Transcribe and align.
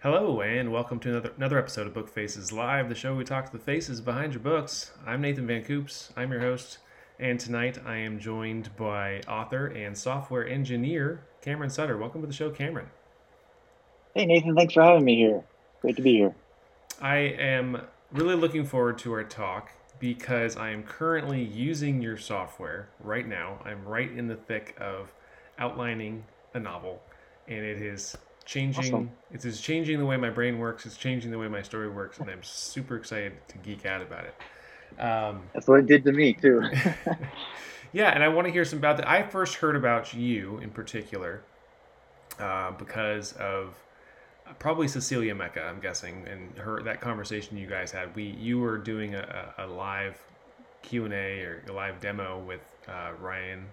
Hello, 0.00 0.40
and 0.42 0.70
welcome 0.70 1.00
to 1.00 1.08
another 1.08 1.32
another 1.36 1.58
episode 1.58 1.88
of 1.88 1.92
Book 1.92 2.08
Faces 2.08 2.52
Live, 2.52 2.88
the 2.88 2.94
show 2.94 3.08
where 3.08 3.18
we 3.18 3.24
talk 3.24 3.46
to 3.46 3.52
the 3.52 3.58
faces 3.58 4.00
behind 4.00 4.32
your 4.32 4.40
books. 4.40 4.92
I'm 5.04 5.20
Nathan 5.20 5.44
Van 5.44 5.64
Coops. 5.64 6.12
I'm 6.16 6.30
your 6.30 6.40
host, 6.40 6.78
and 7.18 7.40
tonight 7.40 7.78
I 7.84 7.96
am 7.96 8.20
joined 8.20 8.76
by 8.76 9.22
author 9.26 9.66
and 9.66 9.98
software 9.98 10.46
engineer 10.46 11.26
Cameron 11.42 11.68
Sutter. 11.68 11.98
Welcome 11.98 12.20
to 12.20 12.28
the 12.28 12.32
show, 12.32 12.48
Cameron. 12.48 12.86
Hey, 14.14 14.24
Nathan. 14.24 14.54
Thanks 14.54 14.74
for 14.74 14.84
having 14.84 15.04
me 15.04 15.16
here. 15.16 15.42
Great 15.80 15.96
to 15.96 16.02
be 16.02 16.18
here. 16.18 16.32
I 17.02 17.16
am 17.16 17.82
really 18.12 18.36
looking 18.36 18.64
forward 18.64 18.98
to 18.98 19.12
our 19.14 19.24
talk 19.24 19.72
because 19.98 20.56
I 20.56 20.70
am 20.70 20.84
currently 20.84 21.42
using 21.42 22.00
your 22.00 22.18
software 22.18 22.88
right 23.00 23.26
now. 23.26 23.58
I'm 23.64 23.84
right 23.84 24.12
in 24.12 24.28
the 24.28 24.36
thick 24.36 24.76
of 24.80 25.12
outlining 25.58 26.22
a 26.54 26.60
novel, 26.60 27.02
and 27.48 27.64
it 27.64 27.82
is 27.82 28.16
changing. 28.48 28.86
Awesome. 28.86 29.10
It 29.30 29.44
is 29.44 29.60
changing 29.60 29.98
the 29.98 30.06
way 30.06 30.16
my 30.16 30.30
brain 30.30 30.58
works. 30.58 30.86
It's 30.86 30.96
changing 30.96 31.30
the 31.30 31.38
way 31.38 31.48
my 31.48 31.62
story 31.62 31.88
works, 31.88 32.18
and 32.18 32.28
I'm 32.30 32.42
super 32.42 32.96
excited 32.96 33.34
to 33.48 33.58
geek 33.58 33.86
out 33.86 34.00
about 34.00 34.24
it. 34.24 35.00
Um, 35.00 35.42
That's 35.52 35.68
what 35.68 35.80
it 35.80 35.86
did 35.86 36.02
to 36.04 36.12
me 36.12 36.32
too. 36.32 36.62
yeah, 37.92 38.10
and 38.10 38.24
I 38.24 38.28
want 38.28 38.46
to 38.46 38.52
hear 38.52 38.64
some 38.64 38.78
about 38.78 38.96
that. 38.96 39.08
I 39.08 39.22
first 39.22 39.56
heard 39.56 39.76
about 39.76 40.14
you 40.14 40.58
in 40.58 40.70
particular 40.70 41.42
uh, 42.40 42.72
because 42.72 43.34
of 43.34 43.74
probably 44.58 44.88
Cecilia 44.88 45.34
Mecca, 45.34 45.62
I'm 45.62 45.80
guessing, 45.80 46.26
and 46.26 46.56
her 46.56 46.82
that 46.82 47.02
conversation 47.02 47.58
you 47.58 47.66
guys 47.66 47.92
had. 47.92 48.14
We 48.16 48.24
you 48.24 48.58
were 48.58 48.78
doing 48.78 49.14
a, 49.14 49.52
a 49.58 49.66
live 49.66 50.18
Q 50.80 51.04
and 51.04 51.12
A 51.12 51.40
or 51.42 51.62
a 51.68 51.72
live 51.72 52.00
demo 52.00 52.38
with 52.38 52.62
uh, 52.88 53.10
Ryan 53.20 53.66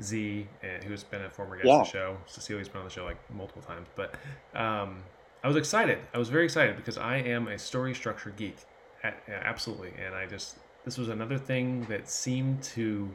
Z, 0.00 0.46
and 0.62 0.82
who's 0.84 1.04
been 1.04 1.22
a 1.22 1.30
former 1.30 1.56
guest 1.56 1.66
Yeah. 1.66 1.80
of 1.80 1.86
the 1.86 1.90
show. 1.90 2.16
Cecilia's 2.26 2.68
been 2.68 2.78
on 2.78 2.84
the 2.84 2.90
show 2.90 3.04
like 3.04 3.18
multiple 3.30 3.62
times, 3.62 3.88
but 3.94 4.14
um, 4.54 5.02
I 5.44 5.48
was 5.48 5.56
excited. 5.56 5.98
I 6.14 6.18
was 6.18 6.28
very 6.28 6.44
excited 6.44 6.76
because 6.76 6.96
I 6.98 7.16
am 7.16 7.48
a 7.48 7.58
story 7.58 7.94
structure 7.94 8.30
geek, 8.36 8.56
absolutely, 9.28 9.92
and 10.04 10.14
I 10.14 10.26
just 10.26 10.56
this 10.84 10.98
was 10.98 11.08
another 11.08 11.38
thing 11.38 11.84
that 11.88 12.08
seemed 12.08 12.62
to 12.64 13.14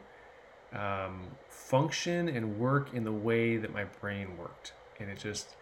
um, 0.72 1.26
function 1.48 2.28
and 2.28 2.58
work 2.58 2.94
in 2.94 3.04
the 3.04 3.12
way 3.12 3.56
that 3.56 3.72
my 3.72 3.84
brain 4.00 4.36
worked, 4.38 4.72
and 5.00 5.10
it 5.10 5.18
just 5.18 5.56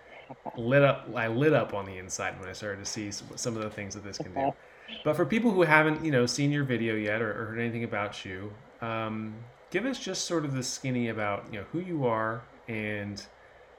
lit 0.56 0.82
up. 0.82 1.08
I 1.14 1.28
lit 1.28 1.52
up 1.52 1.74
on 1.74 1.86
the 1.86 1.98
inside 1.98 2.38
when 2.40 2.48
I 2.48 2.52
started 2.52 2.84
to 2.84 2.90
see 2.90 3.10
some, 3.10 3.28
some 3.36 3.56
of 3.56 3.62
the 3.62 3.70
things 3.70 3.94
that 3.94 4.04
this 4.04 4.18
can 4.18 4.32
do. 4.34 4.54
But 5.02 5.16
for 5.16 5.26
people 5.26 5.50
who 5.50 5.62
haven't, 5.62 6.04
you 6.04 6.12
know, 6.12 6.26
seen 6.26 6.52
your 6.52 6.62
video 6.62 6.94
yet 6.94 7.20
or, 7.20 7.30
or 7.32 7.46
heard 7.46 7.58
anything 7.58 7.82
about 7.82 8.24
you, 8.24 8.52
um, 8.80 9.34
give 9.76 9.84
us 9.84 9.98
just 9.98 10.24
sort 10.24 10.46
of 10.46 10.54
the 10.54 10.62
skinny 10.62 11.10
about 11.10 11.44
you 11.52 11.58
know 11.58 11.64
who 11.70 11.80
you 11.80 12.06
are 12.06 12.40
and 12.66 13.22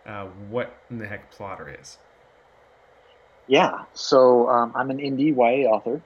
uh, 0.05 0.25
what 0.51 0.71
in 0.91 0.99
the 0.99 1.07
heck 1.07 1.35
plottr 1.35 1.81
is. 1.81 1.97
yeah. 3.47 3.83
So 3.95 4.47
um, 4.47 4.73
I'm 4.75 4.91
an 4.91 4.99
indie 4.99 5.35
YA 5.35 5.67
author. 5.67 5.99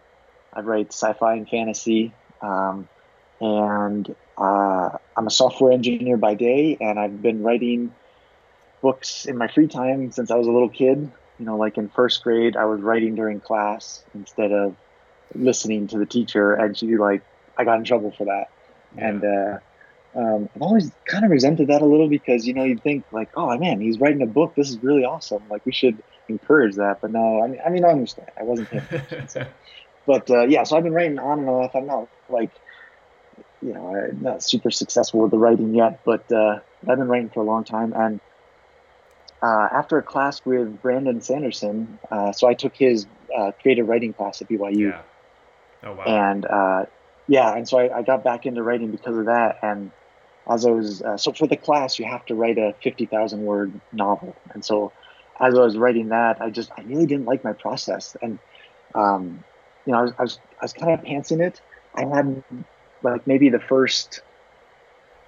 I 0.53 0.61
write 0.61 0.93
sci-fi 0.93 1.33
and 1.33 1.49
fantasy, 1.49 2.13
um, 2.41 2.87
and 3.41 4.15
uh, 4.37 4.91
I'm 5.17 5.27
a 5.27 5.29
software 5.29 5.73
engineer 5.73 6.15
by 6.15 6.35
day, 6.35 6.77
and 6.79 6.97
I've 6.97 7.21
been 7.21 7.43
writing 7.43 7.93
books 8.81 9.25
in 9.25 9.37
my 9.37 9.49
free 9.49 9.67
time 9.67 10.13
since 10.13 10.31
I 10.31 10.35
was 10.35 10.47
a 10.47 10.51
little 10.51 10.69
kid. 10.69 11.11
You 11.37 11.45
know, 11.45 11.57
like 11.57 11.77
in 11.77 11.89
first 11.89 12.23
grade, 12.23 12.55
I 12.55 12.63
was 12.63 12.79
writing 12.79 13.15
during 13.15 13.41
class 13.41 14.05
instead 14.15 14.53
of 14.53 14.73
listening 15.35 15.87
to 15.87 15.97
the 15.97 16.05
teacher, 16.05 16.53
and 16.53 16.77
she 16.77 16.95
like 16.95 17.23
I 17.57 17.65
got 17.65 17.77
in 17.77 17.83
trouble 17.83 18.13
for 18.17 18.23
that. 18.23 18.47
and 18.97 19.25
uh, 19.25 19.59
um, 20.13 20.49
I've 20.55 20.61
always 20.61 20.91
kind 21.05 21.23
of 21.23 21.31
resented 21.31 21.67
that 21.67 21.81
a 21.81 21.85
little 21.85 22.09
because 22.09 22.45
you 22.45 22.53
know 22.53 22.63
you'd 22.63 22.83
think 22.83 23.05
like, 23.11 23.29
oh 23.35 23.57
man, 23.57 23.79
he's 23.79 23.99
writing 23.99 24.21
a 24.21 24.25
book. 24.25 24.55
This 24.55 24.69
is 24.69 24.81
really 24.83 25.05
awesome. 25.05 25.43
Like 25.49 25.65
we 25.65 25.71
should 25.71 26.01
encourage 26.27 26.75
that. 26.75 27.01
But 27.01 27.11
no, 27.11 27.41
I 27.41 27.47
mean, 27.47 27.61
I 27.65 27.69
mean, 27.69 27.85
I 27.85 27.89
understand. 27.89 28.29
I 28.37 28.43
wasn't 28.43 28.69
paying 28.69 28.83
attention. 28.83 29.27
So. 29.27 29.45
But 30.07 30.31
uh, 30.31 30.47
yeah, 30.47 30.63
so 30.63 30.75
I've 30.75 30.83
been 30.83 30.93
writing 30.93 31.19
on 31.19 31.39
and 31.39 31.49
off. 31.49 31.75
I'm 31.75 31.85
not 31.85 32.07
like, 32.27 32.49
you 33.61 33.71
know, 33.71 33.95
I'm 33.95 34.21
not 34.21 34.41
super 34.41 34.71
successful 34.71 35.21
with 35.21 35.31
the 35.31 35.37
writing 35.37 35.75
yet, 35.75 36.01
but 36.03 36.29
uh, 36.31 36.59
I've 36.87 36.97
been 36.97 37.07
writing 37.07 37.29
for 37.29 37.41
a 37.41 37.43
long 37.43 37.63
time. 37.63 37.93
And 37.95 38.19
uh, 39.43 39.69
after 39.71 39.99
a 39.99 40.03
class 40.03 40.43
with 40.43 40.81
Brandon 40.81 41.21
Sanderson, 41.21 41.99
uh, 42.09 42.31
so 42.31 42.47
I 42.47 42.55
took 42.55 42.75
his 42.75 43.05
uh, 43.37 43.51
creative 43.61 43.87
writing 43.87 44.13
class 44.13 44.41
at 44.41 44.49
BYU 44.49 44.89
yeah. 44.89 45.01
Oh 45.83 45.93
wow. 45.93 46.03
and 46.03 46.45
uh, 46.45 46.85
yeah, 47.27 47.55
and 47.55 47.67
so 47.67 47.79
I, 47.79 47.99
I 47.99 48.01
got 48.01 48.23
back 48.23 48.45
into 48.45 48.61
writing 48.63 48.91
because 48.91 49.17
of 49.17 49.25
that. 49.25 49.59
And 49.61 49.91
as 50.49 50.65
I 50.65 50.71
was, 50.71 51.01
uh, 51.01 51.17
so 51.17 51.31
for 51.31 51.47
the 51.47 51.57
class, 51.57 51.99
you 51.99 52.05
have 52.05 52.25
to 52.27 52.35
write 52.35 52.57
a 52.57 52.73
fifty 52.81 53.05
thousand 53.05 53.43
word 53.43 53.71
novel, 53.91 54.35
and 54.53 54.63
so 54.63 54.91
as 55.39 55.55
I 55.55 55.61
was 55.61 55.77
writing 55.77 56.09
that, 56.09 56.41
I 56.41 56.49
just 56.49 56.71
I 56.77 56.81
really 56.81 57.05
didn't 57.05 57.25
like 57.25 57.43
my 57.43 57.53
process, 57.53 58.15
and 58.21 58.39
um, 58.95 59.43
you 59.85 59.93
know, 59.93 59.99
I 59.99 60.01
was 60.01 60.13
I 60.17 60.21
was, 60.23 60.39
I 60.59 60.65
was 60.65 60.73
kind 60.73 60.91
of 60.93 61.05
pantsing 61.05 61.41
it. 61.41 61.61
I 61.95 62.05
had 62.05 62.43
like 63.03 63.25
maybe 63.27 63.49
the 63.49 63.59
first 63.59 64.21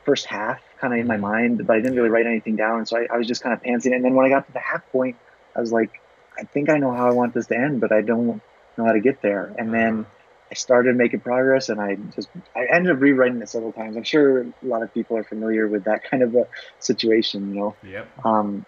first 0.06 0.26
half 0.26 0.62
kind 0.80 0.94
of 0.94 1.00
in 1.00 1.08
my 1.08 1.18
mind, 1.18 1.66
but 1.66 1.76
I 1.76 1.80
didn't 1.80 1.96
really 1.96 2.10
write 2.10 2.26
anything 2.26 2.56
down, 2.56 2.86
so 2.86 2.98
I, 2.98 3.08
I 3.14 3.18
was 3.18 3.28
just 3.28 3.42
kind 3.42 3.54
of 3.54 3.62
pantsing 3.62 3.92
it. 3.92 3.96
And 3.96 4.06
then 4.06 4.16
when 4.16 4.26
I 4.26 4.30
got 4.30 4.46
to 4.48 4.54
the 4.54 4.60
half 4.60 4.90
point, 4.92 5.16
I 5.56 5.62
was 5.62 5.72
like, 5.72 6.02
I 6.38 6.44
think 6.44 6.70
I 6.70 6.78
know 6.78 6.92
how 6.92 7.08
I 7.08 7.12
want 7.12 7.34
this 7.34 7.48
to 7.48 7.58
end, 7.58 7.80
but 7.80 7.92
I 7.92 8.02
don't 8.02 8.42
know 8.78 8.86
how 8.86 8.92
to 8.92 9.00
get 9.00 9.22
there. 9.22 9.54
And 9.58 9.74
then 9.74 10.06
I 10.54 10.56
started 10.56 10.96
making 10.96 11.22
progress, 11.22 11.70
and 11.70 11.82
I 11.82 11.96
just 12.14 12.30
I 12.56 12.68
ended 12.72 12.92
up 12.92 13.02
rewriting 13.02 13.42
it 13.42 13.50
several 13.50 13.74
times. 13.74 13.98
I'm 13.98 14.04
sure 14.04 14.42
a 14.44 14.46
lot 14.62 14.84
of 14.84 14.94
people 14.94 15.18
are 15.18 15.24
familiar 15.24 15.68
with 15.68 15.86
that 15.86 16.02
kind 16.12 16.22
of 16.22 16.36
a 16.36 16.46
situation, 16.80 17.52
you 17.52 17.60
know. 17.60 17.76
Yep. 17.82 18.12
Um, 18.24 18.64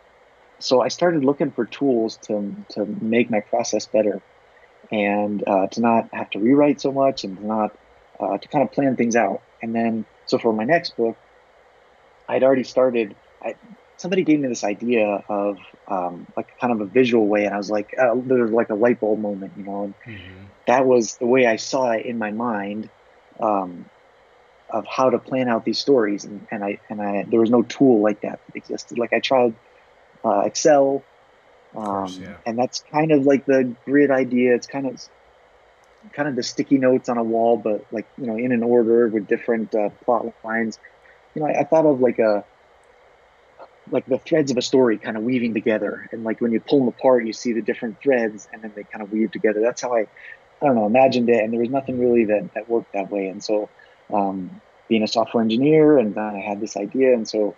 so 0.59 0.81
I 0.81 0.87
started 0.87 1.23
looking 1.23 1.51
for 1.51 1.67
tools 1.67 2.17
to 2.25 2.55
to 2.71 2.87
make 3.01 3.29
my 3.29 3.41
process 3.51 3.85
better, 3.85 4.19
and 4.91 5.43
uh, 5.47 5.67
to 5.73 5.81
not 5.81 6.05
have 6.11 6.31
to 6.31 6.39
rewrite 6.39 6.81
so 6.81 6.91
much, 6.91 7.23
and 7.23 7.37
to 7.37 7.45
not 7.45 7.69
uh, 8.19 8.39
to 8.39 8.47
kind 8.47 8.67
of 8.67 8.71
plan 8.71 8.95
things 8.95 9.15
out. 9.15 9.43
And 9.61 9.75
then, 9.75 10.05
so 10.25 10.39
for 10.39 10.53
my 10.53 10.63
next 10.63 10.97
book, 10.97 11.19
I'd 12.27 12.41
already 12.41 12.63
started. 12.63 13.15
I, 13.43 13.53
somebody 13.97 14.23
gave 14.23 14.39
me 14.39 14.47
this 14.47 14.63
idea 14.63 15.19
of 15.29 15.57
um, 15.87 16.25
like 16.35 16.47
kind 16.59 16.73
of 16.73 16.81
a 16.81 16.87
visual 16.89 17.27
way, 17.27 17.45
and 17.45 17.53
I 17.53 17.57
was 17.57 17.69
like, 17.69 17.91
uh, 17.95 18.15
there 18.25 18.41
was 18.41 18.51
like 18.51 18.69
a 18.69 18.75
light 18.75 18.99
bulb 18.99 19.19
moment, 19.19 19.53
you 19.55 19.65
know. 19.65 19.83
And 19.83 19.95
hmm 20.03 20.44
that 20.67 20.85
was 20.85 21.17
the 21.17 21.25
way 21.25 21.45
I 21.45 21.57
saw 21.57 21.91
it 21.91 22.05
in 22.05 22.17
my 22.17 22.31
mind 22.31 22.89
um, 23.39 23.85
of 24.69 24.85
how 24.87 25.09
to 25.09 25.19
plan 25.19 25.47
out 25.47 25.65
these 25.65 25.79
stories, 25.79 26.25
and, 26.25 26.45
and 26.51 26.63
I 26.63 26.79
and 26.89 27.01
I 27.01 27.23
there 27.23 27.39
was 27.39 27.49
no 27.49 27.61
tool 27.63 28.01
like 28.01 28.21
that 28.21 28.39
that 28.45 28.55
existed. 28.55 28.97
Like 28.97 29.13
I 29.13 29.19
tried 29.19 29.55
uh, 30.23 30.41
Excel, 30.41 31.03
um, 31.75 31.83
course, 31.83 32.17
yeah. 32.17 32.37
and 32.45 32.57
that's 32.57 32.83
kind 32.91 33.11
of 33.11 33.25
like 33.25 33.45
the 33.45 33.75
grid 33.85 34.11
idea. 34.11 34.55
It's 34.55 34.67
kind 34.67 34.87
of 34.87 35.01
kind 36.13 36.27
of 36.27 36.35
the 36.35 36.43
sticky 36.43 36.77
notes 36.77 37.09
on 37.09 37.17
a 37.17 37.23
wall, 37.23 37.57
but 37.57 37.85
like 37.91 38.07
you 38.17 38.25
know 38.25 38.37
in 38.37 38.51
an 38.51 38.63
order 38.63 39.07
with 39.07 39.27
different 39.27 39.73
uh, 39.75 39.89
plot 40.03 40.33
lines. 40.43 40.79
You 41.35 41.41
know, 41.41 41.47
I, 41.47 41.61
I 41.61 41.63
thought 41.63 41.85
of 41.85 41.99
like 41.99 42.19
a 42.19 42.43
like 43.91 44.05
the 44.07 44.17
threads 44.17 44.51
of 44.51 44.57
a 44.57 44.61
story 44.61 44.97
kind 44.97 45.15
of 45.15 45.23
weaving 45.23 45.53
together, 45.53 46.07
and 46.11 46.23
like 46.23 46.41
when 46.41 46.51
you 46.51 46.59
pull 46.59 46.79
them 46.79 46.87
apart, 46.87 47.25
you 47.25 47.33
see 47.33 47.53
the 47.53 47.61
different 47.61 48.01
threads, 48.01 48.47
and 48.51 48.61
then 48.61 48.71
they 48.75 48.83
kind 48.83 49.03
of 49.03 49.11
weave 49.11 49.31
together. 49.31 49.61
That's 49.61 49.81
how 49.81 49.95
I 49.95 50.07
I 50.65 50.69
don't 50.69 50.75
know, 50.75 50.85
imagined 50.85 51.29
it, 51.29 51.43
and 51.43 51.53
there 51.53 51.59
was 51.59 51.69
nothing 51.69 51.99
really 51.99 52.25
that, 52.25 52.49
that 52.55 52.69
worked 52.69 52.93
that 52.93 53.09
way. 53.09 53.27
And 53.27 53.43
so, 53.43 53.69
um, 54.13 54.61
being 54.89 55.03
a 55.03 55.07
software 55.07 55.43
engineer, 55.43 55.97
and 55.97 56.13
then 56.13 56.23
I 56.23 56.39
had 56.39 56.61
this 56.61 56.75
idea, 56.77 57.13
and 57.13 57.27
so, 57.27 57.55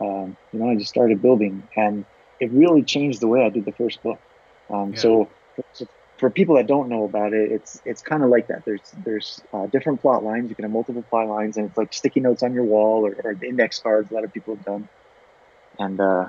um, 0.00 0.36
you 0.52 0.58
know, 0.58 0.70
I 0.70 0.76
just 0.76 0.90
started 0.90 1.22
building, 1.22 1.62
and 1.76 2.04
it 2.40 2.50
really 2.52 2.82
changed 2.82 3.20
the 3.20 3.26
way 3.26 3.44
I 3.44 3.48
did 3.48 3.64
the 3.64 3.72
first 3.72 4.02
book. 4.02 4.20
Um, 4.70 4.92
Yeah. 4.92 5.00
So, 5.00 5.30
so 5.72 5.86
for 6.18 6.30
people 6.30 6.56
that 6.56 6.66
don't 6.66 6.88
know 6.88 7.04
about 7.04 7.32
it, 7.32 7.50
it's 7.52 7.80
it's 7.84 8.02
kind 8.02 8.22
of 8.22 8.30
like 8.30 8.48
that. 8.48 8.64
There's 8.64 8.82
there's 9.04 9.40
uh, 9.52 9.66
different 9.66 10.00
plot 10.00 10.24
lines. 10.24 10.50
You 10.50 10.56
can 10.56 10.64
have 10.64 10.72
multiple 10.72 11.04
plot 11.08 11.28
lines, 11.28 11.56
and 11.56 11.68
it's 11.68 11.78
like 11.78 11.92
sticky 11.92 12.20
notes 12.20 12.42
on 12.42 12.52
your 12.52 12.64
wall 12.64 13.06
or, 13.06 13.16
or 13.24 13.34
the 13.34 13.48
index 13.48 13.80
cards. 13.80 14.10
A 14.10 14.14
lot 14.14 14.24
of 14.24 14.32
people 14.32 14.56
have 14.56 14.64
done, 14.64 14.88
and 15.78 16.00
uh, 16.00 16.28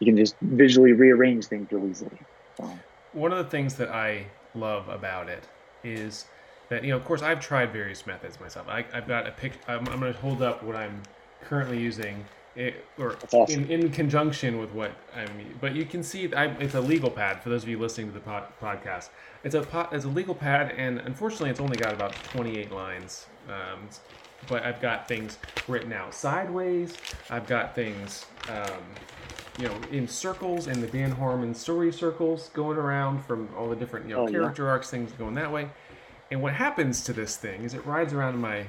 you 0.00 0.06
can 0.06 0.16
just 0.16 0.36
visually 0.40 0.92
rearrange 0.92 1.46
things 1.46 1.68
real 1.70 1.88
easily. 1.88 2.20
So, 2.56 2.70
one 3.12 3.32
of 3.32 3.38
the 3.38 3.50
things 3.50 3.76
that 3.76 3.90
I 3.90 4.26
love 4.54 4.88
about 4.88 5.28
it 5.28 5.44
is 5.86 6.26
that 6.68 6.82
you 6.84 6.90
know, 6.90 6.96
of 6.96 7.04
course, 7.04 7.22
I've 7.22 7.40
tried 7.40 7.72
various 7.72 8.06
methods 8.06 8.40
myself. 8.40 8.68
I, 8.68 8.84
I've 8.92 9.06
got 9.06 9.26
a 9.26 9.32
pic. 9.32 9.52
I'm, 9.68 9.86
I'm 9.88 10.00
going 10.00 10.12
to 10.12 10.18
hold 10.18 10.42
up 10.42 10.62
what 10.62 10.76
I'm 10.76 11.02
currently 11.42 11.78
using, 11.78 12.24
it, 12.56 12.84
or 12.98 13.16
awesome. 13.32 13.64
in, 13.64 13.82
in 13.84 13.90
conjunction 13.90 14.58
with 14.58 14.72
what 14.72 14.92
I'm. 15.14 15.30
But 15.60 15.74
you 15.74 15.84
can 15.84 16.02
see, 16.02 16.32
I, 16.34 16.46
it's 16.58 16.74
a 16.74 16.80
legal 16.80 17.10
pad 17.10 17.42
for 17.42 17.50
those 17.50 17.62
of 17.62 17.68
you 17.68 17.78
listening 17.78 18.08
to 18.08 18.12
the 18.12 18.20
pod, 18.20 18.44
podcast. 18.60 19.10
It's 19.44 19.54
a 19.54 19.62
po- 19.62 19.88
it's 19.92 20.04
a 20.04 20.08
legal 20.08 20.34
pad, 20.34 20.74
and 20.76 20.98
unfortunately, 21.00 21.50
it's 21.50 21.60
only 21.60 21.76
got 21.76 21.92
about 21.92 22.14
28 22.14 22.72
lines. 22.72 23.26
Um, 23.48 23.88
but 24.48 24.64
I've 24.64 24.80
got 24.80 25.08
things 25.08 25.38
written 25.66 25.92
out 25.92 26.14
sideways. 26.14 26.96
I've 27.30 27.46
got 27.46 27.74
things. 27.74 28.26
Um, 28.48 28.82
you 29.58 29.66
know, 29.68 29.74
in 29.90 30.06
circles 30.06 30.66
in 30.66 30.80
the 30.80 30.86
Dan 30.86 31.10
Harmon 31.10 31.54
story 31.54 31.92
circles 31.92 32.50
going 32.52 32.76
around 32.78 33.24
from 33.24 33.48
all 33.56 33.68
the 33.68 33.76
different, 33.76 34.08
you 34.08 34.14
know, 34.14 34.22
Oh, 34.22 34.26
yeah. 34.26 34.32
character 34.38 34.68
arcs, 34.68 34.90
things 34.90 35.12
going 35.12 35.34
that 35.34 35.50
way. 35.50 35.68
And 36.30 36.42
what 36.42 36.52
happens 36.54 37.02
to 37.04 37.12
this 37.12 37.36
thing 37.36 37.62
is 37.62 37.72
it 37.74 37.84
rides 37.86 38.12
around 38.12 38.34
in 38.34 38.40
my 38.40 38.66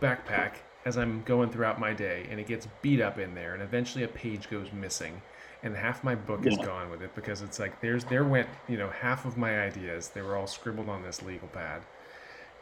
backpack 0.00 0.52
as 0.84 0.96
I'm 0.96 1.22
going 1.24 1.50
throughout 1.50 1.80
my 1.80 1.92
day 1.92 2.26
and 2.30 2.38
it 2.40 2.46
gets 2.46 2.66
beat 2.82 3.00
up 3.00 3.18
in 3.18 3.34
there 3.34 3.54
and 3.54 3.62
eventually 3.62 4.04
a 4.04 4.08
page 4.08 4.48
goes 4.50 4.72
missing. 4.72 5.20
and 5.62 5.74
half 5.76 6.04
my 6.04 6.14
book 6.14 6.46
is 6.46 6.56
gone 6.58 6.90
with 6.90 7.02
it 7.02 7.12
because 7.14 7.42
it's 7.42 7.58
like 7.58 7.80
there's 7.80 8.04
there 8.04 8.24
went 8.24 8.46
you 8.68 8.76
know 8.76 8.88
half 8.90 9.24
of 9.24 9.36
my 9.36 9.62
ideas 9.62 10.10
they 10.10 10.20
were 10.22 10.36
all 10.36 10.46
scribbled 10.46 10.88
on 10.88 11.02
this 11.02 11.22
legal 11.22 11.48
pad 11.48 11.80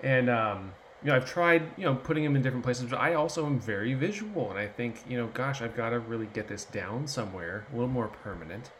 and 0.02 0.30
um, 0.30 0.72
you 1.04 1.10
know 1.10 1.16
i've 1.16 1.26
tried 1.26 1.62
you 1.76 1.84
know 1.84 1.94
putting 1.94 2.24
them 2.24 2.34
in 2.36 2.42
different 2.42 2.64
places 2.64 2.86
but 2.90 2.98
i 2.98 3.14
also 3.14 3.46
am 3.46 3.60
very 3.60 3.94
visual 3.94 4.50
and 4.50 4.58
i 4.58 4.66
think 4.66 5.04
you 5.06 5.16
know 5.16 5.28
gosh 5.28 5.62
i've 5.62 5.76
got 5.76 5.90
to 5.90 6.00
really 6.00 6.26
get 6.26 6.48
this 6.48 6.64
down 6.64 7.06
somewhere 7.06 7.68
a 7.70 7.74
little 7.76 7.88
more 7.90 8.08
permanent 8.08 8.72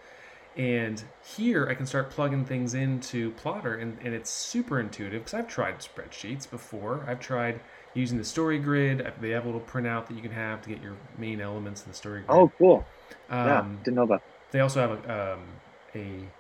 and 0.56 1.05
here 1.21 1.69
I 1.69 1.75
can 1.75 1.87
start 1.87 2.11
plugging 2.11 2.44
things 2.44 2.75
into 2.75 3.32
Plottr, 3.32 3.81
and, 3.82 3.99
and 4.00 4.15
it's 4.15 4.31
super 4.31 4.79
intuitive 4.79 5.25
because 5.25 5.35
I've 5.35 5.49
tried 5.49 5.81
spreadsheets 5.81 6.49
before. 6.49 7.05
I've 7.09 7.19
tried 7.21 7.61
using 7.93 8.19
the 8.19 8.25
story 8.25 8.59
grid. 8.61 9.05
They 9.20 9.31
have 9.31 9.44
a 9.44 9.47
little 9.47 9.61
printout 9.61 10.06
that 10.06 10.15
you 10.15 10.23
can 10.23 10.31
have 10.31 10.62
to 10.62 10.69
get 10.69 10.81
your 10.81 10.94
main 11.19 11.41
elements 11.41 11.82
in 11.82 11.88
the 11.91 11.94
story 11.97 12.23
grid. 12.23 12.31
Oh, 12.38 12.53
cool. 12.59 12.87
yeah, 13.31 13.61
Um, 13.61 13.79
didn't 13.85 13.97
know 13.97 14.05
about. 14.05 14.23
they 14.53 14.61
also 14.61 14.81
have 14.81 14.91
a, 15.05 15.32
um, 15.35 15.61
a, 15.94 16.31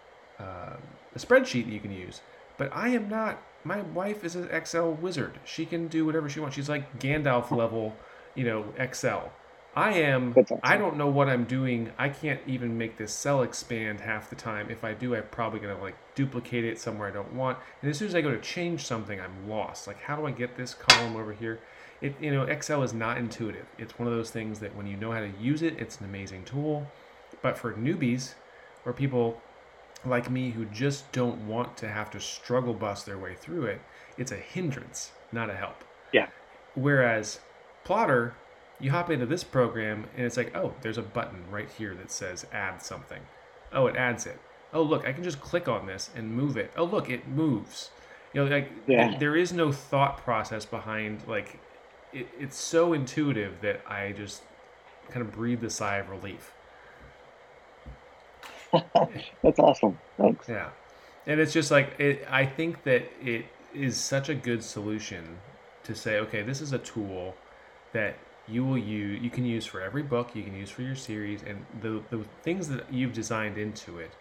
uh, 0.40 0.76
a 1.14 1.18
spreadsheet 1.18 1.64
that 1.64 1.72
you 1.72 1.80
can 1.80 1.90
use. 1.92 2.20
But 2.56 2.70
I 2.72 2.90
am 2.90 3.08
not. 3.08 3.42
My 3.64 3.80
wife 3.80 4.24
is 4.24 4.36
an 4.36 4.48
Excel 4.50 4.92
wizard. 4.92 5.38
She 5.44 5.64
can 5.64 5.88
do 5.88 6.04
whatever 6.04 6.28
she 6.28 6.38
wants. 6.38 6.54
She's 6.54 6.68
like 6.68 7.00
Gandalf 7.00 7.50
level, 7.50 7.96
you 8.34 8.44
know, 8.44 8.66
Excel. 8.76 9.32
I 9.76 9.94
am. 9.94 10.34
I 10.62 10.76
don't 10.76 10.96
know 10.96 11.08
what 11.08 11.28
I'm 11.28 11.44
doing. 11.44 11.90
I 11.98 12.08
can't 12.08 12.40
even 12.46 12.78
make 12.78 12.96
this 12.96 13.12
cell 13.12 13.42
expand 13.42 14.00
half 14.00 14.30
the 14.30 14.36
time. 14.36 14.70
If 14.70 14.84
I 14.84 14.94
do, 14.94 15.16
I'm 15.16 15.24
probably 15.30 15.58
gonna 15.58 15.80
like 15.80 15.96
duplicate 16.14 16.64
it 16.64 16.78
somewhere 16.78 17.08
I 17.08 17.10
don't 17.10 17.34
want. 17.34 17.58
And 17.82 17.90
as 17.90 17.98
soon 17.98 18.08
as 18.08 18.14
I 18.14 18.20
go 18.20 18.30
to 18.30 18.40
change 18.40 18.84
something, 18.84 19.20
I'm 19.20 19.48
lost. 19.48 19.88
Like, 19.88 20.00
how 20.00 20.14
do 20.14 20.26
I 20.26 20.30
get 20.30 20.56
this 20.56 20.74
column 20.74 21.16
over 21.16 21.32
here? 21.32 21.58
It, 22.00 22.14
you 22.20 22.32
know, 22.32 22.42
Excel 22.42 22.82
is 22.82 22.94
not 22.94 23.18
intuitive. 23.18 23.66
It's 23.78 23.98
one 23.98 24.06
of 24.06 24.14
those 24.14 24.30
things 24.30 24.60
that 24.60 24.76
when 24.76 24.86
you 24.86 24.96
know 24.96 25.10
how 25.10 25.20
to 25.20 25.32
use 25.40 25.62
it, 25.62 25.76
it's 25.78 25.98
an 25.98 26.04
amazing 26.04 26.44
tool. 26.44 26.86
But 27.42 27.58
for 27.58 27.72
newbies 27.72 28.34
or 28.84 28.92
people 28.92 29.40
like 30.06 30.30
me 30.30 30.50
who 30.50 30.64
just 30.66 31.10
don't 31.12 31.46
want 31.46 31.76
to 31.78 31.88
have 31.88 32.10
to 32.10 32.20
struggle 32.20 32.74
bust 32.74 33.06
their 33.06 33.18
way 33.18 33.34
through 33.34 33.66
it, 33.66 33.80
it's 34.18 34.32
a 34.32 34.36
hindrance, 34.36 35.12
not 35.32 35.50
a 35.50 35.54
help. 35.54 35.84
Yeah. 36.12 36.28
Whereas 36.74 37.40
Plottr, 37.84 38.32
you 38.80 38.90
hop 38.90 39.10
into 39.10 39.26
this 39.26 39.44
program 39.44 40.06
and 40.16 40.26
it's 40.26 40.36
like, 40.36 40.56
oh, 40.56 40.74
there's 40.82 40.98
a 40.98 41.02
button 41.02 41.44
right 41.50 41.68
here 41.78 41.94
that 41.94 42.10
says 42.10 42.46
add 42.52 42.82
something. 42.82 43.20
Oh, 43.72 43.86
it 43.86 43.96
adds 43.96 44.26
it. 44.26 44.38
Oh, 44.72 44.82
look, 44.82 45.06
I 45.06 45.12
can 45.12 45.22
just 45.24 45.40
click 45.40 45.68
on 45.68 45.86
this 45.86 46.10
and 46.16 46.30
move 46.34 46.56
it. 46.56 46.72
Oh, 46.76 46.84
look, 46.84 47.08
it 47.10 47.28
moves. 47.28 47.90
You 48.32 48.44
know, 48.44 48.50
like 48.50 48.70
Yeah. 48.86 49.16
there 49.18 49.36
is 49.36 49.52
no 49.52 49.70
thought 49.70 50.18
process 50.18 50.64
behind 50.64 51.22
like 51.28 51.60
it, 52.12 52.28
it's 52.38 52.56
so 52.56 52.92
intuitive 52.92 53.60
that 53.62 53.80
I 53.88 54.12
just 54.12 54.42
kind 55.10 55.20
of 55.24 55.32
breathe 55.32 55.62
a 55.64 55.70
sigh 55.70 55.96
of 55.98 56.08
relief. 56.10 56.52
That's 59.42 59.58
awesome. 59.58 59.98
Thanks. 60.18 60.48
Yeah. 60.48 60.70
And 61.26 61.40
it's 61.40 61.52
just 61.52 61.70
like 61.70 61.98
it 61.98 62.26
I 62.30 62.44
think 62.46 62.84
that 62.84 63.10
it 63.22 63.46
is 63.74 63.96
such 63.96 64.28
a 64.28 64.34
good 64.34 64.62
solution 64.62 65.38
to 65.84 65.94
say, 65.94 66.18
okay, 66.18 66.42
this 66.42 66.60
is 66.60 66.72
a 66.72 66.78
tool 66.78 67.34
that 67.92 68.16
you 68.46 68.64
will 68.64 68.78
use 68.78 69.22
you 69.22 69.30
can 69.30 69.44
use 69.44 69.64
for 69.66 69.80
every 69.80 70.02
book, 70.02 70.34
you 70.34 70.42
can 70.42 70.54
use 70.54 70.70
for 70.70 70.82
your 70.82 70.96
series, 70.96 71.42
and 71.42 71.64
the 71.80 72.02
the 72.10 72.24
things 72.42 72.68
that 72.68 72.92
you've 72.92 73.12
designed 73.12 73.56
into 73.58 73.98
it 73.98 74.12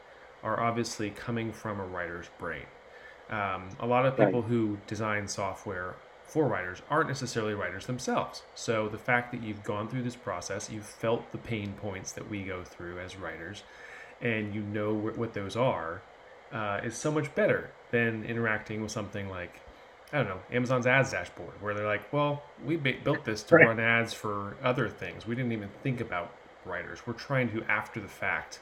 are 0.44 0.60
obviously 0.60 1.10
coming 1.10 1.52
from 1.52 1.80
a 1.80 1.86
writer's 1.86 2.28
brain. 2.40 2.66
Um, 3.30 3.70
a 3.80 3.86
lot 3.88 4.06
of 4.06 4.18
people 4.18 4.42
Right. 4.42 4.50
who 4.50 4.78
design 4.88 5.28
software 5.28 5.96
for 6.26 6.48
writers 6.48 6.82
aren't 6.90 7.08
necessarily 7.10 7.54
writers 7.54 7.86
themselves. 7.86 8.44
So 8.56 8.88
the 8.90 8.98
fact 8.98 9.32
that 9.32 9.42
you've 9.42 9.64
gone 9.64 9.88
through 9.88 10.04
this 10.04 10.16
process, 10.16 10.70
you've 10.70 10.86
felt 10.86 11.32
the 11.32 11.38
pain 11.38 11.74
points 11.74 12.12
that 12.14 12.30
we 12.30 12.44
go 12.44 12.64
through 12.64 13.00
as 13.00 13.16
writers, 13.18 13.64
and 14.24 14.56
you 14.56 14.64
know 14.64 15.00
wh- 15.00 15.20
what 15.20 15.36
those 15.36 15.58
are, 15.58 16.06
uh, 16.54 16.82
is 16.86 16.98
so 16.98 17.12
much 17.12 17.36
better 17.36 17.76
than 17.92 18.26
interacting 18.26 18.84
with 18.84 18.92
something 18.94 19.30
like 19.30 19.64
I 20.14 20.20
don't 20.20 20.30
know 20.30 20.44
Amazon's 20.52 20.88
ads 20.88 21.12
dashboard, 21.12 21.62
where 21.62 21.76
they're 21.76 21.88
like, 21.88 22.14
"Well, 22.14 22.56
we 22.60 22.78
ba- 22.78 23.02
built 23.04 23.26
this 23.26 23.44
to 23.46 23.58
Right. 23.58 23.62
run 23.62 23.80
ads 23.82 24.14
for 24.16 24.60
other 24.64 24.90
things. 24.90 25.28
We 25.28 25.36
didn't 25.36 25.54
even 25.54 25.72
think 25.84 26.02
about 26.02 26.38
writers. 26.66 27.08
We're 27.08 27.14
trying 27.16 27.52
to, 27.52 27.64
after 27.66 28.02
the 28.02 28.10
fact, 28.10 28.62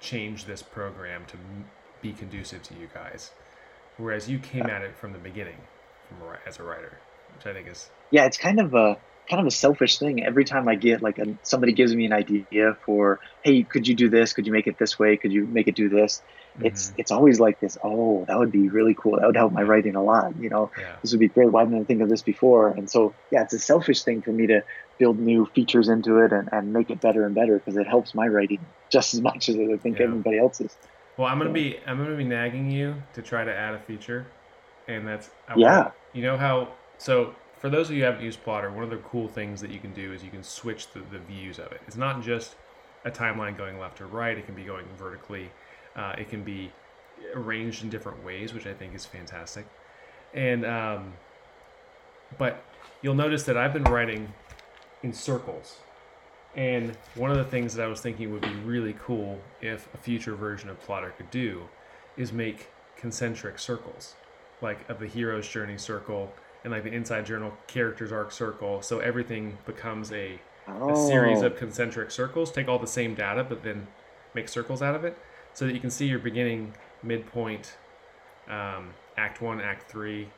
change 0.00 0.46
this 0.46 0.62
program 0.64 1.26
to 1.28 1.38
m- 1.38 1.72
be 2.02 2.14
conducive 2.14 2.64
to 2.64 2.74
you 2.76 2.88
guys." 2.88 3.32
Whereas 3.98 4.28
you 4.30 4.40
came 4.40 4.68
at 4.70 4.82
it 4.82 4.96
from 4.96 5.12
the 5.14 5.20
beginning, 5.20 5.68
from 6.08 6.22
a, 6.22 6.40
as 6.46 6.58
a 6.60 6.64
writer, 6.64 7.02
which 7.34 7.46
I 7.46 7.54
think 7.54 7.68
is 7.68 7.92
Yeah, 8.10 8.26
it's 8.26 8.38
kind 8.38 8.60
of 8.60 8.74
a 8.74 8.98
kind 9.30 9.40
of 9.40 9.46
a 9.46 9.50
selfish 9.50 9.98
thing. 9.98 10.24
Every 10.24 10.44
time 10.44 10.68
I 10.68 10.74
get 10.74 11.02
like 11.02 11.18
a, 11.18 11.26
somebody 11.42 11.72
gives 11.72 11.94
me 11.94 12.04
an 12.06 12.12
idea 12.12 12.74
for, 12.84 13.20
hey, 13.42 13.64
could 13.64 13.86
you 13.86 13.94
do 13.94 14.08
this? 14.10 14.32
Could 14.32 14.46
you 14.46 14.52
make 14.52 14.66
it 14.66 14.78
this 14.78 14.98
way? 14.98 15.16
Could 15.16 15.32
you 15.32 15.46
make 15.46 15.68
it 15.68 15.76
do 15.76 15.88
this? 15.88 16.22
It's 16.60 16.90
Mhm. 16.90 16.94
it's 16.98 17.10
always 17.10 17.40
like 17.40 17.58
this. 17.60 17.78
Oh, 17.82 18.24
that 18.28 18.38
would 18.38 18.52
be 18.52 18.68
really 18.68 18.94
cool. 18.94 19.18
That 19.18 19.26
would 19.26 19.36
help 19.36 19.52
my 19.52 19.62
writing 19.62 19.96
a 19.96 20.02
lot. 20.02 20.32
You 20.38 20.50
know, 20.50 20.70
yeah, 20.78 20.96
this 21.02 21.12
would 21.12 21.20
be 21.20 21.28
great. 21.28 21.50
Why 21.50 21.64
didn't 21.64 21.80
I 21.80 21.84
think 21.84 22.02
of 22.02 22.08
this 22.10 22.22
before? 22.22 22.72
And 22.72 22.90
so, 22.90 23.16
yeah, 23.30 23.42
it's 23.42 23.54
a 23.54 23.58
selfish 23.58 24.04
thing 24.04 24.22
for 24.22 24.32
me 24.32 24.46
to 24.48 24.62
build 24.98 25.18
new 25.18 25.46
features 25.54 25.88
into 25.88 26.18
it 26.18 26.32
and, 26.32 26.48
and 26.52 26.72
make 26.72 26.90
it 26.90 27.00
better 27.00 27.24
and 27.24 27.34
better 27.34 27.58
because 27.58 27.76
it 27.76 27.86
helps 27.88 28.14
my 28.14 28.26
writing 28.28 28.66
just 28.90 29.14
as 29.14 29.22
much 29.28 29.48
as 29.48 29.56
I 29.56 29.76
think 29.78 29.98
Yeah. 29.98 30.04
everybody 30.06 30.38
else's. 30.38 30.76
Well, 31.16 31.26
I'm 31.28 31.38
gonna 31.38 31.52
be 31.52 31.78
I'm 31.86 31.98
gonna 31.98 32.16
be 32.16 32.24
nagging 32.24 32.70
you 32.70 33.02
to 33.14 33.22
try 33.22 33.44
to 33.44 33.54
add 33.54 33.74
a 33.74 33.80
feature, 33.80 34.26
and 34.88 35.06
that's 35.06 35.30
I 35.48 35.54
Yeah. 35.56 35.78
want- 35.82 35.94
You 36.12 36.22
know 36.22 36.36
how 36.36 36.68
so 36.98 37.34
for 37.62 37.70
those 37.70 37.88
of 37.88 37.94
you 37.94 38.00
who 38.00 38.06
haven't 38.06 38.24
used 38.24 38.44
Plottr, 38.44 38.74
one 38.74 38.82
of 38.82 38.90
the 38.90 38.96
cool 38.96 39.28
things 39.28 39.60
that 39.60 39.70
you 39.70 39.78
can 39.78 39.94
do 39.94 40.12
is 40.12 40.24
you 40.24 40.30
can 40.30 40.42
switch 40.42 40.90
the, 40.90 40.98
the 41.12 41.20
views 41.20 41.60
of 41.60 41.70
it. 41.70 41.80
It's 41.86 41.96
not 41.96 42.20
just 42.20 42.56
a 43.04 43.10
timeline 43.10 43.56
going 43.56 43.78
left 43.78 44.00
or 44.00 44.08
right. 44.08 44.36
It 44.36 44.46
can 44.46 44.56
be 44.56 44.64
going 44.64 44.84
vertically. 44.98 45.48
Uh, 45.94 46.12
it 46.18 46.28
can 46.28 46.42
be 46.42 46.72
arranged 47.34 47.84
in 47.84 47.88
different 47.88 48.24
ways, 48.24 48.52
which 48.52 48.66
I 48.66 48.74
think 48.74 48.96
is 48.96 49.06
fantastic. 49.06 49.64
And 50.34 50.66
um, 50.66 51.12
but 52.36 52.64
you'll 53.00 53.14
notice 53.14 53.44
that 53.44 53.56
I've 53.56 53.72
been 53.72 53.84
writing 53.84 54.34
in 55.04 55.12
circles. 55.12 55.78
And 56.56 56.96
one 57.14 57.30
of 57.30 57.36
the 57.36 57.44
things 57.44 57.74
that 57.74 57.84
I 57.84 57.86
was 57.86 58.00
thinking 58.00 58.32
would 58.32 58.42
be 58.42 58.54
really 58.64 58.96
cool 58.98 59.38
if 59.60 59.88
a 59.94 59.98
future 59.98 60.34
version 60.34 60.68
of 60.68 60.84
Plottr 60.84 61.16
could 61.16 61.30
do 61.30 61.62
is 62.16 62.32
make 62.32 62.70
concentric 62.96 63.60
circles, 63.60 64.16
like 64.60 64.88
of 64.90 64.98
the 64.98 65.06
hero's 65.06 65.48
journey 65.48 65.78
circle 65.78 66.32
and 66.64 66.72
like 66.72 66.84
the 66.84 66.92
inside 66.92 67.26
journal 67.26 67.52
character's 67.66 68.12
arc 68.12 68.30
circle. 68.32 68.82
So 68.82 69.00
everything 69.00 69.58
becomes 69.66 70.12
a, 70.12 70.38
a 70.68 70.96
series 70.96 71.42
Oh. 71.42 71.46
of 71.46 71.56
concentric 71.56 72.10
circles. 72.10 72.50
Take 72.52 72.68
all 72.68 72.78
the 72.78 72.86
same 72.86 73.14
data, 73.14 73.44
but 73.44 73.62
then 73.62 73.86
make 74.34 74.48
circles 74.48 74.80
out 74.82 74.94
of 74.94 75.04
it, 75.04 75.16
so 75.54 75.66
that 75.66 75.74
you 75.74 75.80
can 75.80 75.90
see 75.90 76.06
your 76.06 76.18
beginning, 76.20 76.72
midpoint, 77.02 77.76
um, 78.48 78.94
act 79.16 79.42
one, 79.42 79.60
act 79.60 79.90
three, 79.90 80.28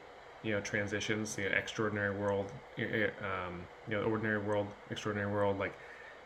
you 0.43 0.52
know, 0.52 0.61
transitions, 0.61 1.37
the 1.37 1.47
extraordinary 1.57 2.14
world, 2.16 2.50
um, 2.78 3.62
you 3.88 3.97
know, 3.97 4.02
ordinary 4.04 4.38
world, 4.38 4.66
extraordinary 4.90 5.31
world, 5.33 5.59
like, 5.59 5.73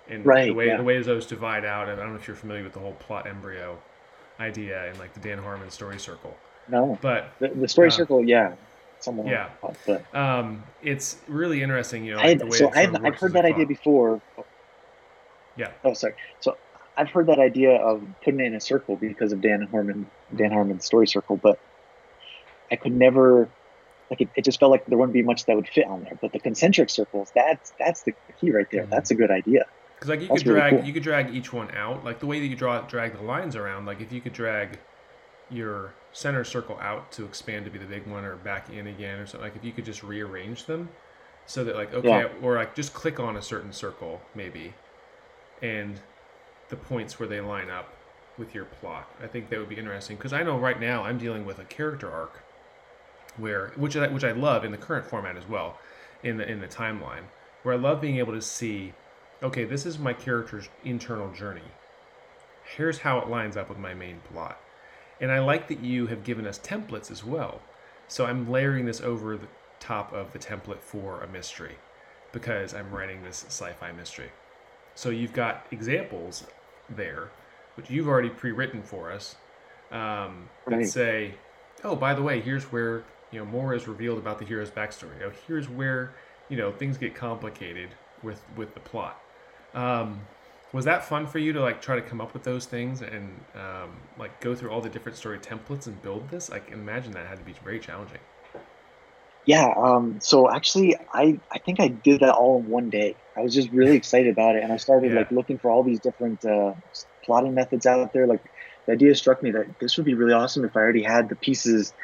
and 0.08 0.24
the 0.24 0.50
way 0.52 0.68
yeah. 0.68 0.76
the 0.78 0.82
ways 0.82 1.04
those 1.06 1.26
divide 1.26 1.64
out. 1.66 1.88
And 1.88 2.00
I 2.00 2.04
don't 2.04 2.14
know 2.14 2.18
if 2.18 2.26
you're 2.26 2.36
familiar 2.36 2.64
with 2.64 2.72
the 2.72 2.78
whole 2.80 2.94
plot 2.94 3.26
embryo 3.26 3.76
idea 4.40 4.88
and 4.88 4.98
like 4.98 5.12
the 5.12 5.20
Dan 5.20 5.38
Harmon 5.38 5.70
story 5.70 5.98
circle, 5.98 6.34
No, 6.68 6.98
but 7.02 7.32
the, 7.40 7.48
the 7.48 7.68
story 7.68 7.88
Uh, 7.88 7.90
circle, 7.90 8.24
yeah, 8.24 8.54
someone. 9.00 9.26
yeah. 9.26 9.50
But 9.86 10.14
um, 10.14 10.62
it's 10.82 11.16
really 11.28 11.62
interesting, 11.62 12.04
you 12.04 12.12
know, 12.12 12.18
like 12.18 12.38
the 12.38 12.44
had, 12.44 12.52
way 12.52 12.58
so 12.58 12.70
I've, 12.74 12.94
I've 13.04 13.14
heard 13.16 13.32
that 13.34 13.44
idea 13.44 13.66
clock. 13.66 13.68
before. 13.68 14.20
Yeah. 15.56 15.70
Oh, 15.84 15.94
sorry. 15.94 16.14
So 16.40 16.56
I've 16.96 17.10
heard 17.10 17.26
that 17.26 17.38
idea 17.38 17.76
of 17.76 18.02
putting 18.24 18.40
it 18.40 18.46
in 18.46 18.54
a 18.54 18.60
circle 18.60 18.96
because 18.96 19.32
of 19.32 19.40
Dan 19.40 19.68
Harmon, 19.70 20.06
Dan 20.34 20.50
Harmon's 20.50 20.84
story 20.84 21.06
circle, 21.06 21.36
but 21.36 21.58
I 22.70 22.76
could 22.76 22.92
never, 22.92 23.48
like, 24.10 24.20
it, 24.20 24.28
it 24.36 24.44
just 24.44 24.60
felt 24.60 24.70
like 24.70 24.86
there 24.86 24.98
wouldn't 24.98 25.14
be 25.14 25.22
much 25.22 25.46
that 25.46 25.56
would 25.56 25.68
fit 25.68 25.86
on 25.86 26.04
there. 26.04 26.18
But 26.20 26.32
the 26.32 26.38
concentric 26.40 26.90
circles, 26.90 27.30
that's 27.34 27.72
that's 27.78 28.02
the 28.02 28.12
key 28.40 28.50
right 28.50 28.66
there. 28.70 28.84
Mhm. 28.84 28.90
That's 28.90 29.10
a 29.10 29.14
good 29.14 29.30
idea. 29.30 29.64
Because 29.94 30.10
like 30.10 30.20
you 30.20 30.28
That's 30.28 30.42
could 30.42 30.48
really 30.52 30.60
drag 30.60 30.72
cool. 30.76 30.84
you 30.84 30.92
could 30.92 31.02
drag 31.02 31.34
each 31.34 31.52
one 31.52 31.70
out, 31.74 32.04
like 32.04 32.20
the 32.20 32.26
way 32.26 32.38
that 32.38 32.46
you 32.46 32.54
draw 32.54 32.80
drag 32.82 33.16
the 33.16 33.22
lines 33.22 33.56
around. 33.56 33.84
Like 33.86 34.00
if 34.00 34.12
you 34.12 34.20
could 34.20 34.32
drag 34.32 34.78
your 35.50 35.92
center 36.12 36.44
circle 36.44 36.78
out 36.80 37.12
to 37.12 37.24
expand 37.24 37.64
to 37.66 37.70
be 37.70 37.78
the 37.78 37.86
big 37.86 38.06
one, 38.06 38.24
or 38.24 38.36
back 38.36 38.70
in 38.70 38.86
again, 38.86 39.18
or 39.18 39.26
something. 39.26 39.48
Like 39.48 39.56
if 39.56 39.64
you 39.64 39.72
could 39.72 39.84
just 39.84 40.02
rearrange 40.02 40.66
them, 40.66 40.88
so 41.46 41.64
that 41.64 41.76
like 41.76 41.92
okay, 41.94 42.08
Yeah. 42.08 42.28
or 42.42 42.56
like 42.56 42.74
just 42.74 42.94
click 42.94 43.20
on 43.20 43.36
a 43.36 43.42
certain 43.42 43.72
circle 43.72 44.20
maybe, 44.34 44.74
and 45.62 46.00
the 46.68 46.76
points 46.76 47.18
where 47.18 47.28
they 47.28 47.40
line 47.40 47.70
up 47.70 47.94
with 48.36 48.54
your 48.54 48.64
plot. 48.66 49.10
I 49.22 49.26
think 49.26 49.48
that 49.50 49.58
would 49.58 49.68
be 49.68 49.76
interesting 49.78 50.16
because 50.16 50.32
I 50.32 50.42
know 50.42 50.58
right 50.58 50.78
now 50.80 51.02
I'm 51.04 51.18
dealing 51.18 51.44
with 51.44 51.58
a 51.58 51.64
character 51.64 52.10
arc, 52.10 52.42
where 53.36 53.68
which 53.76 53.96
I, 53.96 54.08
which 54.08 54.24
I 54.24 54.32
love 54.32 54.64
in 54.64 54.70
the 54.70 54.76
current 54.78 55.06
format 55.06 55.36
as 55.36 55.48
well, 55.48 55.78
in 56.22 56.36
the 56.36 56.48
in 56.50 56.60
the 56.60 56.68
timeline, 56.68 57.24
where 57.62 57.74
I 57.74 57.78
love 57.78 58.00
being 58.00 58.18
able 58.18 58.32
to 58.34 58.42
see 58.42 58.92
okay, 59.42 59.64
this 59.64 59.86
is 59.86 59.98
my 59.98 60.12
character's 60.12 60.68
internal 60.84 61.30
journey. 61.32 61.62
Here's 62.76 62.98
how 62.98 63.18
it 63.20 63.28
lines 63.28 63.56
up 63.56 63.68
with 63.68 63.78
my 63.78 63.94
main 63.94 64.20
plot. 64.32 64.58
And 65.20 65.32
I 65.32 65.40
like 65.40 65.68
that 65.68 65.80
you 65.80 66.06
have 66.06 66.24
given 66.24 66.46
us 66.46 66.58
templates 66.58 67.10
as 67.10 67.24
well. 67.24 67.62
So 68.08 68.26
I'm 68.26 68.48
layering 68.50 68.86
this 68.86 69.00
over 69.00 69.36
the 69.36 69.48
top 69.80 70.12
of 70.12 70.32
the 70.32 70.38
template 70.38 70.80
for 70.82 71.22
a 71.22 71.28
mystery 71.28 71.76
because 72.32 72.74
I'm 72.74 72.90
writing 72.90 73.22
this 73.22 73.44
sci 73.48 73.72
fi 73.72 73.92
mystery. 73.92 74.30
So 74.94 75.10
you've 75.10 75.32
got 75.32 75.66
examples 75.70 76.46
there 76.88 77.30
which 77.76 77.90
you've 77.90 78.08
already 78.08 78.28
pre-written 78.30 78.82
for 78.82 79.12
us, 79.12 79.36
um, 79.92 80.50
Right. 80.66 80.80
that 80.80 80.84
say, 80.84 81.34
"Oh, 81.84 81.94
by 81.94 82.12
the 82.12 82.22
way, 82.22 82.40
here's 82.40 82.72
where 82.72 83.04
you 83.30 83.38
know 83.38 83.44
more 83.44 83.72
is 83.72 83.86
revealed 83.86 84.18
about 84.18 84.38
the 84.40 84.44
hero's 84.44 84.70
backstory. 84.70 85.22
Oh, 85.22 85.30
here's 85.46 85.68
where 85.68 86.14
you 86.48 86.56
know 86.56 86.72
things 86.72 86.98
get 86.98 87.14
complicated 87.14 87.94
with 88.22 88.42
with 88.56 88.74
the 88.74 88.80
plot." 88.80 89.22
Um, 89.74 90.26
was 90.72 90.84
that 90.84 91.04
fun 91.04 91.26
for 91.26 91.38
you 91.38 91.52
to 91.54 91.60
like 91.60 91.80
try 91.80 91.96
to 91.96 92.02
come 92.02 92.20
up 92.20 92.34
with 92.34 92.42
those 92.44 92.66
things 92.66 93.00
and 93.00 93.44
um, 93.54 94.08
like 94.16 94.40
go 94.40 94.54
through 94.54 94.70
all 94.70 94.80
the 94.80 94.90
different 94.90 95.16
story 95.16 95.38
templates 95.38 95.86
and 95.86 96.00
build 96.02 96.28
this? 96.28 96.50
I 96.50 96.58
can 96.60 96.74
imagine 96.74 97.12
that 97.12 97.26
had 97.26 97.38
to 97.38 97.44
be 97.44 97.54
very 97.54 97.80
challenging. 97.80 98.20
Yeah, 99.44 99.72
um, 99.82 100.18
so 100.20 100.50
actually, 100.50 100.94
I, 101.12 101.40
I 101.50 101.58
think 101.60 101.80
I 101.80 101.88
did 101.88 102.20
that 102.20 102.34
all 102.34 102.60
in 102.60 102.66
one 102.66 102.90
day. 102.90 103.18
I 103.36 103.40
was 103.40 103.54
just 103.54 103.70
really 103.72 103.96
excited 103.96 104.30
about 104.30 104.56
it, 104.56 104.62
and 104.62 104.72
I 104.72 104.76
started 104.76 105.12
Yeah. 105.12 105.14
like 105.14 105.30
looking 105.30 105.58
for 105.58 105.70
all 105.70 105.82
these 105.84 106.00
different 106.00 106.44
uh, 106.44 106.74
plotting 107.24 107.54
methods 107.54 107.86
out 107.86 108.12
there. 108.12 108.26
Like 108.26 108.42
the 108.86 108.92
idea 108.92 109.14
struck 109.14 109.42
me 109.42 109.52
that 109.52 109.74
this 109.80 109.96
would 109.96 110.04
be 110.06 110.14
really 110.14 110.34
awesome 110.34 110.64
if 110.64 110.76
I 110.76 110.80
already 110.80 111.02
had 111.02 111.28
the 111.30 111.36
pieces 111.36 111.94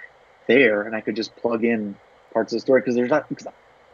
there, 0.49 0.83
and 0.83 0.97
I 0.97 1.03
could 1.03 1.17
just 1.17 1.37
plug 1.37 1.65
in 1.65 1.99
parts 2.33 2.53
of 2.55 2.59
the 2.59 2.61
story. 2.63 2.81
Because 2.81 2.97
there's 2.97 3.11
not, 3.11 3.29
because 3.29 3.49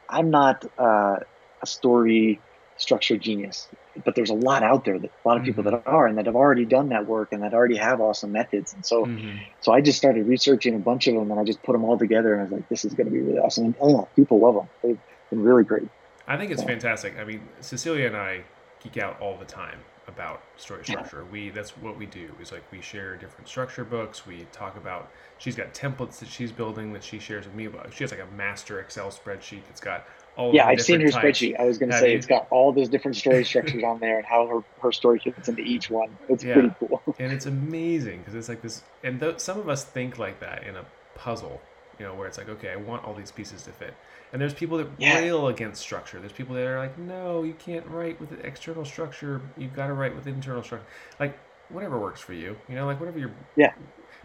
I'm 0.08 0.30
not 0.30 0.64
uh, 0.78 1.16
a 1.62 1.66
story 1.66 2.42
structure 2.76 3.18
genius, 3.18 3.68
but 4.04 4.14
there's 4.14 4.30
a 4.30 4.34
lot 4.34 4.62
out 4.62 4.84
there, 4.84 4.98
that, 4.98 5.10
a 5.24 5.28
lot 5.28 5.36
of 5.36 5.42
people 5.44 5.62
Mhm. 5.64 5.70
that 5.70 5.82
are, 5.86 6.06
and 6.06 6.16
that 6.18 6.26
have 6.26 6.36
already 6.36 6.64
done 6.64 6.88
that 6.90 7.06
work, 7.06 7.28
and 7.32 7.42
that 7.42 7.52
already 7.54 7.76
have 7.76 8.00
awesome 8.00 8.32
methods. 8.32 8.72
And 8.72 8.84
so. 8.84 9.06
Mhm. 9.06 9.38
So 9.62 9.72
I 9.72 9.82
just 9.82 9.98
started 9.98 10.26
researching 10.26 10.74
a 10.74 10.78
bunch 10.78 11.06
of 11.06 11.14
them, 11.14 11.30
and 11.30 11.38
I 11.38 11.44
just 11.44 11.62
put 11.62 11.72
them 11.72 11.84
all 11.84 11.98
together, 11.98 12.32
and 12.32 12.40
I 12.40 12.44
was 12.44 12.52
like, 12.52 12.68
"This 12.70 12.84
is 12.84 12.94
going 12.94 13.06
to 13.06 13.10
be 13.12 13.20
really 13.20 13.38
awesome." 13.38 13.66
And 13.66 13.74
oh, 13.80 13.90
yeah, 13.90 14.04
people 14.16 14.40
love 14.40 14.54
them. 14.54 14.68
They've 14.82 14.98
been 15.30 15.40
really 15.40 15.64
great. 15.64 15.88
I 16.26 16.38
think 16.38 16.50
it's 16.50 16.62
Yeah. 16.62 16.68
fantastic. 16.68 17.18
I 17.18 17.24
mean, 17.24 17.48
Cecilia 17.60 18.06
and 18.06 18.16
I 18.16 18.44
geek 18.78 18.96
out 18.96 19.20
all 19.20 19.36
the 19.36 19.44
time 19.44 19.80
about 20.08 20.40
story 20.56 20.80
Yeah. 20.88 20.92
structure. 21.04 21.26
We 21.26 21.50
that's 21.50 21.76
what 21.76 21.98
we 21.98 22.06
do. 22.06 22.34
Is 22.40 22.52
like 22.52 22.64
we 22.72 22.80
share 22.80 23.16
different 23.18 23.48
structure 23.48 23.84
books. 23.84 24.26
We 24.26 24.46
talk 24.46 24.76
about. 24.76 25.10
She's 25.36 25.56
got 25.56 25.74
templates 25.74 26.18
that 26.20 26.28
she's 26.28 26.52
building 26.52 26.92
that 26.94 27.04
she 27.04 27.18
shares 27.18 27.46
with 27.46 27.54
me. 27.54 27.66
But 27.66 27.92
she 27.92 28.02
has 28.04 28.10
like 28.10 28.20
a 28.20 28.26
master 28.26 28.80
Excel 28.80 29.08
spreadsheet 29.10 29.66
that's 29.66 29.80
got 29.80 30.06
all. 30.36 30.54
Yeah, 30.54 30.66
I've 30.66 30.80
seen 30.80 31.00
her 31.00 31.08
types. 31.10 31.40
spreadsheet. 31.40 31.58
I 31.60 31.64
was 31.64 31.78
going 31.78 31.90
to 31.90 31.98
say 31.98 32.12
you? 32.12 32.16
it's 32.18 32.26
got 32.26 32.46
all 32.50 32.72
those 32.72 32.88
different 32.88 33.16
story 33.16 33.44
structures 33.44 33.82
on 33.82 34.00
there, 34.00 34.16
and 34.18 34.26
how 34.26 34.46
her, 34.46 34.60
her 34.82 34.92
story 34.92 35.18
fits 35.18 35.48
into 35.48 35.62
each 35.62 35.90
one. 35.90 36.16
It's 36.28 36.44
Yeah. 36.44 36.54
pretty 36.54 36.74
cool. 36.78 37.02
and 37.18 37.32
it's 37.32 37.46
amazing 37.46 38.20
because 38.20 38.34
it's 38.34 38.48
like 38.48 38.62
this 38.62 38.82
and 39.02 39.18
th- 39.20 39.40
some 39.40 39.58
of 39.58 39.68
us 39.68 39.84
think 39.84 40.18
like 40.18 40.40
that 40.40 40.64
in 40.64 40.76
a 40.76 40.84
puzzle 41.14 41.60
you 41.98 42.06
know 42.06 42.14
where 42.14 42.26
it's 42.26 42.38
like 42.38 42.48
okay 42.48 42.70
i 42.70 42.76
want 42.76 43.04
all 43.04 43.12
these 43.12 43.30
pieces 43.30 43.62
to 43.62 43.70
fit 43.72 43.92
and 44.32 44.40
there's 44.40 44.54
people 44.54 44.78
that 44.78 44.86
Yeah. 44.98 45.18
rail 45.18 45.48
against 45.48 45.82
structure 45.82 46.18
there's 46.18 46.32
people 46.32 46.54
that 46.54 46.66
are 46.66 46.78
like 46.78 46.96
no 46.98 47.42
you 47.42 47.52
can't 47.54 47.86
write 47.88 48.18
with 48.20 48.30
the 48.30 48.38
external 48.46 48.86
structure 48.86 49.42
you've 49.58 49.74
got 49.74 49.88
to 49.88 49.92
write 49.92 50.14
with 50.14 50.26
internal 50.26 50.62
structure 50.62 50.86
like 51.18 51.38
whatever 51.68 51.98
works 51.98 52.20
for 52.20 52.32
you 52.32 52.56
you 52.68 52.74
know 52.74 52.86
like 52.86 52.98
whatever 53.00 53.18
you're. 53.18 53.32
Yeah. 53.56 53.72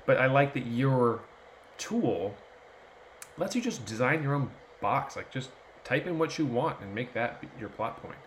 but 0.05 0.17
i 0.17 0.27
like 0.27 0.53
that 0.53 0.65
your 0.67 1.19
tool 1.77 2.33
lets 3.37 3.55
you 3.55 3.61
just 3.61 3.85
design 3.85 4.23
your 4.23 4.35
own 4.35 4.49
box 4.81 5.15
like 5.17 5.29
just 5.31 5.49
type 5.85 6.07
in 6.07 6.19
what 6.19 6.37
you 6.37 6.45
want 6.45 6.81
and 6.81 6.93
make 6.93 7.13
that 7.13 7.41
your 7.59 7.69
plot 7.69 8.01
point 8.01 8.17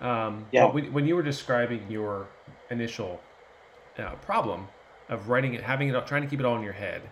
um, 0.00 0.46
Yeah. 0.52 0.66
when, 0.72 0.92
when 0.92 1.06
you 1.06 1.14
were 1.16 1.22
describing 1.22 1.90
your 1.90 2.28
initial 2.70 3.20
uh, 3.98 4.14
problem 4.16 4.68
of 5.08 5.28
writing 5.28 5.54
it, 5.54 5.62
having 5.62 5.88
it, 5.88 5.94
all- 5.94 6.04
trying 6.04 6.22
to 6.22 6.28
keep 6.28 6.40
it 6.40 6.46
all 6.46 6.56
in 6.56 6.62
your 6.62 6.72
head, 6.72 7.02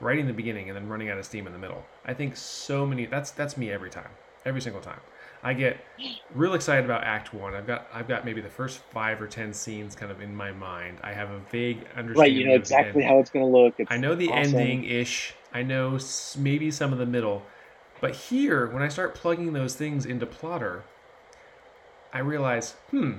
writing 0.00 0.26
the 0.26 0.32
beginning 0.32 0.68
and 0.68 0.76
then 0.76 0.88
running 0.88 1.08
out 1.10 1.18
of 1.18 1.24
steam 1.24 1.46
in 1.46 1.52
the 1.52 1.58
middle. 1.58 1.84
I 2.04 2.14
think 2.14 2.36
so 2.36 2.86
many. 2.86 3.06
That's 3.06 3.30
that's 3.30 3.56
me 3.56 3.70
every 3.70 3.90
time, 3.90 4.10
every 4.44 4.60
single 4.60 4.82
time. 4.82 5.00
I 5.42 5.54
get 5.54 5.78
real 6.34 6.54
excited 6.54 6.84
about 6.84 7.04
Act 7.04 7.32
One. 7.32 7.54
I've 7.54 7.66
got 7.66 7.86
I've 7.92 8.08
got 8.08 8.24
maybe 8.24 8.40
the 8.40 8.50
first 8.50 8.78
five 8.78 9.20
or 9.22 9.26
ten 9.28 9.52
scenes 9.52 9.94
kind 9.94 10.10
of 10.10 10.20
in 10.20 10.34
my 10.34 10.52
mind. 10.52 10.98
I 11.02 11.12
have 11.12 11.30
a 11.30 11.38
vague 11.38 11.86
understanding. 11.96 12.16
Right, 12.18 12.32
you 12.32 12.46
know 12.48 12.54
exactly 12.54 13.04
how 13.04 13.18
it's 13.18 13.30
going 13.30 13.44
to 13.44 13.50
look. 13.50 13.74
It's 13.78 13.90
I 13.90 13.96
know 13.98 14.14
the 14.14 14.28
awesome. 14.28 14.58
ending 14.58 14.84
ish. 14.84 15.34
I 15.52 15.62
know 15.62 15.98
maybe 16.38 16.70
some 16.70 16.92
of 16.92 16.98
the 16.98 17.06
middle, 17.06 17.46
but 18.00 18.14
here 18.14 18.66
when 18.66 18.82
I 18.82 18.88
start 18.88 19.14
plugging 19.14 19.52
those 19.52 19.74
things 19.74 20.06
into 20.06 20.26
Plottr, 20.26 20.82
I 22.12 22.20
realize, 22.20 22.72
hmm, 22.90 23.12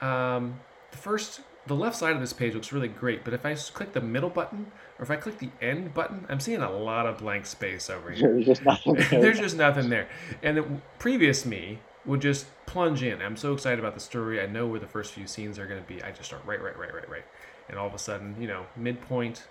um, 0.00 0.60
the 0.90 0.96
first, 0.96 1.40
the 1.66 1.74
left 1.74 1.96
side 1.96 2.14
of 2.14 2.20
this 2.20 2.32
page 2.32 2.54
looks 2.54 2.72
really 2.72 2.88
great, 2.88 3.24
but 3.24 3.34
if 3.34 3.44
I 3.44 3.54
click 3.54 3.92
the 3.92 4.00
middle 4.00 4.30
button 4.30 4.70
or 4.98 5.02
if 5.02 5.10
I 5.10 5.16
click 5.16 5.38
the 5.38 5.50
end 5.60 5.94
button, 5.94 6.26
I'm 6.28 6.40
seeing 6.40 6.62
a 6.62 6.70
lot 6.70 7.06
of 7.06 7.18
blank 7.18 7.46
space 7.46 7.90
over 7.90 8.10
here. 8.10 8.32
There's 8.32 8.46
just 8.46 8.64
nothing 8.64 8.94
there. 9.10 9.20
There's 9.20 9.38
just 9.38 9.56
nothing 9.56 9.88
there. 9.88 10.08
And 10.42 10.56
the 10.56 10.64
previous 10.98 11.44
me 11.44 11.80
would 12.06 12.20
just 12.20 12.46
plunge 12.66 13.02
in. 13.02 13.20
I'm 13.20 13.36
so 13.36 13.52
excited 13.52 13.78
about 13.78 13.94
the 13.94 14.00
story. 14.00 14.40
I 14.40 14.46
know 14.46 14.66
where 14.66 14.80
the 14.80 14.86
first 14.86 15.12
few 15.12 15.26
scenes 15.26 15.58
are 15.58 15.66
going 15.66 15.80
to 15.80 15.86
be. 15.86 16.02
I 16.02 16.10
just 16.10 16.24
start 16.24 16.42
right, 16.46 16.60
right, 16.62 16.76
right, 16.78 16.92
right, 16.92 17.08
right. 17.08 17.24
And 17.68 17.78
all 17.78 17.86
of 17.86 17.94
a 17.94 17.98
sudden, 17.98 18.34
you 18.40 18.48
know, 18.48 18.64
midpoint, 18.76 19.46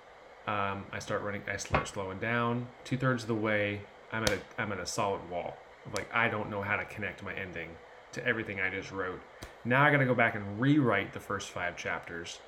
um, 0.47 0.85
I 0.91 0.99
start 0.99 1.21
running. 1.21 1.43
I 1.51 1.57
start 1.57 1.87
slowing 1.87 2.17
down. 2.19 2.67
Two 2.83 2.97
thirds 2.97 3.23
of 3.23 3.27
the 3.27 3.35
way, 3.35 3.81
I'm 4.11 4.23
at 4.23 4.31
a 4.31 4.39
I'm 4.57 4.71
at 4.71 4.79
a 4.79 4.85
solid 4.85 5.27
wall. 5.29 5.57
Of 5.85 5.93
like 5.93 6.13
I 6.13 6.27
don't 6.27 6.49
know 6.49 6.61
how 6.61 6.75
to 6.75 6.85
connect 6.85 7.23
my 7.23 7.33
ending 7.33 7.69
to 8.13 8.25
everything 8.25 8.59
I 8.59 8.69
just 8.69 8.91
wrote. 8.91 9.19
Now 9.65 9.83
I 9.83 9.91
got 9.91 9.97
to 9.97 10.05
go 10.05 10.15
back 10.15 10.35
and 10.35 10.59
rewrite 10.59 11.13
the 11.13 11.19
first 11.19 11.49
five 11.49 11.75
chapters 11.75 12.39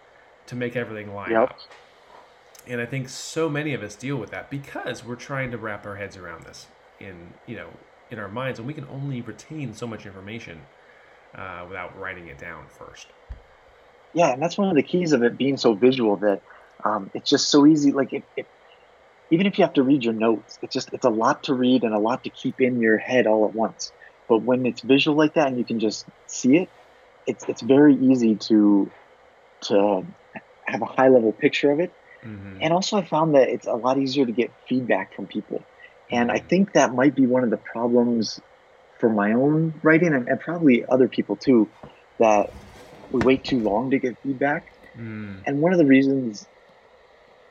to 0.47 0.55
make 0.55 0.75
everything 0.75 1.13
line 1.13 1.31
Yep. 1.31 1.41
up. 1.41 1.59
And 2.67 2.81
I 2.81 2.85
think 2.85 3.09
so 3.09 3.49
many 3.49 3.73
of 3.73 3.83
us 3.83 3.95
deal 3.95 4.17
with 4.17 4.31
that 4.31 4.49
because 4.49 5.03
we're 5.03 5.15
trying 5.15 5.51
to 5.51 5.57
wrap 5.57 5.85
our 5.85 5.95
heads 5.95 6.17
around 6.17 6.45
this 6.45 6.67
in 6.99 7.33
you 7.45 7.55
know 7.55 7.67
in 8.11 8.19
our 8.19 8.29
minds, 8.29 8.59
and 8.59 8.67
we 8.67 8.73
can 8.73 8.87
only 8.91 9.21
retain 9.21 9.73
so 9.73 9.85
much 9.85 10.05
information 10.05 10.59
uh, 11.35 11.65
without 11.67 11.97
writing 11.99 12.27
it 12.27 12.39
down 12.39 12.65
first. 12.67 13.07
Yeah, 14.13 14.33
and 14.33 14.41
that's 14.41 14.57
one 14.57 14.69
of 14.69 14.75
the 14.75 14.83
keys 14.83 15.11
of 15.11 15.21
it 15.23 15.37
being 15.37 15.57
so 15.57 15.73
visual 15.73 16.15
that 16.17 16.41
um, 16.83 17.11
it's 17.13 17.29
just 17.29 17.49
so 17.49 17.67
easy. 17.67 17.91
Like 17.91 18.13
it, 18.13 18.23
it, 18.35 18.47
even 19.31 19.45
if 19.45 19.57
you 19.57 19.63
have 19.63 19.73
to 19.73 19.83
read 19.83 20.03
your 20.03 20.13
notes, 20.13 20.57
it's 20.61 20.73
just 20.73 20.93
it's 20.93 21.05
a 21.05 21.09
lot 21.09 21.43
to 21.43 21.53
read 21.53 21.83
and 21.83 21.93
a 21.93 21.99
lot 21.99 22.23
to 22.23 22.29
keep 22.29 22.61
in 22.61 22.79
your 22.81 22.97
head 22.97 23.27
all 23.27 23.45
at 23.45 23.53
once. 23.53 23.91
But 24.27 24.39
when 24.39 24.65
it's 24.65 24.81
visual 24.81 25.17
like 25.17 25.33
that 25.35 25.47
and 25.47 25.57
you 25.57 25.65
can 25.65 25.79
just 25.79 26.05
see 26.27 26.57
it, 26.57 26.69
it's 27.27 27.45
it's 27.47 27.61
very 27.61 27.95
easy 27.95 28.35
to 28.35 28.91
to 29.61 30.05
have 30.65 30.81
a 30.81 30.85
high 30.85 31.09
level 31.09 31.31
picture 31.31 31.71
of 31.71 31.79
it. 31.79 31.93
Mm-hmm. 32.23 32.57
And 32.61 32.73
also, 32.73 32.97
I 32.97 33.03
found 33.03 33.35
that 33.35 33.49
it's 33.49 33.67
a 33.67 33.73
lot 33.73 33.97
easier 33.97 34.25
to 34.25 34.31
get 34.31 34.51
feedback 34.67 35.15
from 35.15 35.27
people. 35.27 35.63
And 36.11 36.31
I 36.31 36.39
think 36.39 36.73
that 36.73 36.93
might 36.93 37.15
be 37.15 37.25
one 37.25 37.43
of 37.43 37.49
the 37.49 37.57
problems 37.57 38.41
for 38.97 39.09
my 39.09 39.33
own 39.33 39.73
writing 39.83 40.13
and, 40.13 40.27
and 40.27 40.39
probably 40.39 40.85
other 40.85 41.07
people 41.07 41.35
too, 41.35 41.69
that 42.17 42.51
we 43.11 43.21
wait 43.21 43.43
too 43.45 43.59
long 43.59 43.91
to 43.91 43.99
get 43.99 44.17
feedback. 44.19 44.73
Mm. 44.97 45.43
And 45.45 45.61
one 45.61 45.71
of 45.71 45.77
the 45.77 45.85
reasons, 45.85 46.45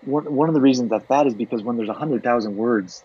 one, 0.00 0.24
one 0.24 0.48
of 0.48 0.54
the 0.54 0.60
reasons 0.60 0.90
that 0.90 1.08
that 1.08 1.26
is 1.26 1.34
because 1.34 1.62
when 1.62 1.76
there's 1.76 1.88
a 1.88 1.94
hundred 1.94 2.22
thousand 2.22 2.54
words 2.54 3.04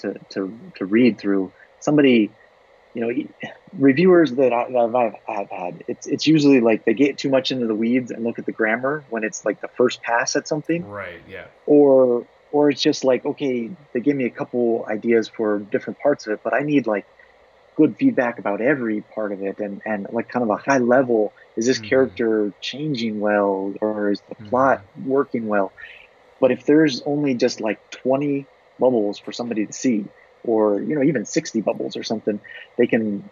to, 0.00 0.14
to, 0.32 0.58
to 0.76 0.86
read 0.86 1.20
through, 1.20 1.52
somebody, 1.80 2.34
you 2.94 3.02
know, 3.02 3.12
reviewers 3.78 4.34
that, 4.36 4.52
I, 4.52 4.66
that 4.70 4.92
I've, 5.28 5.36
I've 5.36 5.50
had, 5.50 5.78
it's, 5.88 6.06
it's 6.06 6.26
usually 6.26 6.60
like 6.60 6.84
they 6.86 6.94
get 6.94 7.18
too 7.18 7.30
much 7.30 7.50
into 7.52 7.66
the 7.66 7.76
weeds 7.76 8.10
and 8.10 8.24
look 8.24 8.38
at 8.38 8.46
the 8.46 8.52
grammar 8.52 9.04
when 9.08 9.24
it's 9.24 9.44
like 9.44 9.60
the 9.62 9.68
first 9.76 10.02
pass 10.02 10.36
at 10.36 10.48
something 10.48 10.86
Right. 10.86 11.22
Yeah. 11.26 11.48
or 11.66 12.26
or 12.50 12.70
it's 12.70 12.82
just 12.82 13.04
like 13.04 13.24
okay 13.24 13.70
they 13.94 14.00
give 14.00 14.16
me 14.16 14.24
a 14.24 14.30
couple 14.30 14.86
ideas 14.90 15.30
for 15.36 15.64
different 15.70 15.98
parts 16.00 16.26
of 16.26 16.32
it 16.34 16.40
but 16.44 16.54
i 16.54 16.60
need 16.60 16.86
like 16.86 17.06
good 17.76 17.96
feedback 17.98 18.38
about 18.38 18.60
every 18.60 19.02
part 19.14 19.32
of 19.32 19.40
it 19.42 19.56
and 19.58 19.80
and 19.86 20.06
like 20.10 20.28
kind 20.28 20.42
of 20.42 20.50
a 20.50 20.70
high 20.70 20.78
level 20.78 21.34
is 21.56 21.66
this 21.66 21.78
Mhm. 21.78 21.80
character 21.80 22.54
changing 22.60 23.18
well 23.18 23.74
or 23.82 24.10
is 24.10 24.22
the 24.28 24.36
Mhm. 24.38 24.48
plot 24.50 24.80
working 25.04 25.46
well 25.46 25.72
but 26.42 26.50
if 26.50 26.66
there's 26.66 27.00
only 27.06 27.34
just 27.34 27.60
like 27.62 27.78
20 28.02 28.46
bubbles 28.78 29.18
for 29.20 29.32
somebody 29.32 29.64
to 29.64 29.72
see 29.72 30.04
or 30.42 30.82
you 30.82 30.94
know 30.96 31.02
even 31.02 31.24
60 31.24 31.60
bubbles 31.62 31.96
or 31.96 32.02
something 32.02 32.40
they 32.76 32.86
can 32.88 33.30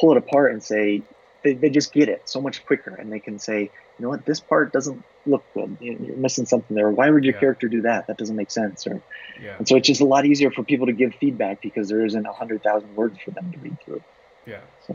pull 0.00 0.12
it 0.12 0.16
apart 0.16 0.52
and 0.52 0.62
say 0.62 1.02
they, 1.44 1.54
they 1.54 1.68
just 1.68 1.92
get 1.92 2.08
it 2.08 2.22
so 2.34 2.40
much 2.40 2.64
quicker 2.64 2.94
and 2.94 3.12
they 3.12 3.18
can 3.18 3.38
say 3.38 3.58
you 3.62 4.02
know 4.02 4.08
what? 4.08 4.24
This 4.24 4.40
part 4.40 4.72
doesn't 4.72 5.04
look 5.26 5.44
good. 5.54 5.76
You- 5.80 5.98
you're 6.00 6.16
missing 6.16 6.46
something 6.46 6.74
there. 6.74 6.90
Why 6.90 7.10
would 7.10 7.24
your 7.24 7.34
Yeah. 7.34 7.40
character 7.40 7.68
do 7.68 7.82
that? 7.82 8.06
That 8.06 8.16
doesn't 8.16 8.36
make 8.36 8.50
sense 8.50 8.86
or 8.86 9.02
Yeah. 9.42 9.56
and 9.58 9.66
so 9.68 9.76
it's 9.76 9.86
just 9.86 10.00
a 10.00 10.06
lot 10.14 10.24
easier 10.24 10.50
for 10.50 10.62
people 10.64 10.86
to 10.86 10.92
give 10.92 11.12
feedback 11.24 11.60
because 11.60 11.88
there 11.88 12.04
isn't 12.06 12.26
a 12.26 12.32
hundred 12.32 12.62
thousand 12.62 12.94
words 12.94 13.18
for 13.24 13.32
them 13.32 13.50
to 13.52 13.58
read 13.58 13.76
through. 13.84 14.02
Yeah. 14.46 14.62
so. 14.80 14.94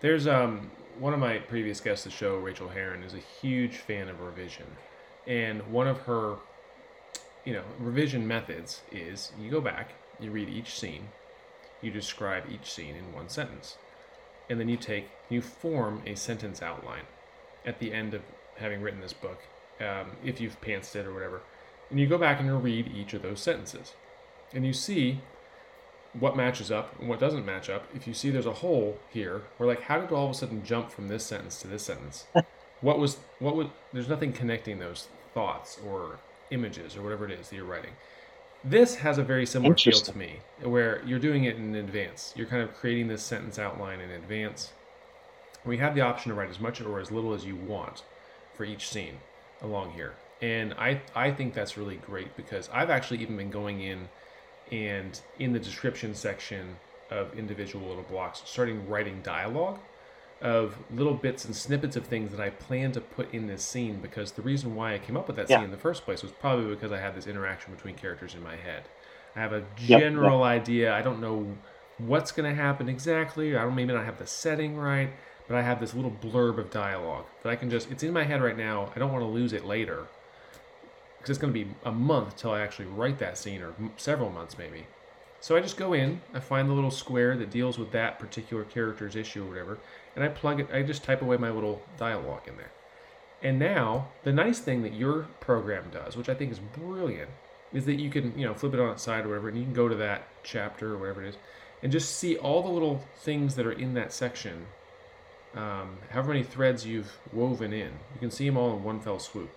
There's 0.00 0.26
um 0.26 0.70
one 0.98 1.12
of 1.14 1.20
my 1.20 1.38
previous 1.38 1.80
guests 1.80 2.04
of 2.06 2.12
the 2.12 2.16
show, 2.18 2.36
Rachel 2.36 2.68
Herron, 2.68 3.02
is 3.02 3.14
a 3.14 3.18
huge 3.18 3.76
fan 3.78 4.08
of 4.08 4.20
revision, 4.20 4.66
and 5.26 5.66
one 5.80 5.86
of 5.86 5.98
her, 6.02 6.36
you 7.46 7.52
know, 7.52 7.62
revision 7.78 8.26
methods 8.26 8.82
is 8.92 9.32
you 9.40 9.50
go 9.50 9.60
back, 9.60 9.92
you 10.20 10.30
read 10.30 10.50
each 10.50 10.78
scene, 10.78 11.08
you 11.80 11.90
describe 11.90 12.44
each 12.50 12.70
scene 12.70 12.96
in 12.96 13.14
one 13.14 13.28
sentence, 13.28 13.78
and 14.50 14.60
then 14.60 14.68
you 14.68 14.76
take 14.76 15.08
you 15.30 15.40
form 15.40 16.02
a 16.04 16.16
sentence 16.16 16.60
outline 16.60 17.04
at 17.64 17.78
the 17.78 17.92
end 17.92 18.12
of 18.12 18.22
having 18.56 18.82
written 18.82 19.00
this 19.00 19.12
book, 19.12 19.38
um, 19.80 20.16
if 20.24 20.40
you've 20.40 20.60
pantsed 20.60 20.96
it 20.96 21.06
or 21.06 21.14
whatever, 21.14 21.40
and 21.90 22.00
you 22.00 22.06
go 22.06 22.18
back 22.18 22.40
and 22.40 22.48
you 22.48 22.56
read 22.56 22.90
each 22.94 23.14
of 23.14 23.22
those 23.22 23.40
sentences, 23.40 23.94
and 24.52 24.66
you 24.66 24.72
see 24.72 25.20
what 26.18 26.36
matches 26.36 26.70
up 26.70 26.98
and 26.98 27.08
what 27.08 27.20
doesn't 27.20 27.44
match 27.44 27.68
up. 27.68 27.84
If 27.94 28.06
you 28.06 28.14
see 28.14 28.30
there's 28.30 28.46
a 28.46 28.54
hole 28.54 28.98
here, 29.10 29.42
we're 29.58 29.66
like, 29.66 29.82
how 29.82 30.00
did 30.00 30.10
all 30.10 30.26
of 30.26 30.30
a 30.30 30.34
sudden 30.34 30.64
jump 30.64 30.90
from 30.90 31.08
this 31.08 31.24
sentence 31.24 31.60
to 31.60 31.68
this 31.68 31.84
sentence? 31.84 32.24
what 32.80 32.98
was 32.98 33.18
what 33.38 33.54
would 33.56 33.70
there's 33.92 34.08
nothing 34.08 34.32
connecting 34.32 34.78
those 34.78 35.08
thoughts 35.34 35.78
or 35.86 36.18
images 36.50 36.96
or 36.96 37.02
whatever 37.02 37.24
it 37.26 37.32
is 37.32 37.48
that 37.48 37.56
you're 37.56 37.64
writing. 37.64 37.92
This 38.64 38.96
has 38.96 39.18
a 39.18 39.22
very 39.22 39.46
similar 39.46 39.76
feel 39.76 40.00
to 40.00 40.16
me, 40.16 40.40
where 40.62 41.02
you're 41.04 41.18
doing 41.18 41.44
it 41.44 41.56
in 41.56 41.74
advance. 41.76 42.32
You're 42.36 42.46
kind 42.46 42.62
of 42.62 42.74
creating 42.74 43.08
this 43.08 43.22
sentence 43.22 43.58
outline 43.58 44.00
in 44.00 44.10
advance. 44.10 44.72
We 45.64 45.78
have 45.78 45.94
the 45.94 46.00
option 46.00 46.30
to 46.30 46.34
write 46.34 46.50
as 46.50 46.58
much 46.58 46.80
or 46.80 47.00
as 47.00 47.10
little 47.10 47.32
as 47.32 47.44
you 47.44 47.54
want 47.54 48.02
for 48.54 48.64
each 48.64 48.88
scene 48.88 49.18
along 49.62 49.92
here. 49.92 50.14
And 50.42 50.74
I, 50.74 51.00
I 51.14 51.30
think 51.30 51.54
that's 51.54 51.76
really 51.76 51.96
great 51.96 52.36
because 52.36 52.68
I've 52.72 52.90
actually 52.90 53.20
even 53.22 53.36
been 53.36 53.50
going 53.50 53.80
in 53.80 54.08
and 54.72 55.20
in 55.38 55.52
the 55.52 55.58
description 55.58 56.14
section 56.14 56.76
of 57.10 57.38
individual 57.38 57.86
little 57.86 58.02
blocks, 58.04 58.42
starting 58.44 58.88
writing 58.88 59.20
dialogue 59.22 59.78
of 60.42 60.76
little 60.94 61.14
bits 61.14 61.44
and 61.44 61.56
snippets 61.56 61.96
of 61.96 62.06
things 62.06 62.30
that 62.30 62.40
I 62.40 62.50
plan 62.50 62.92
to 62.92 63.00
put 63.00 63.32
in 63.32 63.46
this 63.46 63.62
scene 63.62 64.00
because 64.00 64.32
the 64.32 64.42
reason 64.42 64.74
why 64.74 64.94
I 64.94 64.98
came 64.98 65.16
up 65.16 65.26
with 65.26 65.36
that 65.36 65.48
yeah. 65.48 65.56
scene 65.56 65.64
in 65.64 65.70
the 65.70 65.78
first 65.78 66.04
place 66.04 66.22
was 66.22 66.30
probably 66.32 66.74
because 66.74 66.92
I 66.92 66.98
had 66.98 67.14
this 67.14 67.26
interaction 67.26 67.74
between 67.74 67.94
characters 67.94 68.34
in 68.34 68.42
my 68.42 68.56
head. 68.56 68.84
I 69.34 69.40
have 69.40 69.52
a 69.52 69.64
general 69.76 70.40
yep, 70.40 70.54
yep. 70.54 70.62
idea. 70.62 70.94
I 70.94 71.02
don't 71.02 71.20
know 71.20 71.56
what's 71.98 72.32
going 72.32 72.48
to 72.48 72.54
happen 72.54 72.88
exactly. 72.88 73.56
I 73.56 73.62
don't 73.62 73.74
maybe 73.74 73.92
not 73.92 74.04
have 74.04 74.18
the 74.18 74.26
setting 74.26 74.76
right, 74.76 75.10
but 75.48 75.56
I 75.56 75.62
have 75.62 75.80
this 75.80 75.94
little 75.94 76.10
blurb 76.10 76.58
of 76.58 76.70
dialogue 76.70 77.24
that 77.42 77.50
I 77.50 77.56
can 77.56 77.70
just 77.70 77.90
it's 77.90 78.02
in 78.02 78.12
my 78.12 78.24
head 78.24 78.42
right 78.42 78.56
now. 78.56 78.92
I 78.94 78.98
don't 78.98 79.12
want 79.12 79.22
to 79.22 79.28
lose 79.28 79.52
it 79.52 79.64
later 79.64 80.06
because 81.18 81.30
it's 81.30 81.38
going 81.38 81.52
to 81.52 81.64
be 81.64 81.70
a 81.84 81.92
month 81.92 82.36
till 82.36 82.50
I 82.50 82.60
actually 82.60 82.86
write 82.86 83.18
that 83.20 83.38
scene 83.38 83.62
or 83.62 83.72
several 83.96 84.30
months 84.30 84.58
maybe. 84.58 84.86
So 85.40 85.54
I 85.54 85.60
just 85.60 85.76
go 85.76 85.92
in, 85.92 86.20
I 86.34 86.40
find 86.40 86.68
the 86.68 86.72
little 86.72 86.90
square 86.90 87.36
that 87.36 87.50
deals 87.50 87.78
with 87.78 87.92
that 87.92 88.18
particular 88.18 88.64
character's 88.64 89.16
issue 89.16 89.44
or 89.44 89.48
whatever, 89.48 89.78
and 90.16 90.24
I 90.24 90.28
plug 90.28 90.58
it, 90.58 90.68
I 90.72 90.82
just 90.82 91.04
type 91.04 91.20
away 91.20 91.36
my 91.36 91.50
little 91.50 91.82
dialogue 91.98 92.48
in 92.48 92.56
there. 92.56 92.72
And 93.42 93.58
now, 93.58 94.08
the 94.24 94.32
nice 94.32 94.58
thing 94.58 94.82
that 94.82 94.94
your 94.94 95.28
program 95.40 95.90
does, 95.92 96.16
which 96.16 96.30
I 96.30 96.34
think 96.34 96.50
is 96.50 96.58
brilliant, 96.58 97.30
is 97.72 97.84
that 97.84 98.00
you 98.00 98.08
can, 98.08 98.36
you 98.36 98.46
know, 98.46 98.54
flip 98.54 98.72
it 98.72 98.80
on 98.80 98.92
its 98.92 99.02
side 99.02 99.26
or 99.26 99.28
whatever, 99.28 99.48
and 99.48 99.58
you 99.58 99.64
can 99.64 99.74
go 99.74 99.88
to 99.88 99.94
that 99.96 100.26
chapter 100.42 100.94
or 100.94 100.98
whatever 100.98 101.22
it 101.22 101.28
is, 101.28 101.36
and 101.82 101.92
just 101.92 102.16
see 102.16 102.36
all 102.38 102.62
the 102.62 102.68
little 102.70 103.04
things 103.18 103.54
that 103.56 103.66
are 103.66 103.72
in 103.72 103.92
that 103.92 104.10
section, 104.10 104.66
um, 105.54 105.98
however 106.10 106.28
many 106.28 106.42
threads 106.42 106.86
you've 106.86 107.18
woven 107.32 107.74
in. 107.74 107.92
You 108.14 108.20
can 108.20 108.30
see 108.30 108.46
them 108.46 108.56
all 108.56 108.74
in 108.74 108.82
one 108.82 109.00
fell 109.00 109.18
swoop. 109.18 109.50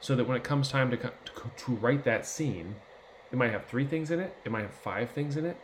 So 0.00 0.16
that 0.16 0.26
when 0.26 0.38
it 0.38 0.44
comes 0.44 0.70
time 0.70 0.90
to, 0.92 0.96
to, 0.96 1.12
to 1.58 1.72
write 1.72 2.04
that 2.04 2.24
scene, 2.24 2.76
it 3.30 3.36
might 3.36 3.50
have 3.50 3.66
three 3.66 3.84
things 3.84 4.10
in 4.10 4.18
it, 4.18 4.34
it 4.46 4.50
might 4.50 4.62
have 4.62 4.72
five 4.72 5.10
things 5.10 5.36
in 5.36 5.44
it, 5.44 5.58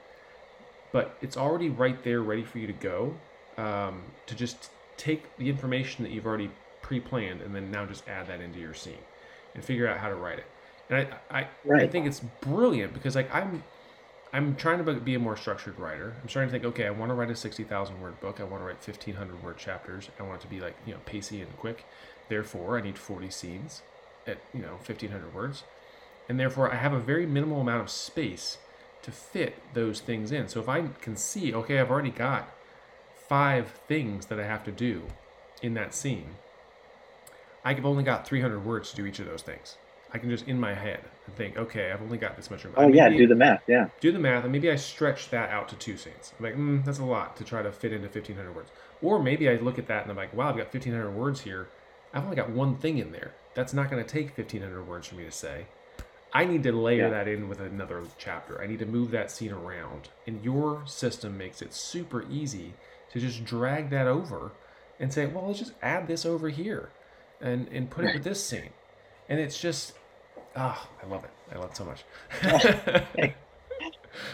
but 0.93 1.17
it's 1.23 1.39
already 1.39 1.71
right 1.71 2.05
there 2.05 2.21
ready 2.21 2.45
for 2.45 2.59
you 2.59 2.67
to 2.67 2.73
go 2.75 3.15
um, 3.57 4.03
to 4.27 4.35
just 4.35 4.71
take 4.97 5.37
the 5.37 5.49
information 5.49 6.05
that 6.05 6.13
you've 6.13 6.27
already 6.27 6.51
pre-planned 6.83 7.41
and 7.41 7.55
then 7.55 7.71
now 7.71 7.85
just 7.85 8.09
add 8.09 8.29
that 8.29 8.41
into 8.41 8.59
your 8.59 8.75
scene 8.75 8.95
and 9.55 9.65
figure 9.65 9.89
out 9.89 9.99
how 9.99 10.09
to 10.09 10.15
write 10.15 10.39
it. 10.39 10.47
And 10.89 11.09
I, 11.31 11.39
I, 11.39 11.49
right. 11.65 11.83
I 11.83 11.87
think 11.89 12.07
it's 12.07 12.21
brilliant 12.41 12.95
because 12.95 13.17
like 13.17 13.33
I'm, 13.35 13.65
I'm 14.33 14.55
trying 14.57 14.85
to 14.85 14.93
be 14.95 15.15
a 15.15 15.19
more 15.19 15.37
structured 15.37 15.79
writer. 15.79 16.15
I'm 16.23 16.29
starting 16.29 16.51
to 16.51 16.53
think, 16.53 16.65
okay, 16.65 16.87
I 16.87 16.91
want 16.91 17.11
to 17.11 17.15
write 17.15 17.31
a 17.31 17.37
60,000 17.37 18.01
word 18.01 18.21
book. 18.21 18.41
I 18.41 18.45
want 18.45 18.63
to 18.63 18.67
write 18.67 18.87
1,500 18.87 19.43
word 19.43 19.57
chapters. 19.57 20.11
I 20.21 20.25
want 20.25 20.41
it 20.41 20.43
to 20.43 20.49
be 20.49 20.61
like, 20.61 20.77
you 20.87 20.93
know, 20.93 21.01
pacey 21.07 21.41
and 21.41 21.57
quick. 21.57 21.85
Therefore, 22.29 22.79
I 22.79 22.83
need 22.83 22.99
40 22.99 23.31
scenes 23.31 23.83
at, 24.27 24.39
you 24.53 24.61
know, 24.61 24.73
1,500 24.73 25.35
words. 25.35 25.63
And 26.29 26.39
therefore, 26.39 26.73
I 26.73 26.77
have 26.77 26.93
a 26.93 26.99
very 26.99 27.25
minimal 27.25 27.61
amount 27.61 27.83
of 27.83 27.91
space 27.91 28.59
to 29.03 29.13
fit 29.13 29.55
those 29.75 30.01
things 30.01 30.33
in. 30.33 30.49
So 30.49 30.61
if 30.61 30.69
I 30.69 30.89
can 31.01 31.17
see, 31.17 31.55
okay, 31.55 31.79
I've 31.79 31.91
already 31.91 32.11
got 32.11 32.53
five 33.29 33.69
things 33.89 34.27
that 34.27 34.41
I 34.41 34.45
have 34.45 34.65
to 34.65 34.73
do 34.73 35.03
in 35.63 35.75
that 35.75 35.95
scene, 35.95 36.37
I've 37.65 37.85
only 37.85 38.05
got 38.05 38.27
300 38.27 38.65
words 38.65 38.91
to 38.91 38.97
do 38.97 39.07
each 39.07 39.19
of 39.19 39.27
those 39.27 39.43
things. 39.43 39.77
I 40.13 40.19
can 40.19 40.31
just 40.31 40.47
in 40.47 40.59
my 40.61 40.73
head 40.73 41.01
and 41.27 41.35
think, 41.35 41.59
okay, 41.59 41.91
I've 41.91 42.01
only 42.01 42.17
got 42.17 42.37
this 42.37 42.51
much. 42.51 42.65
room. 42.65 42.75
Oh 42.77 42.87
maybe, 42.87 42.99
yeah, 42.99 43.09
do 43.09 43.27
the 43.27 43.35
math. 43.35 43.63
Yeah, 43.67 43.89
do 44.01 44.13
the 44.13 44.19
math, 44.19 44.45
and 44.45 44.53
maybe 44.53 44.71
I 44.71 44.77
stretch 44.77 45.31
that 45.31 45.51
out 45.51 45.69
to 45.71 45.77
two 45.77 45.97
scenes. 45.97 46.33
I'm 46.39 46.45
like, 46.45 46.57
mm, 46.57 46.85
that's 46.85 47.01
a 47.01 47.05
lot 47.05 47.37
to 47.37 47.45
try 47.45 47.63
to 47.63 47.73
fit 47.73 47.93
into 47.93 48.07
1,500 48.07 48.55
words. 48.55 48.71
Or 49.03 49.21
maybe 49.21 49.49
I 49.49 49.57
look 49.57 49.79
at 49.79 49.89
that 49.89 50.03
and 50.03 50.11
I'm 50.11 50.17
like, 50.17 50.33
wow, 50.33 50.49
I've 50.49 50.57
got 50.57 50.73
1,500 50.73 51.11
words 51.11 51.41
here. 51.41 51.69
I've 52.15 52.25
only 52.25 52.37
got 52.37 52.51
one 52.51 52.77
thing 52.77 52.99
in 52.99 53.13
there. 53.13 53.35
That's 53.55 53.75
not 53.75 53.91
going 53.91 54.03
to 54.03 54.09
take 54.09 54.39
1,500 54.39 54.87
words 54.87 55.09
for 55.09 55.17
me 55.17 55.25
to 55.25 55.31
say. 55.31 55.67
I 56.33 56.45
need 56.45 56.63
to 56.65 56.73
layer 56.73 57.05
yeah. 57.05 57.11
that 57.11 57.29
in 57.29 57.49
with 57.49 57.61
another 57.61 58.05
chapter. 58.17 58.61
I 58.61 58.67
need 58.67 58.79
to 58.79 58.87
move 58.87 59.11
that 59.11 59.31
scene 59.31 59.53
around. 59.53 60.09
And 60.27 60.45
your 60.45 60.83
system 60.87 61.37
makes 61.37 61.63
it 61.63 61.75
super 61.75 62.25
easy 62.31 62.75
to 63.17 63.27
just 63.27 63.45
drag 63.45 63.91
that 63.91 64.07
over 64.07 64.53
and 65.01 65.13
say, 65.13 65.27
well, 65.27 65.47
let's 65.47 65.59
just 65.59 65.73
add 65.83 66.07
this 66.07 66.27
over 66.27 66.49
here 66.49 66.91
and, 67.41 67.69
and 67.69 67.91
put 67.91 68.05
it 68.05 68.15
with 68.15 68.25
this 68.25 68.45
scene. 68.45 68.71
And 69.29 69.41
it's 69.41 69.59
just, 69.61 69.95
ah, 70.55 70.87
oh, 70.87 71.07
I 71.07 71.11
love 71.11 71.25
it. 71.25 71.31
I 71.53 71.59
love 71.59 71.71
it 71.71 71.77
so 71.77 71.85
much. 71.85 72.05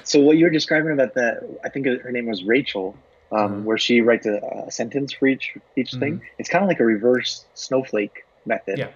so 0.05 0.21
what 0.21 0.37
you 0.37 0.45
were 0.45 0.51
describing 0.51 0.93
about 0.93 1.15
the, 1.15 1.59
I 1.65 1.69
think 1.69 1.87
her 1.87 2.11
name 2.11 2.27
was 2.27 2.45
Rachel, 2.45 2.97
um, 3.31 3.39
mm-hmm. 3.39 3.65
where 3.65 3.79
she 3.79 4.01
writes 4.01 4.27
a, 4.27 4.41
a, 4.67 4.71
sentence 4.71 5.13
for 5.13 5.27
each 5.27 5.57
each 5.77 5.93
mm-hmm. 5.93 6.01
thing. 6.01 6.23
It's 6.39 6.49
kind 6.49 6.63
of 6.65 6.69
like 6.69 6.81
a 6.81 6.85
reverse 6.85 7.45
snowflake 7.55 8.25
method. 8.45 8.79
Yeah. 8.79 8.89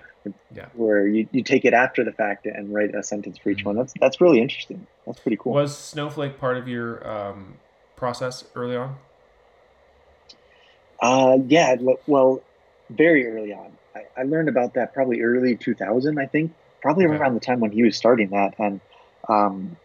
Yeah. 0.52 0.66
Where 0.74 1.06
you, 1.06 1.28
you 1.30 1.44
take 1.44 1.64
it 1.64 1.72
after 1.72 2.02
the 2.02 2.10
fact 2.10 2.46
and 2.46 2.74
write 2.74 2.96
a 2.96 3.02
sentence 3.02 3.38
for 3.38 3.50
each 3.50 3.58
mm-hmm. 3.58 3.68
one. 3.68 3.76
That's 3.76 3.94
that's 4.00 4.20
really 4.20 4.40
interesting. 4.40 4.86
That's 5.06 5.20
pretty 5.20 5.36
cool. 5.36 5.52
Was 5.52 5.76
Snowflake 5.76 6.40
part 6.40 6.56
of 6.56 6.66
your 6.66 7.08
um, 7.08 7.54
process 7.94 8.44
early 8.56 8.76
on? 8.76 8.96
Uh, 11.00 11.38
yeah, 11.46 11.76
well, 12.06 12.42
very 12.90 13.26
early 13.26 13.52
on. 13.52 13.72
I, 13.94 14.20
I 14.20 14.22
learned 14.24 14.48
about 14.48 14.74
that 14.74 14.94
probably 14.94 15.20
early 15.20 15.56
2000, 15.56 16.18
I 16.18 16.26
think, 16.26 16.54
probably 16.80 17.06
okay. 17.06 17.16
around 17.16 17.34
the 17.34 17.40
time 17.40 17.60
when 17.60 17.72
he 17.72 17.82
was 17.82 17.96
starting 17.96 18.30
that. 18.30 18.54
And 18.58 18.80
um, 19.28 19.76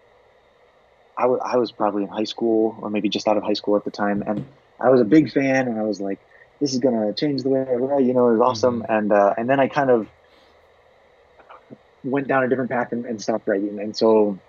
I, 1.18 1.24
w- 1.24 1.42
I 1.44 1.58
was 1.58 1.72
probably 1.72 2.04
in 2.04 2.10
high 2.10 2.26
school 2.26 2.78
or 2.82 2.90
maybe 2.90 3.10
just 3.10 3.28
out 3.28 3.38
of 3.38 3.44
high 3.44 3.54
school 3.54 3.76
at 3.76 3.84
the 3.84 3.92
time. 3.92 4.24
And 4.26 4.46
I 4.80 4.90
was 4.90 5.02
a 5.02 5.06
big 5.06 5.32
fan 5.32 5.68
and 5.68 5.80
I 5.80 5.84
was 5.84 6.00
like, 6.00 6.20
this 6.60 6.74
is 6.74 6.80
going 6.80 6.96
to 6.96 7.14
change 7.14 7.44
the 7.44 7.50
way 7.50 7.66
I 7.68 7.74
write, 7.74 8.06
you 8.06 8.14
know, 8.14 8.30
it 8.30 8.34
was 8.34 8.42
awesome. 8.42 8.82
Mm-hmm. 8.84 8.92
And, 8.92 9.12
uh, 9.12 9.34
and 9.38 9.50
then 9.50 9.60
I 9.60 9.68
kind 9.68 9.90
of 9.90 10.08
went 12.04 12.28
down 12.28 12.44
a 12.44 12.50
different 12.50 12.70
path 12.70 12.92
and, 12.92 13.06
and 13.06 13.22
stopped 13.22 13.48
writing. 13.48 13.80
And 13.80 13.96
so 13.96 14.40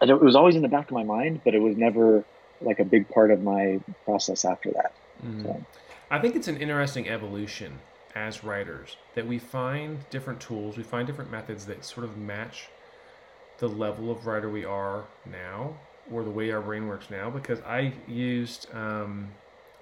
it 0.00 0.20
was 0.20 0.36
always 0.36 0.56
in 0.56 0.62
the 0.62 0.68
back 0.68 0.86
of 0.86 0.92
my 0.92 1.04
mind, 1.04 1.42
but 1.44 1.54
it 1.54 1.60
was 1.60 1.76
never 1.76 2.24
like 2.60 2.78
a 2.78 2.84
big 2.84 3.08
part 3.08 3.30
of 3.30 3.42
my 3.42 3.80
process 4.04 4.44
after 4.44 4.70
that. 4.72 4.92
Mm. 5.24 5.64
I 6.10 6.18
think 6.18 6.36
it's 6.36 6.48
an 6.48 6.56
interesting 6.58 7.08
evolution 7.08 7.78
as 8.14 8.42
writers 8.42 8.96
that 9.14 9.26
we 9.26 9.38
find 9.38 10.08
different 10.10 10.40
tools, 10.40 10.76
we 10.76 10.82
find 10.82 11.06
different 11.06 11.30
methods 11.30 11.66
that 11.66 11.84
sort 11.84 12.04
of 12.04 12.16
match 12.16 12.68
the 13.58 13.68
level 13.68 14.10
of 14.10 14.26
writer 14.26 14.48
we 14.48 14.64
are 14.64 15.04
now 15.30 15.76
or 16.10 16.24
the 16.24 16.30
way 16.30 16.50
our 16.50 16.60
brain 16.60 16.86
works 16.86 17.10
now. 17.10 17.28
Because 17.28 17.60
I 17.60 17.92
used, 18.06 18.66
um, 18.74 19.28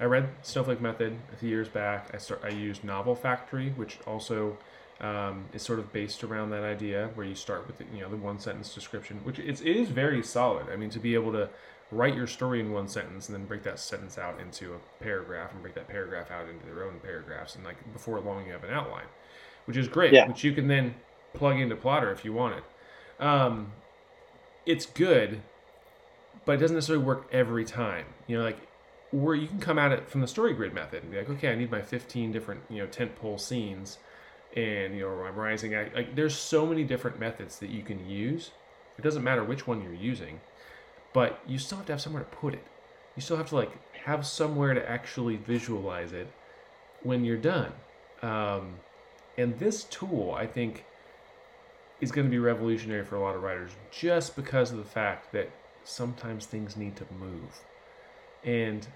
I 0.01 0.05
read 0.05 0.29
Snowflake 0.43 0.81
Method 0.81 1.17
a 1.33 1.37
few 1.37 1.49
years 1.49 1.69
back. 1.69 2.11
I 2.13 2.19
start, 2.19 2.41
I 2.45 2.49
used 2.49 2.83
Novel 2.85 3.15
Factory, 3.15 3.71
which 3.77 3.99
also 4.07 4.57
um, 5.01 5.45
is 5.53 5.63
sort 5.63 5.79
of 5.79 5.93
based 5.93 6.25
around 6.25 6.51
that 6.51 6.65
idea 6.65 7.11
where 7.15 7.27
you 7.27 7.35
start 7.35 7.67
with 7.67 7.79
the, 7.79 7.85
you 7.95 8.01
know 8.01 8.09
the 8.09 8.17
one 8.17 8.39
sentence 8.39 8.75
description, 8.75 9.21
which 9.25 9.39
it's, 9.39 9.61
it 9.61 9.77
is 9.77 9.91
very 9.91 10.23
solid. 10.23 10.67
I 10.73 10.77
mean, 10.77 10.91
to 10.91 10.99
be 10.99 11.15
able 11.15 11.33
to 11.33 11.49
write 11.93 12.15
your 12.15 12.27
story 12.27 12.61
in 12.61 12.73
one 12.73 12.89
sentence 12.89 13.29
and 13.29 13.37
then 13.37 13.47
break 13.47 13.63
that 13.63 13.79
sentence 13.79 14.19
out 14.19 14.41
into 14.41 14.75
a 14.75 15.03
paragraph 15.03 15.53
and 15.53 15.63
break 15.63 15.75
that 15.75 15.89
paragraph 15.89 16.31
out 16.31 16.49
into 16.49 16.65
their 16.67 16.85
own 16.85 16.99
paragraphs 17.01 17.55
and 17.55 17.65
like 17.65 17.77
before 17.93 18.19
long 18.21 18.45
you 18.45 18.53
have 18.53 18.65
an 18.65 18.71
outline 18.71 19.07
which 19.67 19.77
is 19.77 19.87
great 19.87 20.13
yeah. 20.13 20.27
which 20.27 20.43
you 20.43 20.53
can 20.53 20.67
then 20.67 20.95
plug 21.33 21.59
into 21.59 21.77
plottr 21.77 22.13
if 22.13 22.25
you 22.25 22.33
want 22.33 22.57
it 22.57 22.65
um, 23.25 23.73
it's 24.67 24.85
good 24.85 25.41
but 26.47 26.53
it 26.53 26.59
doesn't 26.59 26.77
necessarily 26.77 27.05
work 27.05 27.29
every 27.33 27.65
time. 27.65 28.07
You 28.27 28.39
know 28.39 28.45
like 28.45 28.59
where 29.11 29.35
you 29.35 29.47
can 29.47 29.61
come 29.61 29.79
at 29.79 29.93
it 29.93 30.09
from 30.09 30.21
the 30.21 30.27
story 30.27 30.55
grid 30.55 30.73
method 30.73 31.03
and 31.03 31.13
be 31.13 31.19
like 31.19 31.31
okay 31.31 31.53
i 31.53 31.55
need 31.55 31.71
my 31.71 31.81
15 31.81 32.33
different 32.33 32.61
you 32.69 32.79
know 32.79 32.87
tent 32.87 33.15
pole 33.15 33.39
scenes 33.39 33.99
and 34.57 34.95
you 34.97 35.03
know 35.03 35.25
i'm 35.25 35.37
rising. 35.37 35.77
I, 35.77 35.91
like 35.95 36.17
there's 36.17 36.35
so 36.35 36.67
many 36.67 36.83
different 36.83 37.21
methods 37.21 37.59
that 37.59 37.71
you 37.71 37.83
can 37.83 38.09
use. 38.09 38.53
It 38.99 39.03
doesn't 39.03 39.23
matter 39.23 39.45
which 39.45 39.67
one 39.67 39.83
you're 39.83 39.93
using 39.93 40.41
but 41.17 41.41
you 41.47 41.59
still 41.59 41.79
have 41.79 41.87
to 41.87 41.95
have 41.95 42.01
somewhere 42.03 42.23
to 42.23 42.29
put 42.29 42.53
it. 42.53 42.63
You 43.17 43.23
still 43.23 43.39
have 43.39 43.49
to 43.49 43.57
like 43.57 43.71
have 44.05 44.27
somewhere 44.27 44.75
to 44.75 44.87
actually 44.91 45.37
visualize 45.37 46.13
it 46.13 46.31
when 47.05 47.25
you're 47.25 47.39
done. 47.39 47.73
Um, 48.21 48.75
and 49.39 49.59
this 49.59 49.85
tool, 49.85 50.35
I 50.37 50.47
think, 50.47 50.85
is 52.03 52.13
going 52.13 52.27
to 52.27 52.31
be 52.31 52.39
revolutionary 52.39 53.03
for 53.03 53.17
a 53.17 53.21
lot 53.23 53.35
of 53.35 53.43
writers 53.43 53.71
just 53.91 54.37
because 54.37 54.73
of 54.73 54.77
the 54.77 54.85
fact 54.85 55.33
that 55.33 55.49
sometimes 55.85 56.45
things 56.45 56.77
need 56.77 56.97
to 56.97 57.07
move. 57.19 57.63
And 58.45 58.87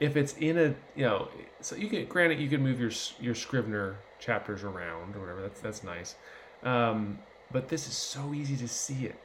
if 0.00 0.18
it's 0.18 0.34
in 0.36 0.58
a, 0.58 0.74
you 0.94 1.06
know, 1.06 1.28
so 1.62 1.76
you 1.76 1.88
can, 1.88 2.04
granted, 2.04 2.40
you 2.40 2.50
can 2.50 2.62
move 2.62 2.78
your 2.78 2.92
your 3.22 3.34
Scrivener 3.34 3.96
chapters 4.18 4.64
around 4.64 5.16
or 5.16 5.20
whatever. 5.20 5.40
That's 5.40 5.60
that's 5.62 5.82
nice. 5.82 6.14
Um, 6.62 7.20
but 7.50 7.70
this 7.70 7.88
is 7.88 7.94
so 7.94 8.34
easy 8.34 8.58
to 8.58 8.68
see 8.68 9.06
it 9.06 9.18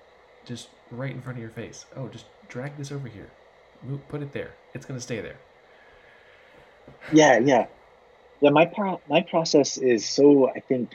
just 0.46 0.68
right 0.92 1.12
in 1.12 1.22
front 1.22 1.38
of 1.38 1.42
your 1.42 1.52
face. 1.52 1.86
Oh, 1.96 2.08
just 2.08 2.26
drag 2.50 2.78
this 2.78 2.92
over 2.92 3.08
here. 3.08 3.30
Move, 3.84 4.08
put 4.08 4.22
it 4.22 4.32
there. 4.34 4.52
It's 4.74 4.86
going 4.86 5.00
to 5.00 5.04
stay 5.04 5.20
there. 5.22 5.38
Yeah, 7.12 7.40
yeah. 7.40 7.68
Yeah, 8.42 8.50
my 8.50 8.66
pro- 8.66 9.02
my 9.10 9.22
process 9.22 9.78
is 9.78 10.08
so 10.08 10.50
I 10.50 10.60
think 10.60 10.90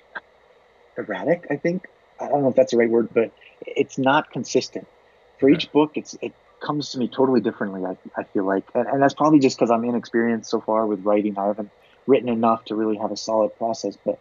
erratic. 0.98 1.46
I 1.50 1.56
think 1.56 1.87
I 2.20 2.28
don't 2.28 2.42
know 2.42 2.48
if 2.48 2.56
that's 2.56 2.72
the 2.72 2.78
right 2.78 2.90
word, 2.90 3.08
but 3.14 3.30
it's 3.62 3.98
not 3.98 4.30
consistent. 4.30 4.87
For 5.40 5.48
each 5.48 5.72
book, 5.72 5.92
it's 5.94 6.14
it 6.20 6.32
comes 6.61 6.90
to 6.90 6.98
me 6.98 7.08
totally 7.08 7.40
differently. 7.40 7.84
I, 7.84 7.96
I 8.20 8.24
feel 8.24 8.44
like, 8.44 8.64
and, 8.74 8.87
and 8.88 9.02
that's 9.02 9.14
probably 9.14 9.38
just 9.38 9.56
because 9.56 9.70
I'm 9.70 9.84
inexperienced 9.84 10.50
so 10.50 10.61
far 10.61 10.87
with 10.87 11.04
writing. 11.04 11.38
I 11.38 11.46
haven't 11.46 11.70
written 12.06 12.28
enough 12.28 12.64
to 12.66 12.74
really 12.74 12.96
have 12.98 13.12
a 13.12 13.16
solid 13.16 13.56
process. 13.56 13.96
But 14.04 14.18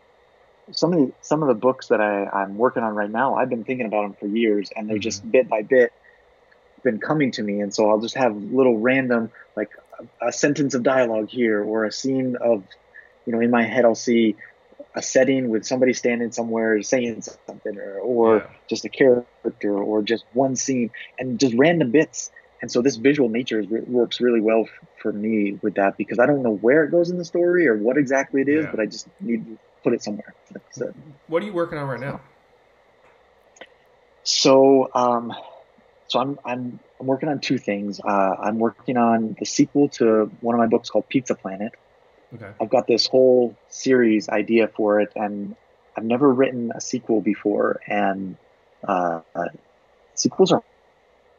some 0.71 0.93
of 0.93 0.99
the 0.99 1.13
some 1.21 1.41
of 1.41 1.47
the 1.47 1.56
books 1.56 1.88
that 1.88 2.01
I, 2.01 2.25
I'm 2.25 2.58
working 2.58 2.84
on 2.84 2.95
right 2.95 3.10
now, 3.10 3.36
I've 3.36 3.49
been 3.49 3.63
thinking 3.63 3.86
about 3.86 4.03
them 4.03 4.13
for 4.19 4.27
years, 4.27 4.71
and 4.75 4.88
they're 4.88 4.97
mm-hmm. 4.97 5.01
just 5.01 5.30
bit 5.30 5.49
by 5.49 5.62
bit 5.62 5.93
been 6.84 6.99
coming 6.99 7.32
to 7.32 7.43
me. 7.43 7.60
And 7.62 7.73
so 7.73 7.89
I'll 7.89 7.99
just 7.99 8.15
have 8.15 8.36
little 8.36 8.77
random 8.77 9.32
like 9.56 9.71
a, 9.99 10.27
a 10.27 10.32
sentence 10.32 10.73
of 10.73 10.84
dialogue 10.84 11.30
here 11.30 11.63
or 11.63 11.86
a 11.86 11.91
scene 11.91 12.36
of 12.36 12.63
you 13.27 13.34
know, 13.34 13.41
in 13.41 13.51
my 13.51 13.63
head, 13.63 13.86
I'll 13.86 13.93
see 13.93 14.36
a 14.95 15.01
setting 15.01 15.49
with 15.49 15.65
somebody 15.65 15.93
standing 15.93 16.32
somewhere 16.32 16.82
saying 16.82 17.21
something, 17.21 17.77
or, 17.77 17.99
or 17.99 18.38
yeah. 18.38 18.47
just 18.67 18.86
a 18.86 18.89
character, 18.89 19.77
or 19.77 20.01
just 20.01 20.23
one 20.34 20.56
scene, 20.56 20.89
and 21.19 21.39
just 21.39 21.53
random 21.56 21.91
bits. 21.91 22.32
And 22.62 22.71
so 22.71 22.82
this 22.82 22.95
visual 22.95 23.30
nature 23.30 23.60
is, 23.60 23.67
works 23.67 24.19
really 24.19 24.41
well 24.41 24.63
f- 24.63 24.88
for 24.99 25.12
me 25.12 25.60
with 25.62 25.75
that 25.75 25.97
because 25.97 26.17
I 26.17 26.25
don't 26.25 26.41
know 26.41 26.56
where 26.56 26.86
it 26.86 26.89
goes 26.89 27.12
in 27.12 27.17
the 27.17 27.25
story 27.25 27.67
or 27.67 27.77
what 27.77 27.97
exactly 27.97 28.41
it 28.41 28.49
is, 28.49 28.63
yeah. 28.63 28.71
but 28.71 28.80
I 28.80 28.86
just 28.88 29.08
need 29.19 29.45
to 29.45 29.58
put 29.88 29.93
it 29.93 30.04
somewhere. 30.04 30.34
So, 30.71 30.93
what 31.28 31.41
are 31.41 31.45
you 31.45 31.54
working 31.54 31.78
on 31.78 31.88
right 31.88 32.00
now? 32.00 32.19
So, 34.23 34.89
um, 34.93 35.34
so 36.08 36.19
I'm 36.19 36.39
I'm 36.45 36.80
I'm 37.00 37.08
working 37.08 37.30
on 37.30 37.39
two 37.39 37.58
things. 37.58 38.00
Uh, 38.00 38.36
I'm 38.39 38.60
working 38.60 38.97
on 38.97 39.36
the 39.39 39.45
sequel 39.45 39.89
to 39.89 40.32
one 40.41 40.56
of 40.56 40.60
my 40.60 40.67
books 40.67 40.89
called 40.89 41.08
Pizza 41.10 41.36
Planet, 41.36 41.73
Okay. 42.36 42.52
I've 42.60 42.69
got 42.69 42.88
this 42.88 43.08
whole 43.08 43.56
series 43.69 44.28
idea 44.30 44.67
for 44.67 45.00
it, 45.00 45.12
and 45.15 45.56
I've 45.95 46.04
never 46.04 46.32
written 46.32 46.71
a 46.76 46.82
sequel 46.82 47.21
before, 47.21 47.80
and 47.88 48.36
uh, 48.86 49.21
uh, 49.34 49.45
sequels 50.15 50.52
are 50.52 50.62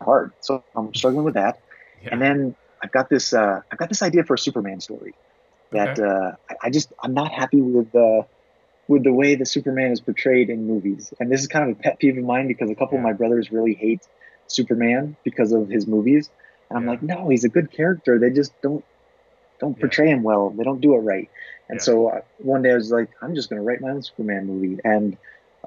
hard, 0.00 0.32
so 0.40 0.64
I'm 0.74 0.94
struggling 0.94 1.24
with 1.24 1.34
that. 1.34 1.60
Yeah. 2.02 2.10
And 2.12 2.22
then 2.22 2.56
I've 2.82 2.92
got 2.92 3.10
this 3.10 3.34
uh, 3.34 3.60
I've 3.70 3.78
got 3.78 3.88
this 3.90 4.02
idea 4.02 4.24
for 4.24 4.34
a 4.34 4.38
Superman 4.38 4.80
story 4.80 5.14
that 5.72 5.98
okay. 5.98 6.08
Uh, 6.08 6.32
I, 6.48 6.66
I, 6.66 6.70
just 6.70 6.92
I'm 7.02 7.12
not 7.12 7.32
happy 7.32 7.60
with 7.60 7.92
the 7.92 8.24
with 8.88 9.04
the 9.04 9.12
way 9.12 9.34
the 9.34 9.46
Superman 9.46 9.92
is 9.92 10.00
portrayed 10.00 10.50
in 10.50 10.66
movies, 10.66 11.12
and 11.20 11.30
this 11.30 11.42
is 11.42 11.46
kind 11.46 11.70
of 11.70 11.78
a 11.78 11.80
pet 11.80 11.98
peeve 11.98 12.18
of 12.18 12.24
mine 12.24 12.48
because 12.48 12.70
a 12.70 12.74
couple 12.74 12.94
yeah. 12.94 13.00
of 13.00 13.04
my 13.04 13.12
brothers 13.12 13.52
really 13.52 13.74
hate 13.74 14.00
Superman 14.46 15.16
because 15.24 15.52
of 15.52 15.68
his 15.68 15.86
movies, 15.86 16.30
and 16.70 16.78
I'm 16.78 16.84
yeah. 16.84 16.90
like, 16.90 17.02
no, 17.02 17.28
he's 17.28 17.44
a 17.44 17.48
good 17.48 17.70
character. 17.70 18.18
They 18.18 18.30
just 18.30 18.60
don't 18.62 18.84
don't 19.60 19.78
portray 19.78 20.08
yeah. 20.08 20.14
him 20.14 20.22
well. 20.22 20.50
They 20.50 20.64
don't 20.64 20.80
do 20.80 20.94
it 20.94 20.98
right. 20.98 21.28
And 21.68 21.82
so 21.82 22.08
uh, 22.08 22.20
one 22.38 22.62
day 22.62 22.72
I 22.72 22.74
was 22.74 22.90
like, 22.90 23.10
I'm 23.20 23.34
just 23.34 23.50
going 23.50 23.60
to 23.60 23.66
write 23.66 23.80
my 23.80 23.90
own 23.90 24.02
Superman 24.02 24.46
movie. 24.46 24.78
And 24.84 25.18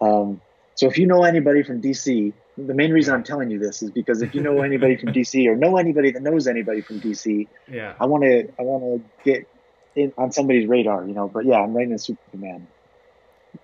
um, 0.02 0.42
so 0.76 0.88
if 0.88 0.98
you 0.98 1.06
know 1.06 1.24
anybody 1.24 1.64
from 1.64 1.82
DC, 1.82 2.34
the 2.58 2.74
main 2.74 2.92
reason 2.92 3.14
I'm 3.14 3.24
telling 3.24 3.52
you 3.52 3.60
this 3.60 3.84
is 3.84 3.92
because 3.92 4.22
if 4.22 4.34
you 4.34 4.42
know 4.42 4.62
anybody 4.64 4.96
from 4.96 5.14
DC 5.14 5.46
or 5.48 5.56
know 5.56 5.78
anybody 5.78 6.12
that 6.12 6.22
knows 6.22 6.48
anybody 6.48 6.82
from 6.82 7.00
DC, 7.02 7.48
yeah, 7.68 7.94
I 8.00 8.06
want 8.06 8.24
to 8.24 8.48
I 8.60 8.62
want 8.64 9.04
to 9.04 9.24
get 9.24 9.48
in 9.96 10.14
on 10.18 10.32
somebody's 10.32 10.68
radar, 10.68 11.06
you 11.06 11.14
know. 11.14 11.28
But 11.28 11.46
yeah, 11.46 11.60
I'm 11.60 11.74
writing 11.76 11.94
a 11.94 12.00
Superman 12.00 12.68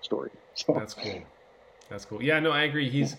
story. 0.01 0.31
So. 0.53 0.73
That's 0.73 0.95
cool. 0.95 1.23
That's 1.89 2.05
cool. 2.05 2.23
Yeah, 2.23 2.39
no, 2.39 2.51
I 2.51 2.63
agree. 2.63 2.89
He's 2.89 3.15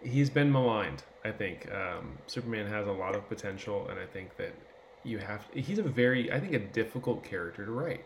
he's 0.00 0.28
been 0.30 0.52
maligned. 0.52 1.02
I 1.24 1.32
think 1.32 1.66
um, 1.72 2.18
Superman 2.26 2.66
has 2.66 2.86
a 2.86 2.92
lot 2.92 3.16
of 3.16 3.26
potential, 3.28 3.88
and 3.88 3.98
I 3.98 4.06
think 4.06 4.36
that 4.36 4.54
you 5.02 5.18
have 5.18 5.48
he's 5.54 5.78
a 5.78 5.82
very 5.82 6.30
I 6.32 6.40
think 6.40 6.52
a 6.52 6.58
difficult 6.58 7.24
character 7.24 7.64
to 7.64 7.72
write 7.72 8.04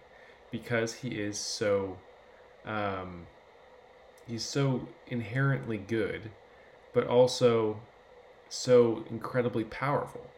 because 0.53 0.95
he 0.95 1.09
is 1.09 1.39
so 1.41 1.99
um, 2.65 3.27
he's 4.27 4.45
so 4.45 4.89
inherently 5.07 5.79
good 5.79 6.31
but 6.93 7.07
also 7.07 7.89
so 8.49 9.05
incredibly 9.11 9.65
powerful 9.65 10.35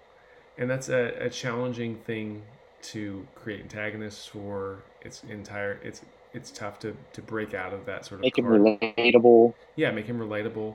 and 0.59 0.71
that's 0.71 0.89
a, 0.89 1.15
a 1.21 1.31
challenging 1.31 1.97
thing 2.05 2.45
to 2.83 3.27
create 3.35 3.61
antagonists 3.63 4.27
for 4.27 4.85
it's 5.03 5.23
entire 5.25 5.81
it's 5.83 6.05
it's 6.33 6.51
tough 6.51 6.79
to 6.79 6.97
to 7.13 7.23
break 7.23 7.55
out 7.55 7.73
of 7.73 7.87
that 7.87 8.05
sort 8.05 8.21
of 8.21 8.23
make 8.23 8.37
card. 8.37 8.61
him 8.61 8.81
relatable 8.81 9.55
yeah 9.77 9.91
make 9.91 10.07
him 10.07 10.19
relatable 10.19 10.75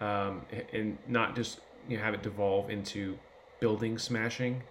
um, 0.00 0.42
and 0.72 0.98
not 1.06 1.34
just 1.34 1.60
you 1.88 1.96
know 1.96 2.02
have 2.02 2.14
it 2.14 2.22
devolve 2.22 2.70
into 2.70 3.18
building 3.60 3.98
smashing 3.98 4.62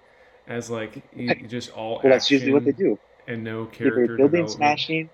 as 0.47 0.69
like 0.69 1.03
you, 1.15 1.33
just 1.47 1.71
all. 1.71 1.99
Well, 2.03 2.13
that's 2.13 2.31
usually 2.31 2.53
what 2.53 2.65
they 2.65 2.71
do. 2.71 2.97
And 3.27 3.43
no 3.43 3.65
character 3.65 4.03
either 4.03 4.17
building 4.17 4.47
smashing. 4.47 5.09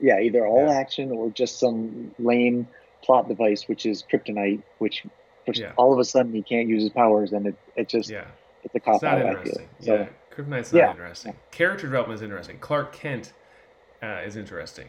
Yeah, 0.00 0.20
either 0.20 0.46
all 0.46 0.66
yeah. 0.66 0.78
action 0.78 1.10
or 1.10 1.30
just 1.30 1.58
some 1.58 2.14
lame 2.18 2.68
plot 3.02 3.28
device, 3.28 3.68
which 3.68 3.86
is 3.86 4.04
kryptonite, 4.10 4.62
which, 4.78 5.04
which 5.44 5.60
yeah. 5.60 5.72
all 5.76 5.92
of 5.92 5.98
a 5.98 6.04
sudden 6.04 6.32
he 6.32 6.42
can't 6.42 6.68
use 6.68 6.82
his 6.82 6.92
powers, 6.92 7.32
and 7.32 7.46
it 7.46 7.56
it 7.76 7.88
just 7.88 8.10
yeah. 8.10 8.24
it's 8.62 8.74
a 8.74 8.80
cop 8.80 8.94
it's 8.94 9.02
not 9.02 9.20
out. 9.20 9.38
Interesting. 9.38 9.68
So, 9.80 9.94
yeah, 9.94 10.06
kryptonite's 10.34 10.72
not 10.72 10.78
yeah. 10.78 10.90
interesting. 10.90 11.36
Character 11.50 11.86
development 11.86 12.18
is 12.18 12.22
interesting. 12.22 12.58
Clark 12.58 12.92
Kent 12.92 13.32
uh, 14.02 14.20
is 14.24 14.36
interesting. 14.36 14.88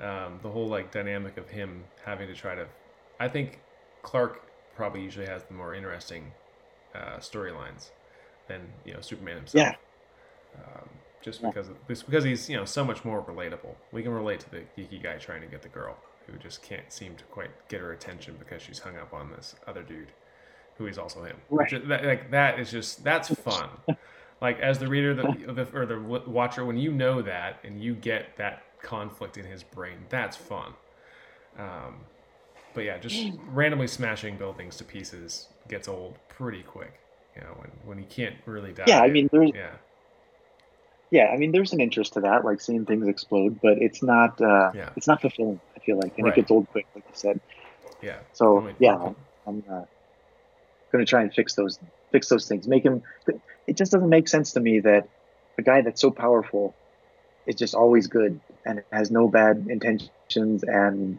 Um, 0.00 0.38
the 0.42 0.48
whole 0.48 0.68
like 0.68 0.90
dynamic 0.92 1.36
of 1.36 1.48
him 1.48 1.84
having 2.04 2.28
to 2.28 2.34
try 2.34 2.54
to, 2.54 2.66
I 3.18 3.28
think 3.28 3.60
Clark 4.02 4.42
probably 4.74 5.02
usually 5.02 5.26
has 5.26 5.44
the 5.44 5.54
more 5.54 5.74
interesting 5.74 6.32
uh, 6.94 7.18
storylines 7.18 7.90
than 8.48 8.60
you 8.84 8.94
know 8.94 9.00
Superman 9.00 9.36
himself. 9.36 9.62
Yeah. 9.62 9.74
Um, 10.56 10.88
just 11.22 11.42
because 11.42 11.68
of, 11.68 11.76
just 11.86 12.06
because 12.06 12.24
he's 12.24 12.48
you 12.48 12.56
know 12.56 12.64
so 12.64 12.84
much 12.84 13.04
more 13.04 13.22
relatable. 13.22 13.74
We 13.92 14.02
can 14.02 14.12
relate 14.12 14.40
to 14.40 14.50
the 14.50 14.62
geeky 14.76 15.02
guy 15.02 15.18
trying 15.18 15.42
to 15.42 15.46
get 15.46 15.62
the 15.62 15.68
girl 15.68 15.96
who 16.26 16.38
just 16.38 16.62
can't 16.62 16.90
seem 16.90 17.14
to 17.16 17.24
quite 17.24 17.50
get 17.68 17.80
her 17.80 17.92
attention 17.92 18.36
because 18.38 18.62
she's 18.62 18.78
hung 18.78 18.96
up 18.96 19.12
on 19.12 19.30
this 19.30 19.54
other 19.66 19.82
dude 19.82 20.12
who 20.78 20.86
is 20.86 20.96
also 20.96 21.24
him. 21.24 21.36
Right. 21.50 21.70
Which, 21.70 21.82
that, 21.88 22.04
like 22.04 22.30
that 22.30 22.58
is 22.58 22.70
just 22.70 23.04
that's 23.04 23.28
fun. 23.34 23.68
like 24.40 24.58
as 24.60 24.78
the 24.78 24.86
reader 24.86 25.14
the, 25.14 25.22
the, 25.52 25.78
or 25.78 25.86
the 25.86 25.98
watcher 25.98 26.64
when 26.64 26.76
you 26.76 26.92
know 26.92 27.22
that 27.22 27.58
and 27.64 27.82
you 27.82 27.94
get 27.94 28.36
that 28.36 28.62
conflict 28.82 29.36
in 29.36 29.44
his 29.44 29.62
brain 29.62 29.98
that's 30.08 30.36
fun 30.36 30.72
um, 31.58 31.96
but 32.74 32.84
yeah 32.84 32.98
just 32.98 33.32
randomly 33.48 33.86
smashing 33.86 34.36
buildings 34.36 34.76
to 34.76 34.84
pieces 34.84 35.48
gets 35.68 35.86
old 35.88 36.16
pretty 36.28 36.62
quick 36.62 37.00
you 37.36 37.42
know, 37.42 37.54
when, 37.56 37.70
when 37.84 37.98
he 37.98 38.04
can't 38.04 38.36
really 38.46 38.72
die. 38.72 38.84
Yeah, 38.86 39.00
I 39.00 39.10
mean, 39.10 39.28
there's 39.32 39.50
yeah, 39.54 39.70
yeah, 41.10 41.26
I 41.32 41.36
mean, 41.36 41.52
there's 41.52 41.72
an 41.72 41.80
interest 41.80 42.14
to 42.14 42.20
that, 42.20 42.44
like 42.44 42.60
seeing 42.60 42.86
things 42.86 43.06
explode, 43.06 43.60
but 43.60 43.78
it's 43.78 44.02
not 44.02 44.40
uh, 44.40 44.72
yeah. 44.74 44.90
it's 44.96 45.06
not 45.06 45.20
fulfilling. 45.20 45.60
I 45.76 45.80
feel 45.80 45.98
like, 45.98 46.16
and 46.18 46.26
right. 46.26 46.36
it 46.36 46.40
gets 46.40 46.50
old 46.50 46.68
quick, 46.70 46.86
like 46.94 47.04
you 47.06 47.14
said. 47.14 47.40
Yeah. 48.02 48.18
So 48.32 48.72
yeah, 48.78 48.96
I'm, 48.96 49.16
I'm 49.46 49.64
uh, 49.68 49.84
going 50.92 51.04
to 51.04 51.06
try 51.06 51.22
and 51.22 51.32
fix 51.32 51.54
those 51.54 51.78
fix 52.12 52.28
those 52.28 52.46
things. 52.48 52.66
Make 52.68 52.84
him. 52.84 53.02
It 53.66 53.76
just 53.76 53.92
doesn't 53.92 54.08
make 54.08 54.28
sense 54.28 54.52
to 54.52 54.60
me 54.60 54.80
that 54.80 55.08
a 55.58 55.62
guy 55.62 55.82
that's 55.82 56.00
so 56.00 56.10
powerful 56.10 56.74
is 57.46 57.54
just 57.54 57.74
always 57.74 58.06
good 58.06 58.40
and 58.64 58.82
has 58.92 59.10
no 59.10 59.28
bad 59.28 59.66
intentions 59.68 60.62
and 60.62 61.18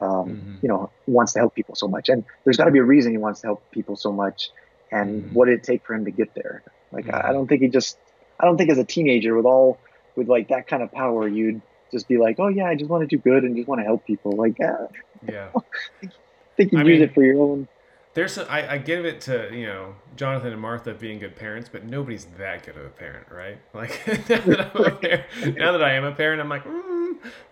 um, 0.00 0.08
mm-hmm. 0.08 0.54
you 0.62 0.68
know 0.68 0.90
wants 1.06 1.32
to 1.34 1.38
help 1.38 1.54
people 1.54 1.74
so 1.74 1.88
much. 1.88 2.08
And 2.08 2.24
there's 2.44 2.56
got 2.56 2.64
to 2.66 2.70
be 2.70 2.78
a 2.78 2.84
reason 2.84 3.12
he 3.12 3.18
wants 3.18 3.40
to 3.40 3.48
help 3.48 3.70
people 3.70 3.96
so 3.96 4.12
much 4.12 4.50
and 4.92 5.24
mm-hmm. 5.24 5.34
what 5.34 5.46
did 5.46 5.54
it 5.54 5.64
take 5.64 5.84
for 5.84 5.94
him 5.94 6.04
to 6.04 6.10
get 6.10 6.34
there? 6.34 6.62
Like 6.92 7.06
mm-hmm. 7.06 7.26
I 7.26 7.32
don't 7.32 7.48
think 7.48 7.62
he 7.62 7.68
just 7.68 7.96
I 8.38 8.44
don't 8.44 8.56
think 8.56 8.70
as 8.70 8.78
a 8.78 8.84
teenager 8.84 9.34
with 9.34 9.46
all 9.46 9.78
with 10.14 10.28
like 10.28 10.48
that 10.48 10.68
kind 10.68 10.82
of 10.82 10.92
power 10.92 11.26
you'd 11.26 11.62
just 11.90 12.08
be 12.08 12.18
like, 12.18 12.36
oh 12.38 12.48
yeah, 12.48 12.66
I 12.66 12.74
just 12.74 12.90
want 12.90 13.08
to 13.08 13.16
do 13.16 13.20
good 13.20 13.44
and 13.44 13.56
just 13.56 13.68
want 13.68 13.80
to 13.80 13.84
help 13.84 14.06
people. 14.06 14.32
Like 14.32 14.60
uh, 14.60 14.86
yeah, 15.28 15.48
I 15.56 16.08
think 16.56 16.72
you 16.72 16.78
use 16.78 16.86
mean, 16.86 17.02
it 17.02 17.14
for 17.14 17.24
your 17.24 17.40
own. 17.40 17.68
There's 18.14 18.36
a, 18.36 18.50
I, 18.50 18.74
I 18.74 18.78
give 18.78 19.06
it 19.06 19.22
to 19.22 19.48
you 19.54 19.66
know 19.66 19.94
Jonathan 20.16 20.52
and 20.52 20.60
Martha 20.60 20.92
being 20.94 21.18
good 21.18 21.36
parents, 21.36 21.68
but 21.72 21.84
nobody's 21.84 22.26
that 22.38 22.64
good 22.64 22.76
of 22.76 22.84
a 22.84 22.90
parent, 22.90 23.26
right? 23.30 23.58
Like 23.74 24.06
now, 24.06 24.42
that 24.44 24.70
I'm 24.74 24.84
a 24.84 24.90
parent, 24.96 25.58
now 25.58 25.72
that 25.72 25.82
I 25.82 25.94
am 25.94 26.04
a 26.04 26.12
parent, 26.12 26.40
I'm 26.40 26.48
like. 26.48 26.64
Mm, 26.64 27.02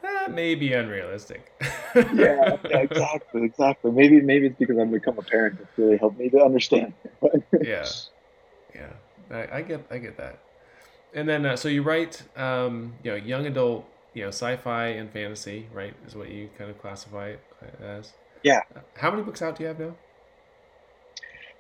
that 0.03 0.33
may 0.33 0.55
be 0.55 0.73
unrealistic. 0.73 1.53
yeah, 1.95 2.05
yeah, 2.15 2.57
exactly, 2.65 3.45
exactly. 3.45 3.91
Maybe 3.91 4.21
maybe 4.21 4.47
it's 4.47 4.59
because 4.59 4.79
I've 4.79 4.91
become 4.91 5.19
a 5.19 5.23
parent 5.23 5.59
that's 5.59 5.79
really 5.79 5.97
helped 5.97 6.19
me 6.19 6.29
to 6.31 6.43
understand. 6.43 6.93
yeah, 7.63 7.87
yeah, 8.75 8.93
I, 9.31 9.59
I, 9.59 9.63
get 9.63 9.87
I 9.91 9.99
get 9.99 10.17
that. 10.17 10.41
And 11.15 11.29
then 11.29 11.47
uh, 11.47 11.57
so 11.57 11.69
you 11.69 11.83
write, 11.83 12.23
um, 12.37 12.95
you 13.03 13.11
know, 13.11 13.17
young 13.17 13.47
adult, 13.47 13.85
you 14.15 14.23
know, 14.23 14.29
sci-fi 14.29 14.89
and 14.89 15.11
fantasy, 15.11 15.69
right? 15.73 15.95
Is 16.07 16.15
what 16.15 16.29
you 16.31 16.51
kind 16.57 16.71
of 16.71 16.81
classify 16.81 17.29
it 17.29 17.41
as. 17.83 18.13
Yeah. 18.43 18.63
How 18.97 19.11
many 19.11 19.23
books 19.23 19.43
out 19.43 19.57
do 19.57 19.65
you 19.65 19.69
have 19.69 19.79
now? 19.79 19.95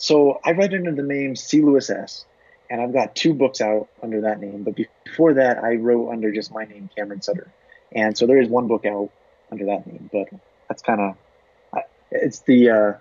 So 0.01 0.41
I 0.45 0.53
write 0.53 0.73
under 0.73 0.93
the 0.93 1.03
name 1.03 1.37
C. 1.37 1.61
Lewis 1.61 1.91
S. 1.91 2.25
And 2.71 2.81
I've 2.81 2.93
got 2.93 3.17
two 3.17 3.35
books 3.35 3.61
out 3.61 3.89
under 4.03 4.21
that 4.23 4.41
name. 4.41 4.63
But 4.63 4.77
before 5.05 5.35
that, 5.35 5.63
I 5.63 5.75
wrote 5.75 6.11
under 6.11 6.33
just 6.33 6.53
my 6.53 6.65
name, 6.65 6.89
Cameron 6.97 7.21
Sutter. 7.21 7.51
And 7.93 8.17
so 8.17 8.27
there 8.27 8.41
is 8.41 8.49
one 8.49 8.69
book 8.69 8.87
out 8.87 9.11
under 9.51 9.67
that 9.67 9.87
name, 9.87 10.09
but 10.13 10.29
that's 10.69 10.81
kind 10.81 11.01
of 11.01 11.17
it's 12.11 12.41
the 12.41 12.71
uh, 12.71 12.93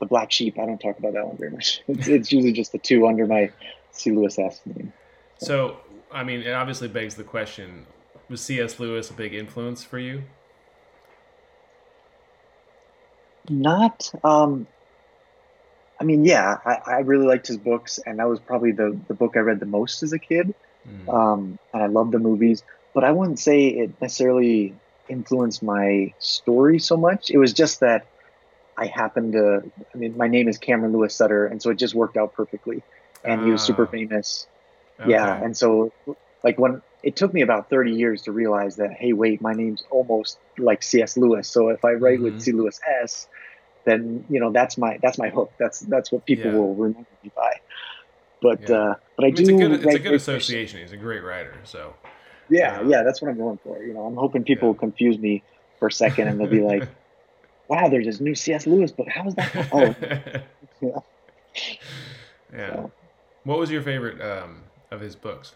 the 0.00 0.06
black 0.06 0.30
sheep. 0.30 0.58
I 0.58 0.66
don't 0.66 0.78
talk 0.78 0.98
about 0.98 1.14
that 1.14 1.26
one 1.26 1.36
very 1.36 1.50
much. 1.50 1.82
It's, 1.88 2.08
it's 2.08 2.32
usually 2.32 2.52
just 2.52 2.72
the 2.72 2.78
two 2.78 3.06
under 3.06 3.26
my 3.26 3.50
C. 3.92 4.10
Lewis 4.10 4.38
S. 4.38 4.60
name. 4.66 4.92
So, 5.38 5.78
I 6.12 6.24
mean, 6.24 6.42
it 6.42 6.52
obviously 6.52 6.88
begs 6.88 7.14
the 7.14 7.24
question: 7.24 7.86
Was 8.28 8.40
C.S. 8.40 8.78
Lewis 8.78 9.10
a 9.10 9.14
big 9.14 9.34
influence 9.34 9.84
for 9.84 9.98
you? 9.98 10.24
Not. 13.48 14.12
Um, 14.22 14.66
I 16.00 16.04
mean, 16.04 16.24
yeah, 16.24 16.58
I, 16.64 16.78
I 16.86 16.98
really 17.00 17.26
liked 17.26 17.46
his 17.46 17.56
books, 17.56 17.98
and 18.06 18.18
that 18.18 18.28
was 18.28 18.40
probably 18.40 18.72
the 18.72 18.98
the 19.08 19.14
book 19.14 19.36
I 19.36 19.40
read 19.40 19.60
the 19.60 19.66
most 19.66 20.02
as 20.02 20.12
a 20.12 20.18
kid. 20.18 20.54
Mm. 20.88 21.12
Um, 21.12 21.58
and 21.72 21.82
I 21.82 21.86
loved 21.86 22.12
the 22.12 22.18
movies, 22.18 22.62
but 22.94 23.04
I 23.04 23.12
wouldn't 23.12 23.38
say 23.38 23.66
it 23.66 24.00
necessarily 24.00 24.74
influenced 25.08 25.62
my 25.62 26.12
story 26.18 26.78
so 26.78 26.96
much. 26.96 27.30
It 27.30 27.38
was 27.38 27.52
just 27.52 27.80
that 27.80 28.06
I 28.76 28.86
happened 28.86 29.32
to. 29.32 29.70
I 29.94 29.98
mean, 29.98 30.16
my 30.16 30.28
name 30.28 30.48
is 30.48 30.58
Cameron 30.58 30.92
Lewis 30.92 31.14
Sutter, 31.14 31.46
and 31.46 31.60
so 31.60 31.70
it 31.70 31.78
just 31.78 31.94
worked 31.94 32.16
out 32.16 32.32
perfectly. 32.34 32.82
And 33.24 33.44
he 33.44 33.50
was 33.50 33.62
super 33.62 33.84
ah. 33.84 33.90
famous. 33.90 34.46
Okay. 35.00 35.10
Yeah, 35.10 35.42
and 35.42 35.56
so 35.56 35.92
like 36.44 36.58
when 36.58 36.82
it 37.02 37.16
took 37.16 37.32
me 37.32 37.42
about 37.42 37.70
30 37.70 37.92
years 37.92 38.22
to 38.22 38.32
realize 38.32 38.76
that 38.76 38.92
hey 38.92 39.12
wait 39.12 39.40
my 39.40 39.52
name's 39.52 39.84
almost 39.90 40.38
like 40.56 40.82
cs 40.82 41.16
lewis 41.16 41.48
so 41.48 41.68
if 41.68 41.84
i 41.84 41.92
write 41.92 42.16
mm-hmm. 42.16 42.24
with 42.24 42.42
c 42.42 42.52
lewis 42.52 42.80
s 43.02 43.28
then 43.88 44.24
you 44.28 44.40
know 44.40 44.52
that's 44.52 44.76
my 44.78 44.98
that's 45.02 45.18
my 45.18 45.28
hook 45.28 45.52
that's 45.58 45.80
that's 45.80 46.12
what 46.12 46.24
people 46.26 46.50
yeah. 46.50 46.58
will 46.58 46.74
remember 46.74 47.08
me 47.22 47.30
by 47.34 47.52
but 48.42 48.68
yeah. 48.68 48.76
uh 48.76 48.94
but 49.16 49.24
i, 49.24 49.28
I 49.28 49.30
mean, 49.30 49.34
do 49.34 49.42
it's 49.42 49.48
a 49.48 49.52
good, 49.52 49.84
it's 49.84 49.94
a 49.94 49.98
good 49.98 50.14
association 50.14 50.80
he's 50.80 50.92
a 50.92 50.96
great 50.96 51.24
writer 51.24 51.54
so 51.64 51.94
yeah 52.48 52.82
yeah 52.82 53.02
that's 53.02 53.22
what 53.22 53.30
i'm 53.30 53.38
going 53.38 53.58
for 53.58 53.82
you 53.82 53.94
know 53.94 54.04
i'm 54.04 54.16
hoping 54.16 54.44
people 54.44 54.66
yeah. 54.66 54.72
will 54.72 54.78
confuse 54.78 55.18
me 55.18 55.42
for 55.78 55.88
a 55.88 55.92
second 55.92 56.28
and 56.28 56.38
they'll 56.38 56.46
be 56.46 56.60
like 56.60 56.88
wow 57.68 57.88
there's 57.88 58.06
this 58.06 58.20
new 58.20 58.34
cs 58.34 58.66
lewis 58.66 58.92
but 58.92 59.08
how's 59.08 59.34
that 59.34 59.68
oh 59.72 59.94
yeah 60.80 60.88
yeah 62.52 62.74
so. 62.74 62.92
what 63.44 63.58
was 63.58 63.70
your 63.70 63.82
favorite 63.82 64.20
um 64.20 64.62
of 64.90 65.00
his 65.00 65.16
books? 65.16 65.54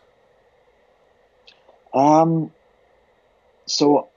Um, 1.95 2.53
so 3.67 4.09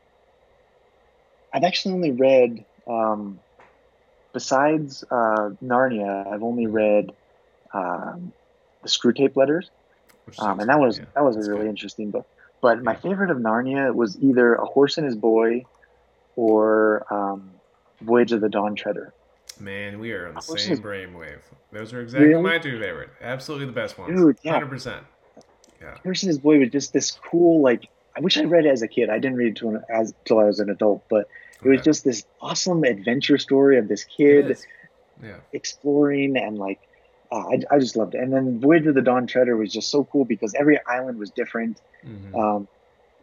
I've 1.54 1.64
actually 1.64 1.94
only 1.96 2.12
read, 2.12 2.66
um, 2.88 3.40
besides 4.36 5.06
uh, 5.10 5.52
Narnia, 5.64 6.28
I've 6.32 6.44
only 6.44 6.68
read 6.68 7.14
um, 7.74 8.34
the 8.84 8.90
Screwtape 8.90 9.38
Letters, 9.38 9.72
um, 10.40 10.60
and 10.60 10.70
that 10.70 10.78
was 10.78 11.00
yeah, 11.00 11.06
that 11.16 11.24
was 11.24 11.38
a 11.38 11.50
really 11.50 11.62
good. 11.62 11.70
interesting 11.70 12.12
book. 12.12 12.28
But 12.62 12.84
my 12.84 12.96
favorite 12.96 13.32
of 13.32 13.38
Narnia 13.38 13.96
was 13.96 14.20
either 14.20 14.56
A 14.56 14.66
Horse 14.66 14.98
and 14.98 15.06
His 15.06 15.16
Boy 15.16 15.66
or 16.36 17.06
um, 17.12 17.52
Voyage 18.02 18.34
of 18.34 18.42
the 18.42 18.50
Dawn 18.50 18.76
Treader. 18.76 19.14
Man, 19.58 20.00
we 20.00 20.12
are 20.12 20.28
on 20.28 20.36
the 20.36 20.42
same 20.42 20.78
brainwave. 20.80 21.40
Those 21.72 21.94
are 21.94 22.02
exactly 22.02 22.28
really? 22.28 22.44
my 22.44 22.58
two 22.58 22.78
favorite. 22.78 23.10
Absolutely 23.22 23.68
the 23.68 23.72
best 23.72 23.98
ones. 23.98 24.20
Dude, 24.20 24.38
yeah. 24.44 24.60
100%. 24.60 25.00
Yeah. 25.82 25.98
Horse 26.04 26.24
and 26.24 26.28
His 26.28 26.40
Boy 26.40 26.60
was 26.60 26.70
just 26.70 26.92
this 26.92 27.12
cool, 27.12 27.62
like, 27.62 27.88
I 28.18 28.20
wish 28.20 28.38
I 28.38 28.44
read 28.44 28.66
it 28.66 28.70
as 28.70 28.82
a 28.82 28.88
kid. 28.88 29.10
I 29.10 29.18
didn't 29.20 29.38
read 29.38 29.56
it 29.56 30.12
till 30.26 30.40
I 30.40 30.44
was 30.44 30.60
an 30.60 30.70
adult, 30.70 31.06
but 31.10 31.30
it 31.64 31.70
was 31.70 31.82
just 31.82 32.04
this 32.04 32.26
awesome 32.42 32.84
adventure 32.84 33.38
story 33.38 33.78
of 33.78 33.88
this 33.88 34.04
kid 34.04 34.58
yeah. 35.24 35.38
exploring 35.54 36.38
and 36.38 36.58
like 36.58 36.80
uh, 37.32 37.50
I, 37.50 37.76
I 37.76 37.80
just 37.80 37.96
loved 37.96 38.16
it. 38.16 38.22
And 38.22 38.32
then 38.32 38.60
Voyage 38.60 38.86
of 38.86 38.96
the 38.96 39.02
Dawn 39.02 39.28
Treader 39.28 39.58
was 39.58 39.72
just 39.72 39.90
so 39.90 40.04
cool 40.06 40.26
because 40.26 40.54
every 40.54 40.80
island 40.86 41.18
was 41.18 41.32
different. 41.32 41.82
Mm-hmm. 42.06 42.36
Um, 42.36 42.68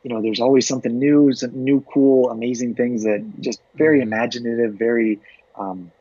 you 0.02 0.12
know, 0.12 0.20
there's 0.20 0.40
always 0.40 0.66
something 0.66 0.98
new, 0.98 1.32
some 1.32 1.52
new, 1.52 1.84
cool, 1.92 2.30
amazing 2.30 2.74
things 2.74 3.04
that 3.04 3.24
just 3.40 3.60
very 3.74 4.00
mm-hmm. 4.00 4.12
imaginative, 4.12 4.74
very 4.74 5.20
um, 5.56 5.92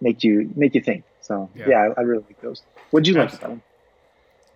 make 0.00 0.24
you 0.24 0.50
make 0.56 0.74
you 0.74 0.80
think. 0.80 1.04
So 1.20 1.50
yeah, 1.54 1.68
yeah 1.68 1.76
I, 1.76 2.00
I, 2.00 2.02
really 2.02 2.24
like 2.26 2.40
those. 2.40 2.62
What'd 2.90 3.06
you 3.06 3.14
like 3.14 3.28
about 3.34 3.40
them? 3.40 3.62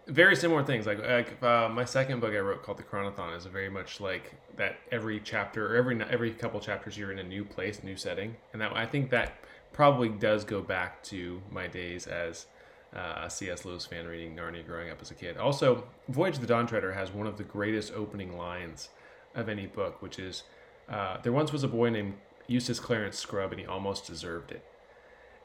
Very 0.07 0.37
similar 0.37 0.63
things. 0.63 0.87
Like, 0.87 0.99
like 0.99 1.43
uh, 1.43 1.69
my 1.69 1.85
second 1.85 2.21
book 2.21 2.35
I 2.35 2.39
wrote 2.39 2.63
called 2.63 2.79
The 2.79 2.83
Chronothon 2.83 3.37
is 3.37 3.47
very 3.47 3.71
much 3.71 4.01
like 4.01 4.35
that. 4.57 4.77
Every 4.93 5.21
chapter, 5.21 5.73
or 5.73 5.77
every 5.77 6.01
every 6.11 6.31
couple 6.33 6.61
chapters, 6.61 6.99
you're 6.99 7.13
in 7.13 7.19
a 7.19 7.25
new 7.25 7.45
place, 7.45 7.83
new 7.83 7.97
setting, 7.97 8.37
and 8.53 8.61
that 8.61 8.77
I 8.77 8.87
think 8.87 9.11
that 9.11 9.39
probably 9.73 10.09
does 10.09 10.45
go 10.45 10.61
back 10.61 11.03
to 11.05 11.41
my 11.51 11.67
days 11.67 12.07
as 12.07 12.47
uh, 12.95 13.23
a 13.25 13.31
C.S. 13.31 13.65
Lewis 13.65 13.87
fan 13.87 14.07
reading 14.07 14.37
Narnia 14.37 14.65
growing 14.65 14.91
up 14.91 15.01
as 15.01 15.11
a 15.11 15.15
kid. 15.15 15.37
Also, 15.37 15.85
Voyage 16.09 16.37
of 16.37 16.43
the 16.43 16.47
Dawn 16.47 16.67
Treader 16.67 16.93
has 16.93 17.11
one 17.11 17.27
of 17.27 17.39
the 17.39 17.45
greatest 17.45 17.93
opening 17.93 18.37
lines 18.37 18.91
of 19.35 19.49
any 19.49 19.67
book, 19.67 20.03
which 20.03 20.19
is 20.19 20.45
uh, 20.89 21.17
there 21.23 21.33
once 21.33 21.51
was 21.51 21.65
a 21.65 21.69
boy 21.69 21.89
named 21.89 22.15
Eustace 22.47 22.79
Clarence 22.79 23.19
Scrubb, 23.19 23.53
and 23.53 23.61
he 23.61 23.67
almost 23.67 24.07
deserved 24.07 24.53
it 24.53 24.65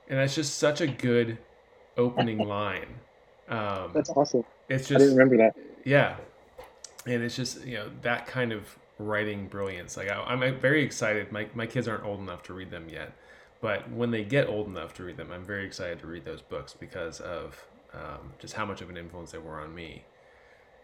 and 0.10 0.18
that's 0.18 0.36
just 0.36 0.58
such 0.58 0.82
a 0.82 0.88
good 0.88 1.38
opening 1.96 2.40
line. 2.40 2.88
Um, 3.50 3.92
that's 3.94 4.10
awesome. 4.12 4.44
It's 4.70 4.88
just 4.88 4.96
I 4.96 5.00
didn't 5.00 5.18
remember 5.18 5.38
that. 5.38 5.56
Yeah, 5.84 6.18
and 7.06 7.24
it's 7.24 7.36
just 7.36 7.66
you 7.66 7.78
know 7.78 7.90
that 8.02 8.28
kind 8.28 8.52
of 8.52 8.78
writing 9.00 9.48
brilliance. 9.48 9.98
Like 9.98 10.10
I, 10.10 10.34
am 10.34 10.60
very 10.60 10.84
excited. 10.84 11.32
My 11.32 11.48
my 11.54 11.66
kids 11.66 11.88
aren't 11.88 12.04
old 12.04 12.20
enough 12.20 12.44
to 12.44 12.54
read 12.54 12.70
them 12.70 12.88
yet, 12.90 13.14
but 13.62 13.90
when 13.92 14.12
they 14.12 14.24
get 14.24 14.48
old 14.48 14.68
enough 14.68 14.94
to 14.96 15.04
read 15.04 15.18
them, 15.18 15.32
I'm 15.32 15.44
very 15.44 15.66
excited 15.66 16.00
to 16.00 16.08
read 16.08 16.26
those 16.26 16.42
books 16.42 16.76
because 16.80 17.20
of 17.20 17.66
um, 17.94 18.34
just 18.40 18.54
how 18.54 18.66
much 18.66 18.82
of 18.82 18.90
an 18.90 18.98
influence 18.98 19.32
they 19.32 19.40
were 19.40 19.60
on 19.60 19.74
me. 19.74 20.04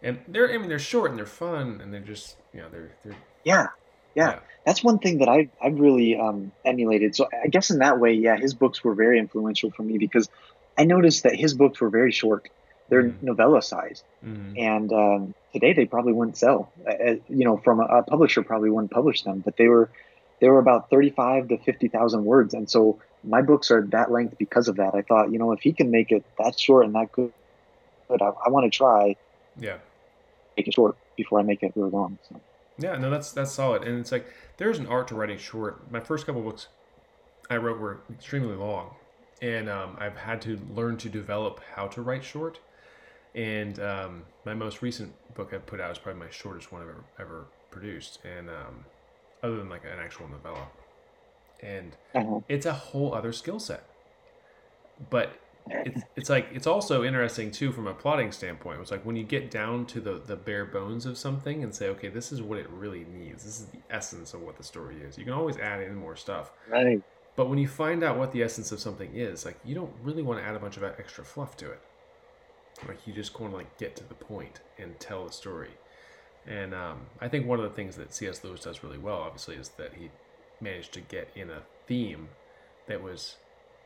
And 0.02 0.20
they're 0.28 0.52
I 0.52 0.58
mean 0.58 0.70
they're 0.70 0.80
short 0.80 1.12
and 1.12 1.20
they're 1.20 1.26
fun 1.26 1.80
and 1.82 1.94
they're 1.94 2.02
just 2.02 2.38
you 2.54 2.62
know 2.62 2.70
they're 2.70 2.92
they're 3.04 3.16
yeah 3.44 3.68
yeah. 4.16 4.30
yeah. 4.30 4.40
That's 4.66 4.84
one 4.84 5.00
thing 5.00 5.20
that 5.20 5.30
I 5.30 5.50
I 5.62 5.68
really 5.68 6.18
um, 6.18 6.52
emulated. 6.64 7.16
So 7.16 7.28
I 7.44 7.48
guess 7.48 7.70
in 7.70 7.80
that 7.80 8.00
way, 8.00 8.14
yeah, 8.14 8.38
his 8.38 8.54
books 8.54 8.84
were 8.84 8.96
very 8.96 9.20
influential 9.20 9.72
for 9.72 9.84
me 9.84 9.98
because 9.98 10.30
I 10.78 10.86
noticed 10.86 11.24
that 11.24 11.36
his 11.36 11.54
books 11.54 11.80
were 11.80 11.90
very 11.90 12.12
short. 12.12 12.50
They're 12.90 13.04
mm. 13.04 13.24
novella 13.24 13.62
size, 13.62 14.04
mm. 14.24 14.60
and 14.60 14.94
um, 14.94 15.34
today 15.54 15.74
they 15.74 15.86
probably 15.86 16.14
wouldn't 16.14 16.38
sell. 16.38 16.72
Uh, 16.88 17.16
you 17.28 17.46
know, 17.46 17.58
from 17.58 17.80
a, 17.80 17.86
a, 17.86 18.04
publisher 18.04 18.44
probably 18.44 18.70
wouldn't 18.70 18.92
publish 18.92 19.24
them, 19.24 19.40
but 19.40 19.58
they 19.58 19.68
were 19.68 19.90
they 20.40 20.50
were 20.50 20.60
about 20.60 20.90
thirty 20.92 21.10
five 21.10 21.48
to 21.48 21.58
fifty 21.58 21.88
thousand 21.88 22.26
words, 22.26 22.54
and 22.54 22.70
so 22.70 23.00
my 23.24 23.42
books 23.42 23.72
are 23.72 23.82
that 23.88 24.12
length 24.12 24.38
because 24.38 24.68
of 24.68 24.76
that. 24.76 24.94
I 24.94 25.02
thought, 25.02 25.32
you 25.32 25.40
know, 25.40 25.52
if 25.52 25.62
he 25.62 25.74
can 25.74 25.90
make 25.90 26.12
it 26.12 26.24
that 26.38 26.60
short 26.60 26.86
and 26.86 26.94
that 26.94 27.12
good, 27.12 27.34
but 28.08 28.22
I, 28.22 28.28
I 28.46 28.50
want 28.50 28.72
to 28.72 28.76
try. 28.76 29.16
Yeah. 29.60 29.78
Make 30.56 30.68
it 30.68 30.74
short 30.74 30.96
before 31.18 31.40
I 31.40 31.44
make 31.44 31.64
it 31.64 31.74
really 31.76 31.90
long. 31.90 32.18
So. 32.30 32.40
Yeah, 32.78 32.98
no, 32.98 33.10
that's 33.10 33.32
that's 33.32 33.52
solid, 33.52 33.84
and 33.84 34.00
it's 34.00 34.12
like 34.12 34.28
there's 34.58 34.80
an 34.80 34.88
art 34.88 35.08
to 35.10 35.16
writing 35.16 35.38
short. 35.38 35.90
My 35.92 36.00
first 36.00 36.26
couple 36.26 36.42
books 36.42 36.68
I 37.50 37.58
wrote 37.58 37.80
were 37.80 38.02
extremely 38.14 38.56
long, 38.56 38.96
and 39.42 39.70
um, 39.70 39.98
I've 40.00 40.18
had 40.18 40.42
to 40.44 40.60
learn 40.74 40.98
to 40.98 41.10
develop 41.10 41.60
how 41.76 41.88
to 41.88 42.02
write 42.02 42.24
short. 42.24 42.60
And 43.34 43.80
um, 43.80 44.24
my 44.46 44.54
most 44.54 44.82
recent 44.82 45.14
book 45.36 45.54
I've 45.54 45.66
put 45.66 45.82
out 45.82 45.92
is 45.92 45.98
probably 45.98 46.22
my 46.22 46.32
shortest 46.32 46.72
one 46.72 46.82
I've 46.82 46.90
ever, 46.90 47.04
ever 47.20 47.46
produced, 47.70 48.20
and 48.24 48.50
um, 48.50 48.86
other 49.44 49.58
than 49.58 49.70
like 49.70 49.84
an 49.84 50.00
actual 50.00 50.30
novella, 50.30 50.68
and 51.62 51.98
uh-huh. 52.14 52.40
it's 52.48 52.66
a 52.66 52.74
whole 52.74 53.14
other 53.14 53.34
skill 53.34 53.60
set. 53.60 53.86
But 55.10 55.38
it's, 55.70 56.02
it's 56.16 56.30
like 56.30 56.48
it's 56.54 56.68
also 56.68 57.04
interesting 57.04 57.52
too 57.52 57.72
from 57.72 57.88
a 57.88 57.94
plotting 57.94 58.32
standpoint. 58.32 58.80
It's 58.82 58.92
like 58.92 59.06
when 59.06 59.16
you 59.16 59.24
get 59.24 59.52
down 59.52 59.86
to 59.88 60.00
the 60.00 60.22
the 60.26 60.36
bare 60.36 60.66
bones 60.66 61.06
of 61.06 61.18
something 61.18 61.64
and 61.64 61.74
say, 61.74 61.90
okay, 61.90 62.08
this 62.08 62.32
is 62.32 62.42
what 62.42 62.60
it 62.60 62.70
really 62.70 63.06
needs. 63.14 63.44
This 63.44 63.60
is 63.60 63.66
the 63.68 63.80
essence 63.90 64.34
of 64.34 64.42
what 64.42 64.58
the 64.58 64.64
story 64.64 64.98
is. 65.02 65.18
You 65.18 65.26
can 65.26 65.34
always 65.34 65.58
add 65.58 65.82
in 65.82 65.96
more 65.96 66.16
stuff. 66.16 66.52
Right. 66.70 67.02
But 67.36 67.50
when 67.50 67.58
you 67.58 67.68
find 67.68 68.04
out 68.04 68.18
what 68.18 68.32
the 68.32 68.44
essence 68.44 68.72
of 68.72 68.80
something 68.80 69.12
is, 69.14 69.46
like 69.46 69.58
you 69.66 69.76
don't 69.76 69.92
really 70.04 70.24
want 70.24 70.40
to 70.40 70.46
add 70.46 70.56
a 70.56 70.60
bunch 70.60 70.78
of 70.78 70.84
extra 70.84 71.24
fluff 71.24 71.58
to 71.58 71.72
it. 71.72 71.82
Like 72.88 73.06
you 73.06 73.14
just 73.14 73.40
want 73.40 73.52
to 73.52 73.58
like 73.58 73.78
get 73.78 73.96
to 73.98 74.08
the 74.08 74.14
point 74.14 74.62
and 74.78 75.00
tell 75.00 75.26
the 75.26 75.34
story. 75.34 75.72
And 76.48 76.74
um, 76.74 77.02
I 77.20 77.28
think 77.28 77.48
one 77.48 77.60
of 77.60 77.64
the 77.64 77.76
things 77.76 77.96
that 77.96 78.14
C.S. 78.14 78.44
Lewis 78.44 78.62
does 78.62 78.84
really 78.84 78.98
well, 78.98 79.18
obviously, 79.18 79.56
is 79.56 79.70
that 79.78 79.94
he 79.98 80.12
managed 80.62 80.94
to 80.94 81.02
get 81.02 81.30
in 81.36 81.50
a 81.50 81.64
theme 81.88 82.30
that 82.88 83.02
was 83.02 83.36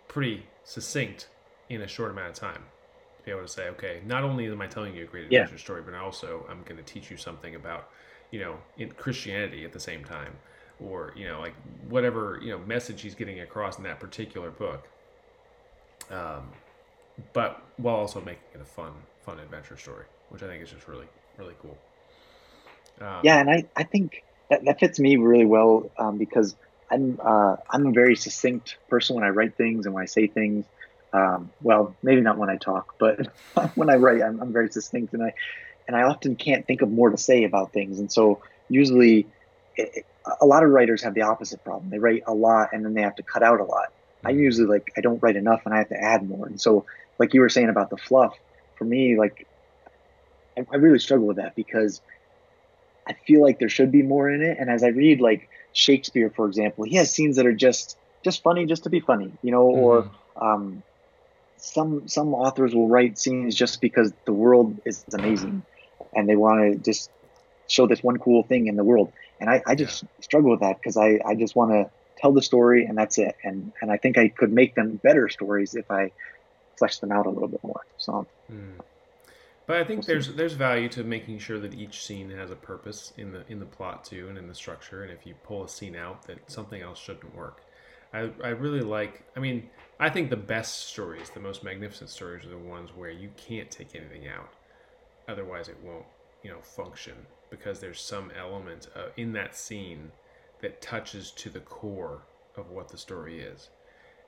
pretty 0.08 0.46
succinct 0.64 1.30
in 1.70 1.82
a 1.82 1.88
short 1.88 2.12
amount 2.12 2.30
of 2.30 2.36
time 2.36 2.64
to 3.18 3.24
be 3.24 3.32
able 3.32 3.42
to 3.42 3.48
say, 3.48 3.70
okay, 3.70 4.02
not 4.06 4.24
only 4.24 4.48
am 4.48 4.62
I 4.62 4.68
telling 4.68 4.96
you 4.96 5.04
a 5.04 5.08
great 5.08 5.26
adventure 5.26 5.54
yeah. 5.54 5.60
story, 5.60 5.82
but 5.84 5.94
also 5.94 6.46
I'm 6.50 6.64
going 6.64 6.78
to 6.78 6.84
teach 6.84 7.10
you 7.10 7.18
something 7.18 7.56
about, 7.56 7.90
you 8.32 8.40
know, 8.40 8.56
in 8.78 8.92
Christianity 8.92 9.64
at 9.64 9.72
the 9.72 9.80
same 9.80 10.04
time, 10.04 10.36
or 10.84 11.14
you 11.16 11.28
know, 11.28 11.40
like 11.40 11.54
whatever 11.88 12.40
you 12.42 12.52
know 12.52 12.60
message 12.60 13.02
he's 13.02 13.16
getting 13.16 13.40
across 13.42 13.78
in 13.78 13.84
that 13.84 14.00
particular 14.00 14.52
book. 14.52 14.88
Um, 16.10 16.52
but 17.34 17.62
while 17.78 17.96
also 17.96 18.20
making 18.22 18.44
it 18.56 18.62
a 18.62 18.66
fun, 18.66 18.94
fun 19.26 19.40
adventure 19.40 19.78
story, 19.78 20.06
which 20.30 20.44
I 20.44 20.48
think 20.48 20.64
is 20.64 20.72
just 20.72 20.88
really, 20.88 21.08
really 21.38 21.56
cool. 21.62 21.78
Um, 23.02 23.22
yeah, 23.24 23.40
and 23.40 23.50
I, 23.50 23.66
I 23.76 23.84
think 23.84 24.24
that, 24.50 24.66
that 24.66 24.80
fits 24.80 25.00
me 25.00 25.18
really 25.18 25.46
well 25.46 25.92
um, 25.98 26.18
because 26.18 26.56
I'm 26.92 27.20
uh, 27.24 27.58
I'm 27.70 27.88
a 27.88 27.92
very 27.92 28.16
succinct 28.16 28.78
person 28.90 29.16
when 29.16 29.24
I 29.24 29.30
write 29.30 29.56
things 29.56 29.86
and 29.86 29.94
when 29.94 30.04
I 30.04 30.08
say 30.08 30.28
things. 30.28 30.66
Um, 31.12 31.52
well, 31.62 31.96
maybe 32.04 32.22
not 32.22 32.38
when 32.38 32.50
I 32.50 32.58
talk, 32.58 32.96
but 33.00 33.28
when 33.76 33.90
I 33.90 33.96
write, 33.96 34.22
I'm, 34.22 34.40
I'm, 34.42 34.54
very 34.54 34.70
succinct, 34.70 35.14
and 35.14 35.24
I 35.24 35.34
and 35.88 35.96
I 35.96 36.04
often 36.04 36.36
can't 36.36 36.68
think 36.68 36.82
of 36.82 36.92
more 36.92 37.10
to 37.10 37.18
say 37.18 37.46
about 37.46 37.74
things. 37.74 38.00
And 38.00 38.12
so 38.12 38.42
usually, 38.70 39.28
it, 39.76 40.06
a 40.42 40.46
lot 40.46 40.64
of 40.64 40.70
writers 40.70 41.04
have 41.04 41.14
the 41.14 41.22
opposite 41.22 41.64
problem. 41.64 41.90
They 41.90 42.00
write 42.00 42.24
a 42.28 42.34
lot, 42.34 42.70
and 42.74 42.86
then 42.86 42.94
they 42.94 43.02
have 43.02 43.16
to 43.16 43.24
cut 43.24 43.44
out 43.44 43.60
a 43.60 43.64
lot. 43.64 43.94
I 44.24 44.32
mm-hmm. 44.32 44.40
usually 44.40 44.68
like 44.68 44.92
I 44.98 45.02
don't 45.02 45.22
write 45.22 45.36
enough, 45.36 45.62
and 45.66 45.74
I 45.74 45.78
have 45.78 45.90
to 45.90 46.02
add 46.02 46.28
more. 46.28 46.46
And 46.46 46.60
so, 46.60 46.86
like 47.18 47.34
you 47.34 47.42
were 47.42 47.50
saying 47.50 47.70
about 47.70 47.90
the 47.90 47.98
fluff, 47.98 48.36
for 48.76 48.86
me, 48.86 49.18
like 49.18 49.48
I, 50.58 50.66
I 50.72 50.76
really 50.78 51.00
struggle 51.00 51.28
with 51.28 51.38
that 51.38 51.56
because 51.56 52.02
I 53.08 53.14
feel 53.14 53.42
like 53.42 53.60
there 53.60 53.70
should 53.70 53.92
be 53.92 54.04
more 54.04 54.30
in 54.30 54.42
it. 54.42 54.58
And 54.60 54.70
as 54.70 54.84
I 54.84 54.88
read 54.88 55.22
like 55.22 55.50
Shakespeare, 55.74 56.30
for 56.30 56.48
example, 56.48 56.84
he 56.84 56.96
has 56.98 57.12
scenes 57.12 57.38
that 57.38 57.46
are 57.46 57.54
just 57.54 57.98
just 58.24 58.44
funny 58.44 58.66
just 58.66 58.84
to 58.84 58.90
be 58.90 59.00
funny, 59.00 59.32
you 59.42 59.52
know, 59.52 59.68
mm-hmm. 59.68 59.80
or 59.80 60.12
um, 60.36 60.84
some 61.58 62.08
some 62.08 62.34
authors 62.34 62.76
will 62.76 62.88
write 62.88 63.18
scenes 63.18 63.56
just 63.56 63.82
because 63.82 64.14
the 64.26 64.34
world 64.34 64.80
is 64.86 65.04
amazing 65.14 65.64
and 66.14 66.28
they 66.28 66.36
want 66.36 66.60
to 66.62 66.80
just 66.80 67.10
show 67.70 67.88
this 67.88 68.04
one 68.04 68.18
cool 68.18 68.44
thing 68.44 68.68
in 68.68 68.76
the 68.76 68.84
world. 68.84 69.14
And 69.40 69.50
I, 69.50 69.62
I 69.66 69.76
just 69.76 70.04
yeah. 70.04 70.10
struggle 70.20 70.52
with 70.52 70.60
that 70.60 70.78
because 70.80 70.98
I, 70.98 71.20
I 71.26 71.36
just 71.36 71.56
want 71.56 71.72
to 71.72 71.90
tell 72.18 72.34
the 72.34 72.42
story 72.42 72.86
and 72.86 72.98
that's 72.98 73.18
it. 73.18 73.36
And 73.44 73.72
and 73.82 73.92
I 73.92 73.98
think 73.98 74.18
I 74.18 74.28
could 74.28 74.52
make 74.52 74.76
them 74.76 75.00
better 75.02 75.30
stories 75.30 75.76
if 75.76 75.90
I 75.90 76.12
flesh 76.78 76.98
them 77.00 77.12
out 77.12 77.26
a 77.26 77.30
little 77.30 77.48
bit 77.48 77.64
more. 77.64 77.86
So. 77.98 78.28
Mm. 78.52 78.82
But 79.68 79.78
I 79.78 79.84
think 79.84 80.06
there's 80.06 80.34
there's 80.34 80.54
value 80.54 80.90
to 80.90 81.04
making 81.04 81.38
sure 81.38 81.60
that 81.60 81.76
each 81.76 82.04
scene 82.04 82.32
has 82.32 82.50
a 82.50 82.56
purpose 82.56 83.14
in 83.18 83.32
the 83.32 83.44
in 83.48 83.60
the 83.60 83.68
plot 83.68 84.04
too 84.04 84.28
and 84.28 84.38
in 84.38 84.48
the 84.48 84.56
structure. 84.56 85.04
And 85.04 85.12
if 85.12 85.28
you 85.28 85.36
pull 85.44 85.64
a 85.64 85.70
scene 85.70 85.96
out, 85.96 86.24
that 86.24 86.52
something 86.52 86.82
else 86.82 87.00
shouldn't 87.00 87.36
work. 87.36 87.62
I 88.12 88.32
I 88.44 88.50
really 88.50 88.82
like. 88.82 89.24
I 89.38 89.40
mean, 89.40 89.70
I 90.00 90.10
think 90.10 90.32
the 90.32 90.38
best 90.38 90.88
stories, 90.88 91.30
the 91.30 91.40
most 91.40 91.64
magnificent 91.64 92.10
stories, 92.10 92.46
are 92.46 92.50
the 92.50 92.58
ones 92.58 92.90
where 92.96 93.12
you 93.12 93.30
can't 93.38 93.70
take 93.70 93.96
anything 93.96 94.28
out. 94.28 94.50
Otherwise, 95.28 95.70
it 95.70 95.78
won't 95.84 96.06
you 96.42 96.50
know 96.50 96.62
function 96.62 97.14
because 97.50 97.80
there's 97.80 98.02
some 98.02 98.32
element 98.38 98.88
uh, 98.96 99.10
in 99.18 99.34
that 99.34 99.56
scene 99.56 100.12
that 100.62 100.82
touches 100.82 101.32
to 101.32 101.50
the 101.50 101.60
core 101.60 102.24
of 102.56 102.70
what 102.70 102.90
the 102.90 102.98
story 102.98 103.40
is. 103.40 103.70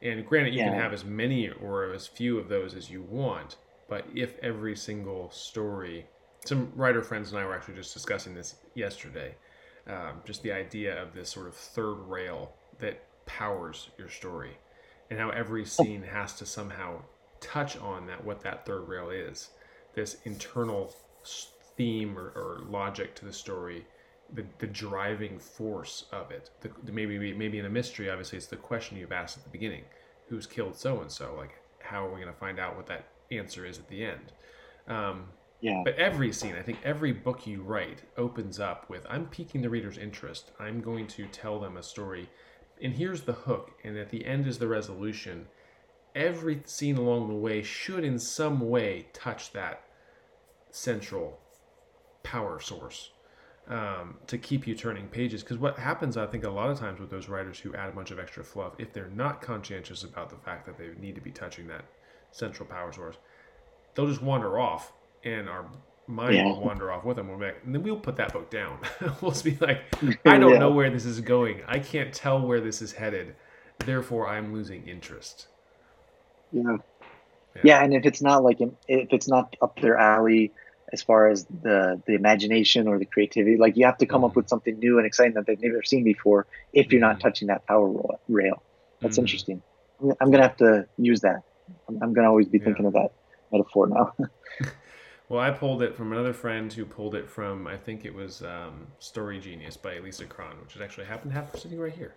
And 0.02 0.26
granted, 0.26 0.54
you 0.54 0.60
yeah. 0.60 0.70
can 0.70 0.80
have 0.80 0.94
as 0.94 1.06
many 1.06 1.50
or 1.50 1.94
as 1.94 2.08
few 2.08 2.40
of 2.40 2.50
those 2.50 2.74
as 2.74 2.90
you 2.90 3.02
want, 3.04 3.58
but 3.88 4.06
if 4.16 4.40
every 4.40 4.76
single 4.76 5.30
story, 5.32 6.08
some 6.46 6.72
writer 6.76 7.04
friends 7.04 7.32
and 7.32 7.40
I 7.40 7.46
were 7.46 7.56
actually 7.56 7.76
just 7.76 7.94
discussing 7.94 8.34
this 8.34 8.56
yesterday, 8.74 9.36
um, 9.88 10.22
just 10.26 10.42
the 10.42 10.52
idea 10.52 11.00
of 11.02 11.14
this 11.14 11.30
sort 11.30 11.48
of 11.48 11.56
third 11.56 11.96
rail 12.08 12.54
that 12.80 13.04
powers 13.26 13.90
your 13.98 14.10
story, 14.10 14.58
and 15.10 15.20
how 15.20 15.30
every 15.30 15.66
scene 15.66 16.02
has 16.02 16.34
to 16.36 16.46
somehow 16.46 17.02
touch 17.40 17.78
on 17.78 18.08
that 18.08 18.24
what 18.24 18.42
that 18.42 18.66
third 18.66 18.88
rail 18.88 19.10
is, 19.10 19.50
this 19.94 20.18
internal 20.24 20.94
theme 21.78 22.18
or, 22.18 22.30
or 22.36 22.62
logic 22.70 23.16
to 23.16 23.26
the 23.26 23.34
story, 23.34 23.86
the, 24.34 24.46
the 24.60 24.68
driving 24.68 25.40
force 25.40 26.06
of 26.12 26.32
it. 26.32 26.50
The, 26.62 26.72
the, 26.84 26.92
maybe 26.92 27.34
maybe 27.34 27.60
in 27.60 27.66
a 27.66 27.70
mystery, 27.70 28.10
obviously, 28.10 28.38
it's 28.38 28.48
the 28.48 28.56
question 28.56 28.98
you've 28.98 29.12
asked 29.12 29.38
at 29.38 29.44
the 29.44 29.50
beginning: 29.50 29.84
Who's 30.30 30.48
killed 30.48 30.76
so 30.76 31.02
and 31.02 31.12
so? 31.12 31.34
Like, 31.38 31.60
how 31.80 32.06
are 32.06 32.10
we 32.10 32.22
going 32.22 32.34
to 32.34 32.40
find 32.40 32.60
out 32.60 32.76
what 32.76 32.88
that 32.88 33.06
answer 33.32 33.66
is 33.66 33.80
at 33.80 33.88
the 33.88 34.04
end. 34.04 34.34
Um, 34.88 35.26
yeah. 35.62 35.82
But 35.84 35.96
every 35.96 36.34
scene, 36.34 36.56
I 36.56 36.62
think 36.62 36.80
every 36.84 37.12
book 37.12 37.46
you 37.46 37.62
write 37.62 38.02
opens 38.18 38.60
up 38.60 38.90
with 38.90 39.06
I'm 39.10 39.28
piquing 39.28 39.62
the 39.62 39.70
reader's 39.70 39.98
interest. 39.98 40.52
I'm 40.60 40.82
going 40.82 41.08
to 41.08 41.28
tell 41.28 41.60
them 41.60 41.78
a 41.78 41.84
story. 41.84 42.30
And 42.82 42.94
here's 42.94 43.22
the 43.22 43.34
hook. 43.34 43.72
And 43.84 43.98
at 43.98 44.10
the 44.10 44.26
end 44.26 44.48
is 44.48 44.58
the 44.58 44.68
resolution. 44.68 45.48
Every 46.16 46.62
scene 46.66 46.98
along 46.98 47.28
the 47.28 47.36
way 47.36 47.62
should, 47.62 48.04
in 48.04 48.18
some 48.18 48.60
way, 48.70 49.08
touch 49.14 49.54
that 49.54 49.84
central 50.72 51.40
power 52.24 52.60
source 52.60 53.12
um, 53.68 54.18
to 54.28 54.38
keep 54.38 54.68
you 54.68 54.76
turning 54.76 55.08
pages. 55.08 55.44
Because 55.44 55.58
what 55.58 55.78
happens, 55.78 56.18
I 56.18 56.26
think, 56.26 56.44
a 56.44 56.50
lot 56.50 56.70
of 56.70 56.80
times 56.80 57.00
with 57.00 57.10
those 57.10 57.30
writers 57.30 57.60
who 57.60 57.74
add 57.76 57.90
a 57.90 57.92
bunch 57.92 58.12
of 58.12 58.20
extra 58.20 58.44
fluff, 58.44 58.74
if 58.78 58.94
they're 58.94 59.10
not 59.10 59.42
conscientious 59.42 60.04
about 60.04 60.30
the 60.30 60.38
fact 60.38 60.66
that 60.66 60.78
they 60.78 60.90
need 61.00 61.16
to 61.16 61.22
be 61.22 61.32
touching 61.32 61.68
that 61.68 61.86
central 62.32 62.68
power 62.68 62.92
source, 62.92 63.18
they'll 63.96 64.08
just 64.08 64.22
wander 64.22 64.60
off 64.60 64.94
and 65.24 65.48
our 65.48 65.66
mind 66.08 66.36
yeah. 66.36 66.46
will 66.46 66.62
wander 66.62 66.92
off 66.92 67.04
with 67.04 67.18
them. 67.18 67.30
We'll 67.30 67.40
back, 67.40 67.58
and 67.66 67.74
then 67.74 67.84
we'll 67.84 67.98
put 67.98 68.18
that 68.18 68.34
book 68.34 68.50
down. 68.50 68.80
we'll 69.22 69.32
just 69.32 69.44
be 69.44 69.58
like, 69.60 69.84
I 70.26 70.38
don't 70.38 70.54
yeah. 70.54 70.60
know 70.60 70.72
where 70.72 70.90
this 70.90 71.06
is 71.06 71.22
going. 71.22 71.62
I 71.68 71.80
can't 71.80 72.14
tell 72.14 72.42
where 72.42 72.60
this 72.60 72.82
is 72.82 72.94
headed. 72.94 73.36
Therefore, 73.80 74.28
I'm 74.28 74.54
losing 74.54 74.88
interest. 74.88 75.48
Yeah. 76.52 76.78
Yeah, 77.56 77.62
yeah 77.64 77.84
and 77.84 77.94
if 77.94 78.06
it's 78.06 78.22
not 78.22 78.44
like 78.44 78.60
if 78.62 78.72
it's 78.88 79.28
not 79.28 79.56
up 79.62 79.80
their 79.80 79.98
alley 79.98 80.54
as 80.94 81.02
far 81.02 81.30
as 81.30 81.46
the 81.46 82.02
the 82.06 82.14
imagination 82.16 82.88
or 82.88 83.00
the 83.00 83.06
creativity, 83.06 83.58
like 83.58 83.78
you 83.78 83.86
have 83.86 83.98
to 84.00 84.06
come 84.06 84.22
mm-hmm. 84.22 84.32
up 84.32 84.36
with 84.36 84.50
something 84.50 84.78
new 84.80 84.98
and 84.98 85.08
exciting 85.08 85.34
that 85.34 85.46
they've 85.46 85.62
never 85.62 85.84
seen 85.84 86.04
before. 86.04 86.48
If 86.74 86.92
you're 86.92 87.02
not 87.02 87.18
mm-hmm. 87.18 87.28
touching 87.28 87.48
that 87.48 87.66
power 87.66 87.88
rail, 88.28 88.64
that's 89.02 89.16
mm-hmm. 89.16 89.22
interesting. 89.22 89.62
I'm 90.20 90.32
gonna 90.32 90.44
have 90.44 90.58
to 90.58 90.88
use 90.98 91.22
that. 91.22 91.44
I'm, 91.88 92.00
I'm 92.02 92.14
going 92.14 92.24
to 92.24 92.30
always 92.30 92.48
be 92.48 92.58
yeah. 92.58 92.66
thinking 92.66 92.86
of 92.86 92.94
that 92.94 93.12
metaphor 93.52 93.88
now. 93.88 94.14
well, 95.32 95.40
I 95.40 95.50
pulled 95.50 95.82
it 95.82 95.96
from 95.96 96.12
another 96.12 96.34
friend 96.34 96.74
who 96.74 96.84
pulled 96.84 97.16
it 97.16 97.30
from, 97.30 97.66
I 97.66 97.78
think 97.78 98.04
it 98.04 98.14
was 98.14 98.42
um, 98.42 98.88
Story 99.00 99.40
Genius 99.40 99.78
by 99.78 99.98
Lisa 100.00 100.26
Cron, 100.26 100.60
which 100.60 100.76
is 100.76 100.82
actually 100.82 101.06
happened 101.06 101.32
to 101.32 101.36
have 101.36 101.50
sitting 101.58 101.80
right 101.80 101.94
here. 101.94 102.16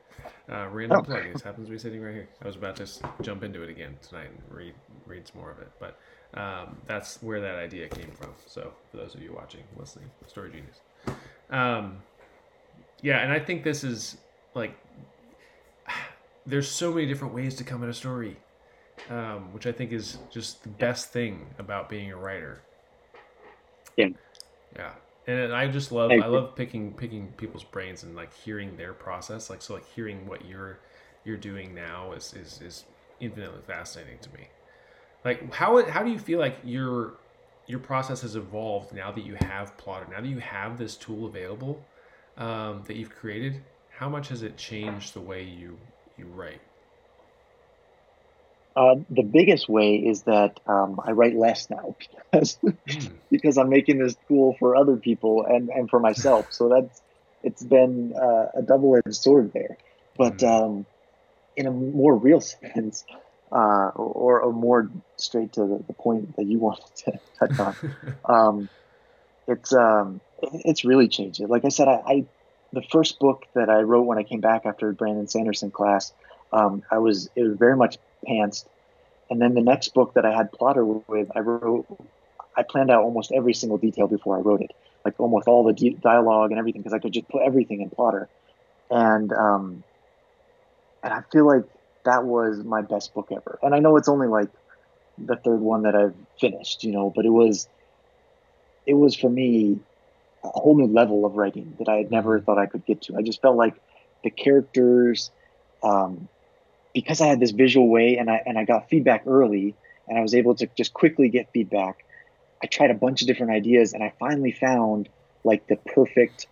Uh, 0.51 0.67
random 0.69 0.99
oh. 0.99 1.03
plug. 1.03 1.33
This 1.33 1.43
happens 1.43 1.69
to 1.69 1.71
be 1.71 1.79
sitting 1.79 2.03
right 2.03 2.13
here. 2.13 2.29
I 2.43 2.47
was 2.49 2.57
about 2.57 2.75
to 2.75 2.89
jump 3.23 3.45
into 3.45 3.63
it 3.63 3.71
again 3.71 3.97
tonight 4.03 4.31
and 4.31 4.43
read 4.51 4.75
read 5.07 5.29
some 5.29 5.41
more 5.41 5.53
of 5.53 5.61
it, 5.61 5.71
but 5.79 5.97
um, 6.37 6.77
that's 6.87 7.23
where 7.23 7.41
that 7.41 7.55
idea 7.55 7.87
came 7.87 8.11
from. 8.11 8.31
So 8.49 8.73
for 8.91 8.97
those 8.97 9.15
of 9.15 9.23
you 9.23 9.33
watching, 9.33 9.63
listening, 9.77 10.11
Story 10.27 10.51
Genius. 10.51 10.81
Um, 11.51 11.99
yeah, 13.01 13.19
and 13.19 13.31
I 13.31 13.39
think 13.39 13.63
this 13.63 13.85
is 13.85 14.17
like 14.55 14.77
there's 16.47 16.69
so 16.69 16.93
many 16.93 17.07
different 17.07 17.33
ways 17.33 17.55
to 17.57 17.65
come 17.65 17.85
at 17.85 17.89
a 17.89 17.95
story 17.95 18.39
um, 19.11 19.53
which 19.53 19.67
I 19.67 19.73
think 19.73 19.93
is 19.93 20.19
just 20.31 20.63
the 20.63 20.69
best 20.69 21.13
thing 21.13 21.47
about 21.59 21.89
being 21.89 22.11
a 22.11 22.17
writer. 22.17 22.63
Yeah. 23.97 24.09
Yeah. 24.77 24.93
And 25.27 25.55
I 25.55 25.69
just 25.69 25.91
love 25.91 26.11
I, 26.11 26.27
love 26.27 26.55
picking 26.55 26.93
picking 26.93 27.29
people's 27.37 27.65
brains 27.65 28.03
and 28.03 28.15
like 28.15 28.35
hearing 28.35 28.77
their 28.77 28.93
process. 28.93 29.49
Like 29.49 29.63
so 29.63 29.75
like 29.75 29.87
hearing 29.95 30.27
what 30.27 30.45
you're 30.45 30.79
you're 31.25 31.39
doing 31.39 31.75
now 31.75 32.13
is 32.13 32.35
is, 32.35 32.61
is 32.61 32.85
infinitely 33.21 33.63
fascinating 33.67 34.19
to 34.21 34.33
me. 34.35 34.49
Like 35.25 35.53
how 35.55 35.83
how 35.87 36.03
do 36.03 36.11
you 36.11 36.19
feel 36.19 36.39
like 36.39 36.59
your 36.63 37.15
your 37.67 37.79
process 37.79 38.21
has 38.23 38.37
evolved 38.37 38.93
now 38.93 39.11
that 39.11 39.25
you 39.25 39.37
have 39.37 39.77
Plottr 39.79 40.11
now 40.11 40.21
that 40.21 40.29
you 40.29 40.39
have 40.39 40.77
this 40.77 40.97
tool 40.97 41.27
available 41.27 41.83
um, 42.37 42.83
that 42.87 42.97
you've 42.97 43.15
created 43.15 43.63
how 43.91 44.09
much 44.09 44.29
has 44.29 44.43
it 44.43 44.57
changed 44.57 45.15
the 45.15 45.21
way 45.21 45.43
you 45.43 45.79
you 46.19 46.27
write 46.27 46.61
uh, 48.77 48.97
the 49.09 49.23
biggest 49.23 49.69
way 49.69 49.97
is 49.97 50.23
that 50.23 50.59
um, 50.67 51.01
I 51.05 51.13
write 51.13 51.37
less 51.37 51.71
now 51.71 51.95
because 52.31 52.59
mm. 52.63 53.11
because 53.31 53.57
I'm 53.57 53.69
making 53.69 53.99
this 53.99 54.17
tool 54.29 54.57
for 54.59 54.77
other 54.77 54.97
people 54.97 55.45
and, 55.47 55.69
and 55.69 55.89
for 55.89 56.01
myself. 56.01 56.53
So 56.53 56.69
that's 56.69 57.01
it's 57.43 57.63
been 57.63 58.15
uh, 58.15 58.47
a 58.55 58.63
double 58.63 58.97
edged 58.97 59.15
sword 59.15 59.53
there. 59.53 59.77
But 60.17 60.39
mm. 60.39 60.49
um, 60.49 60.87
in 61.57 61.67
a 61.67 61.71
more 61.71 62.17
real 62.17 62.41
sense, 62.41 63.05
uh, 63.53 63.91
or, 63.95 64.41
or 64.41 64.53
more 64.53 64.91
straight 65.17 65.53
to 65.53 65.61
the, 65.61 65.85
the, 65.87 65.93
point 65.93 66.35
that 66.37 66.47
you 66.47 66.59
wanted 66.67 66.97
to 66.97 67.21
touch 67.39 67.59
on, 67.61 67.77
um, 68.25 68.69
it's 69.47 69.73
um, 69.73 70.21
it's 70.43 70.85
really 70.85 71.07
changed 71.09 71.41
it. 71.41 71.49
Like 71.49 71.65
I 71.65 71.69
said, 71.69 71.87
I, 71.87 72.03
I, 72.07 72.25
the 72.73 72.83
first 72.83 73.21
book 73.21 73.47
that 73.55 73.71
I 73.71 73.83
wrote 73.83 74.03
when 74.03 74.19
I 74.19 74.25
came 74.25 74.41
back 74.41 74.67
after 74.67 74.93
Brandon 74.93 75.29
Sanderson 75.29 75.71
class, 75.71 76.13
um, 76.53 76.83
I 76.91 76.99
was 76.99 77.31
it 77.37 77.43
was 77.43 77.57
very 77.57 77.77
much 77.77 77.99
pantsed. 78.27 78.67
And 79.31 79.41
then 79.41 79.55
the 79.55 79.63
next 79.63 79.95
book 79.95 80.15
that 80.15 80.25
I 80.25 80.37
had 80.37 80.53
Plottr 80.53 81.03
with, 81.09 81.29
I 81.35 81.41
wrote, 81.41 81.87
I 82.57 82.63
planned 82.63 82.91
out 82.91 83.03
almost 83.03 83.33
every 83.33 83.55
single 83.55 83.79
detail 83.79 84.07
before 84.07 84.37
I 84.37 84.41
wrote 84.41 84.61
it, 84.61 84.73
like 85.05 85.19
almost 85.19 85.49
all 85.49 85.65
the 85.65 85.73
de- 85.73 85.99
dialogue 86.03 86.51
and 86.51 86.59
everything, 86.59 86.83
because 86.83 86.93
I 86.93 86.99
could 86.99 87.13
just 87.13 87.29
put 87.29 87.43
everything 87.43 87.81
in 87.81 87.91
Plottr. 87.91 88.29
And 88.91 89.33
um, 89.33 89.83
and 91.03 91.13
I 91.13 91.23
feel 91.33 91.47
like 91.47 91.65
that 92.05 92.25
was 92.25 92.59
my 92.65 92.83
best 92.83 93.15
book 93.15 93.29
ever. 93.33 93.59
And 93.63 93.75
I 93.75 93.79
know 93.79 93.97
it's 93.97 94.09
only 94.09 94.29
like 94.29 94.51
the 95.19 95.37
third 95.37 95.61
one 95.61 95.83
that 95.83 95.95
I've 95.95 96.15
finished, 96.41 96.85
you 96.85 96.93
know, 96.93 97.13
but 97.15 97.25
it 97.25 97.31
was 97.31 97.69
it 98.87 98.95
was 98.95 99.15
for 99.17 99.31
me 99.31 99.79
a 100.43 100.49
whole 100.49 100.77
new 100.77 100.87
level 100.87 101.25
of 101.25 101.35
writing 101.35 101.75
that 101.79 101.89
I 101.89 101.97
had 101.97 102.11
never 102.11 102.41
thought 102.41 102.59
I 102.59 102.67
could 102.67 102.85
get 102.85 103.03
to. 103.03 103.17
I 103.17 103.23
just 103.23 103.41
felt 103.41 103.57
like 103.57 103.75
the 104.23 104.31
characters, 104.31 105.31
um, 105.83 106.29
because 106.95 107.21
I 107.21 107.27
had 107.27 107.41
this 107.41 107.51
visual 107.51 107.89
way 107.89 108.17
and 108.17 108.31
I 108.31 108.43
and 108.47 108.59
I 108.59 108.65
got 108.65 108.89
feedback 108.89 109.25
early 109.27 109.75
and 110.09 110.17
I 110.17 110.23
was 110.23 110.35
able 110.35 110.55
to 110.57 110.69
just 110.77 110.95
quickly 110.95 111.29
get 111.29 111.51
feedback. 111.53 112.05
I 112.63 112.67
tried 112.67 112.91
a 112.91 112.95
bunch 112.95 113.21
of 113.21 113.27
different 113.27 113.53
ideas 113.53 113.93
and 113.93 114.03
I 114.03 114.13
finally 114.19 114.53
found 114.53 115.09
like 115.43 115.67
the 115.67 115.77
perfect 115.77 116.47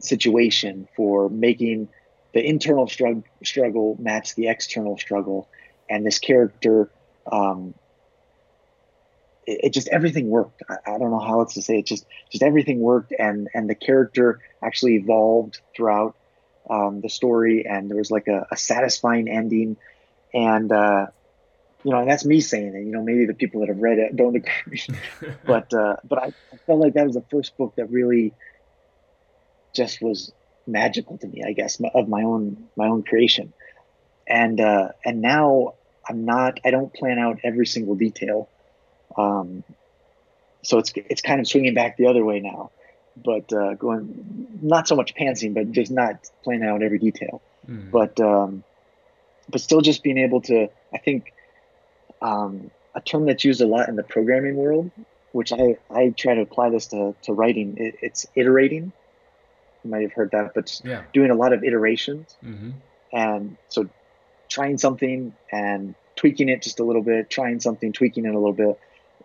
situation 0.00 0.86
for 0.94 1.28
making 1.28 1.88
the 2.34 2.46
internal 2.46 2.86
strugg- 2.86 3.24
struggle 3.42 3.96
match 3.98 4.34
the 4.36 4.48
external 4.48 4.96
struggle 4.96 5.48
and 5.90 6.06
this 6.06 6.18
character 6.18 6.90
um, 7.32 7.74
it, 9.46 9.60
it, 9.64 9.72
just 9.72 9.88
everything 9.88 10.28
worked 10.28 10.62
I, 10.68 10.94
I, 10.94 10.98
don't 10.98 11.10
know 11.10 11.18
how 11.18 11.40
else 11.40 11.54
to 11.54 11.62
say 11.62 11.80
it 11.80 11.86
just 11.86 12.06
just 12.30 12.44
everything 12.44 12.78
worked 12.78 13.12
and 13.18 13.48
and 13.54 13.68
the 13.68 13.74
character 13.74 14.40
actually 14.62 14.94
evolved 14.94 15.60
throughout 15.74 16.14
um, 16.70 17.00
the 17.00 17.08
story, 17.08 17.66
and 17.66 17.90
there 17.90 17.96
was 17.96 18.10
like 18.10 18.28
a, 18.28 18.46
a 18.50 18.56
satisfying 18.56 19.28
ending. 19.28 19.76
And 20.34 20.70
uh, 20.70 21.06
you 21.84 21.90
know, 21.92 22.00
and 22.00 22.10
that's 22.10 22.24
me 22.24 22.40
saying 22.40 22.74
it. 22.74 22.84
You 22.84 22.92
know, 22.92 23.02
maybe 23.02 23.26
the 23.26 23.34
people 23.34 23.60
that 23.60 23.68
have 23.68 23.78
read 23.78 23.98
it 23.98 24.16
don't 24.16 24.36
agree, 24.36 24.82
but 25.46 25.72
uh, 25.72 25.96
but 26.04 26.18
I, 26.18 26.26
I 26.52 26.56
felt 26.66 26.80
like 26.80 26.94
that 26.94 27.06
was 27.06 27.14
the 27.14 27.24
first 27.30 27.56
book 27.56 27.74
that 27.76 27.90
really 27.90 28.34
just 29.74 30.02
was 30.02 30.32
magical 30.66 31.18
to 31.18 31.26
me. 31.26 31.44
I 31.46 31.52
guess 31.52 31.80
of 31.94 32.08
my 32.08 32.22
own 32.22 32.68
my 32.76 32.88
own 32.88 33.02
creation, 33.02 33.52
and 34.26 34.60
uh, 34.60 34.88
and 35.04 35.20
now 35.20 35.74
I'm 36.08 36.24
not. 36.24 36.60
I 36.64 36.70
don't 36.70 36.92
plan 36.92 37.18
out 37.18 37.38
every 37.44 37.66
single 37.66 37.94
detail. 37.94 38.48
Um, 39.16 39.64
so 40.62 40.78
it's 40.78 40.92
it's 40.96 41.22
kind 41.22 41.40
of 41.40 41.48
swinging 41.48 41.74
back 41.74 41.96
the 41.96 42.06
other 42.06 42.24
way 42.24 42.40
now, 42.40 42.70
but 43.24 43.52
uh, 43.52 43.74
going 43.74 44.58
not 44.62 44.88
so 44.88 44.96
much 44.96 45.14
pantsing, 45.14 45.54
but 45.54 45.72
just 45.72 45.90
not 45.90 46.30
playing 46.42 46.62
out 46.62 46.82
every 46.82 46.98
detail. 46.98 47.40
Mm. 47.68 47.90
But 47.90 48.20
um, 48.20 48.64
but 49.48 49.60
still 49.60 49.80
just 49.80 50.02
being 50.02 50.18
able 50.18 50.40
to. 50.42 50.68
I 50.92 50.98
think 50.98 51.32
um, 52.22 52.70
a 52.94 53.00
term 53.00 53.26
that's 53.26 53.44
used 53.44 53.60
a 53.60 53.66
lot 53.66 53.88
in 53.88 53.96
the 53.96 54.02
programming 54.02 54.56
world, 54.56 54.90
which 55.32 55.52
I, 55.52 55.76
I 55.90 56.10
try 56.10 56.34
to 56.34 56.42
apply 56.42 56.70
this 56.70 56.88
to, 56.88 57.14
to 57.22 57.32
writing. 57.32 57.76
It, 57.78 57.96
it's 58.02 58.26
iterating. 58.34 58.92
You 59.84 59.90
might 59.90 60.02
have 60.02 60.12
heard 60.12 60.30
that, 60.32 60.54
but 60.54 60.80
yeah. 60.84 61.02
doing 61.12 61.30
a 61.30 61.34
lot 61.34 61.52
of 61.52 61.62
iterations. 61.62 62.36
Mm-hmm. 62.44 62.70
And 63.12 63.56
so 63.68 63.88
trying 64.48 64.78
something 64.78 65.34
and 65.52 65.94
tweaking 66.16 66.48
it 66.48 66.62
just 66.62 66.80
a 66.80 66.84
little 66.84 67.02
bit, 67.02 67.30
trying 67.30 67.60
something, 67.60 67.92
tweaking 67.92 68.24
it 68.24 68.34
a 68.34 68.38
little 68.38 68.52
bit. 68.52 68.80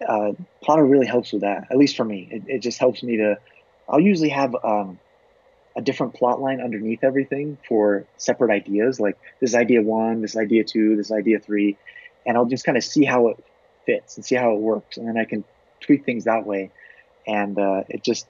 Uh, 0.07 0.33
Plottr 0.63 0.89
really 0.89 1.07
helps 1.07 1.33
with 1.33 1.41
that, 1.41 1.67
at 1.71 1.77
least 1.77 1.97
for 1.97 2.03
me. 2.03 2.27
It, 2.29 2.43
it 2.47 2.59
just 2.59 2.77
helps 2.77 3.01
me 3.01 3.17
to, 3.17 3.39
I'll 3.88 3.99
usually 3.99 4.29
have 4.29 4.55
um, 4.63 4.99
a 5.75 5.81
different 5.81 6.13
plot 6.13 6.41
line 6.41 6.61
underneath 6.61 7.03
everything 7.03 7.57
for 7.67 8.05
separate 8.17 8.51
ideas, 8.51 8.99
like 8.99 9.17
this 9.39 9.55
idea 9.55 9.81
one, 9.81 10.21
this 10.21 10.38
idea 10.38 10.63
two, 10.63 10.95
this 10.95 11.11
idea 11.11 11.39
three 11.39 11.77
and 12.25 12.38
I'll 12.38 12.45
just 12.45 12.65
kind 12.65 12.77
of 12.77 12.84
see 12.84 13.03
how 13.03 13.29
it 13.29 13.43
fits 13.86 14.15
and 14.15 14.25
see 14.25 14.36
how 14.36 14.53
it 14.53 14.59
works, 14.59 14.97
and 14.97 15.07
then 15.07 15.17
I 15.17 15.25
can 15.25 15.43
tweak 15.81 16.05
things 16.05 16.25
that 16.25 16.45
way. 16.45 16.71
And 17.27 17.57
uh, 17.57 17.84
it 17.89 18.03
just, 18.03 18.27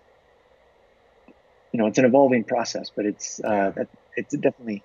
you 1.72 1.80
know, 1.80 1.88
it's 1.88 1.98
an 1.98 2.06
evolving 2.06 2.44
process, 2.44 2.92
but 2.96 3.06
it's 3.06 3.40
uh, 3.44 3.72
that 3.76 3.88
it's 4.16 4.36
definitely 4.36 4.84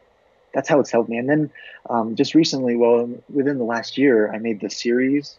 that's 0.55 0.69
how 0.69 0.81
it's 0.81 0.91
helped 0.91 1.11
me. 1.11 1.19
And 1.19 1.29
then 1.29 1.51
um, 1.89 2.16
just 2.16 2.35
recently, 2.35 2.77
well, 2.77 3.11
within 3.33 3.59
the 3.59 3.64
last 3.64 3.99
year, 3.99 4.33
I 4.33 4.39
made 4.39 4.61
the 4.61 4.71
series 4.71 5.39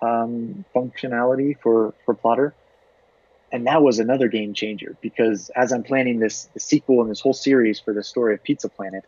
um, 0.00 0.64
functionality 0.74 1.58
for 1.60 1.94
for 2.04 2.14
Plottr, 2.14 2.52
and 3.50 3.66
that 3.66 3.82
was 3.82 3.98
another 3.98 4.28
game 4.28 4.54
changer 4.54 4.96
because 5.00 5.50
as 5.50 5.72
I'm 5.72 5.82
planning 5.82 6.18
this 6.18 6.48
the 6.54 6.60
sequel 6.60 7.00
and 7.02 7.10
this 7.10 7.20
whole 7.20 7.32
series 7.32 7.80
for 7.80 7.92
the 7.92 8.02
story 8.02 8.34
of 8.34 8.42
Pizza 8.42 8.68
Planet, 8.68 9.04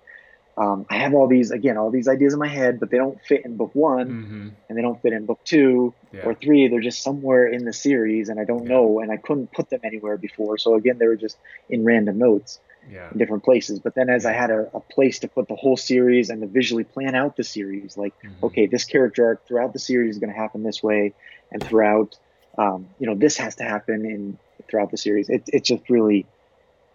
um, 0.56 0.84
I 0.90 0.98
have 0.98 1.14
all 1.14 1.26
these 1.26 1.50
again, 1.50 1.78
all 1.78 1.90
these 1.90 2.08
ideas 2.08 2.34
in 2.34 2.38
my 2.38 2.48
head, 2.48 2.80
but 2.80 2.90
they 2.90 2.98
don't 2.98 3.20
fit 3.22 3.44
in 3.44 3.56
book 3.56 3.70
one, 3.74 4.08
mm-hmm. 4.08 4.48
and 4.68 4.78
they 4.78 4.82
don't 4.82 5.00
fit 5.00 5.12
in 5.12 5.24
book 5.24 5.40
two 5.44 5.94
yeah. 6.12 6.20
or 6.24 6.34
three. 6.34 6.68
They're 6.68 6.80
just 6.80 7.02
somewhere 7.02 7.46
in 7.46 7.64
the 7.64 7.72
series, 7.72 8.28
and 8.28 8.38
I 8.38 8.44
don't 8.44 8.64
yeah. 8.64 8.74
know, 8.74 9.00
and 9.00 9.10
I 9.10 9.16
couldn't 9.16 9.52
put 9.52 9.70
them 9.70 9.80
anywhere 9.84 10.16
before. 10.16 10.58
So 10.58 10.74
again, 10.74 10.98
they 10.98 11.06
were 11.06 11.16
just 11.16 11.38
in 11.68 11.84
random 11.84 12.18
notes 12.18 12.60
yeah. 12.90 13.08
in 13.10 13.18
different 13.18 13.44
places. 13.44 13.78
But 13.78 13.94
then 13.94 14.10
as 14.10 14.26
I 14.26 14.32
had 14.32 14.50
a, 14.50 14.68
a, 14.74 14.80
place 14.80 15.20
to 15.20 15.28
put 15.28 15.48
the 15.48 15.54
whole 15.56 15.76
series 15.76 16.30
and 16.30 16.42
to 16.42 16.46
visually 16.46 16.84
plan 16.84 17.14
out 17.14 17.36
the 17.36 17.44
series, 17.44 17.96
like 17.96 18.14
mm-hmm. 18.22 18.44
okay, 18.46 18.66
this 18.66 18.84
character 18.84 19.26
arc 19.26 19.46
throughout 19.46 19.72
the 19.72 19.78
series 19.78 20.16
is 20.16 20.20
going 20.20 20.32
to 20.32 20.38
happen 20.38 20.62
this 20.62 20.82
way, 20.82 21.14
and 21.52 21.62
throughout, 21.62 22.18
um, 22.58 22.88
you 22.98 23.06
know, 23.06 23.14
this 23.14 23.36
has 23.36 23.56
to 23.56 23.64
happen 23.64 24.04
in 24.04 24.38
throughout 24.68 24.90
the 24.90 24.96
series. 24.96 25.28
It 25.28 25.44
it 25.48 25.64
just 25.64 25.88
really 25.88 26.26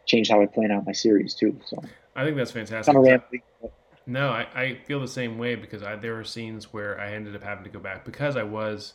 changed 0.05 0.31
how 0.31 0.41
I 0.41 0.45
plan 0.45 0.71
out 0.71 0.85
my 0.85 0.91
series 0.91 1.33
too. 1.33 1.59
So. 1.65 1.81
I 2.15 2.23
think 2.23 2.37
that's 2.37 2.51
fantastic. 2.51 2.95
No, 4.07 4.29
I, 4.29 4.47
I 4.53 4.75
feel 4.85 4.99
the 4.99 5.07
same 5.07 5.37
way 5.37 5.55
because 5.55 5.81
I, 5.81 5.95
there 5.95 6.13
were 6.13 6.23
scenes 6.23 6.71
where 6.71 6.99
I 6.99 7.13
ended 7.13 7.35
up 7.35 7.43
having 7.43 7.63
to 7.63 7.69
go 7.71 7.79
back 7.79 8.05
because 8.05 8.37
I 8.37 8.43
was 8.43 8.93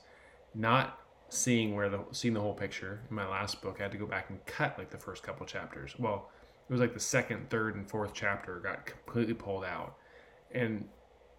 not 0.55 1.01
seeing 1.29 1.75
where 1.75 1.89
the 1.89 2.01
seeing 2.13 2.35
the 2.35 2.41
whole 2.41 2.55
picture 2.55 3.01
in 3.09 3.17
my 3.17 3.27
last 3.27 3.61
book. 3.61 3.77
I 3.81 3.85
had 3.85 3.93
to 3.93 3.99
go 3.99 4.07
back 4.07 4.31
and 4.31 4.45
cut 4.47 4.79
like 4.79 4.91
the 4.91 4.99
first 4.99 5.23
couple 5.23 5.45
chapters. 5.47 5.97
Well, 5.99 6.31
it 6.69 6.73
was 6.73 6.81
like 6.81 6.95
the 6.95 7.01
second, 7.01 7.51
third, 7.51 7.75
and 7.75 7.89
fourth 7.89 8.13
chapter 8.15 8.61
got 8.61 8.87
completely 8.87 9.35
pulled 9.35 9.65
out, 9.65 9.97
and 10.53 10.89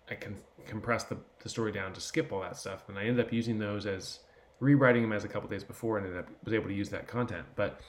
I 0.10 0.16
can 0.16 0.38
compress 0.66 1.06
the, 1.06 1.18
the 1.42 1.50
story 1.50 1.72
down 1.72 1.94
to 1.94 2.02
skip 2.02 2.34
all 2.34 2.42
that 2.42 2.58
stuff. 2.58 2.90
And 2.90 2.98
I 3.00 3.04
ended 3.04 3.26
up 3.26 3.32
using 3.32 3.58
those 3.58 3.86
as 3.86 4.20
rewriting 4.62 5.02
them 5.02 5.12
as 5.12 5.26
a 5.26 5.28
couple 5.28 5.50
days 5.50 5.66
before, 5.66 5.98
and 5.98 6.08
ended 6.08 6.22
up 6.22 6.30
was 6.46 6.54
able 6.54 6.68
to 6.68 6.74
use 6.74 6.88
that 6.90 7.08
content. 7.08 7.46
But 7.56 7.82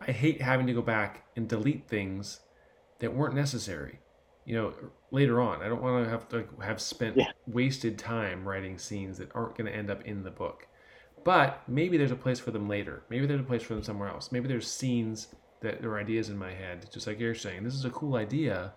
I 0.00 0.10
hate 0.10 0.42
having 0.42 0.66
to 0.66 0.72
go 0.72 0.82
back 0.82 1.24
and 1.36 1.48
delete 1.48 1.86
things 1.86 2.40
that 2.98 3.14
weren't 3.14 3.36
necessary. 3.36 4.00
You 4.44 4.56
know, 4.56 4.74
later 5.10 5.40
on, 5.40 5.62
I 5.62 5.68
don't 5.68 5.80
want 5.80 6.04
to 6.04 6.10
have 6.10 6.28
to 6.30 6.44
have 6.60 6.80
spent 6.80 7.16
yeah. 7.16 7.26
wasted 7.46 7.98
time 7.98 8.46
writing 8.46 8.78
scenes 8.78 9.18
that 9.18 9.30
aren't 9.34 9.56
going 9.56 9.70
to 9.70 9.76
end 9.76 9.90
up 9.90 10.02
in 10.02 10.24
the 10.24 10.30
book. 10.30 10.66
But 11.22 11.62
maybe 11.68 11.96
there's 11.96 12.10
a 12.10 12.16
place 12.16 12.40
for 12.40 12.50
them 12.50 12.68
later. 12.68 13.02
Maybe 13.08 13.26
there's 13.26 13.40
a 13.40 13.44
place 13.44 13.62
for 13.62 13.74
them 13.74 13.82
somewhere 13.82 14.08
else. 14.08 14.32
Maybe 14.32 14.48
there's 14.48 14.70
scenes 14.70 15.28
that 15.60 15.82
are 15.84 15.98
ideas 15.98 16.28
in 16.28 16.36
my 16.36 16.52
head, 16.52 16.86
just 16.92 17.06
like 17.06 17.18
you're 17.18 17.34
saying. 17.34 17.64
This 17.64 17.74
is 17.74 17.86
a 17.86 17.90
cool 17.90 18.16
idea. 18.16 18.74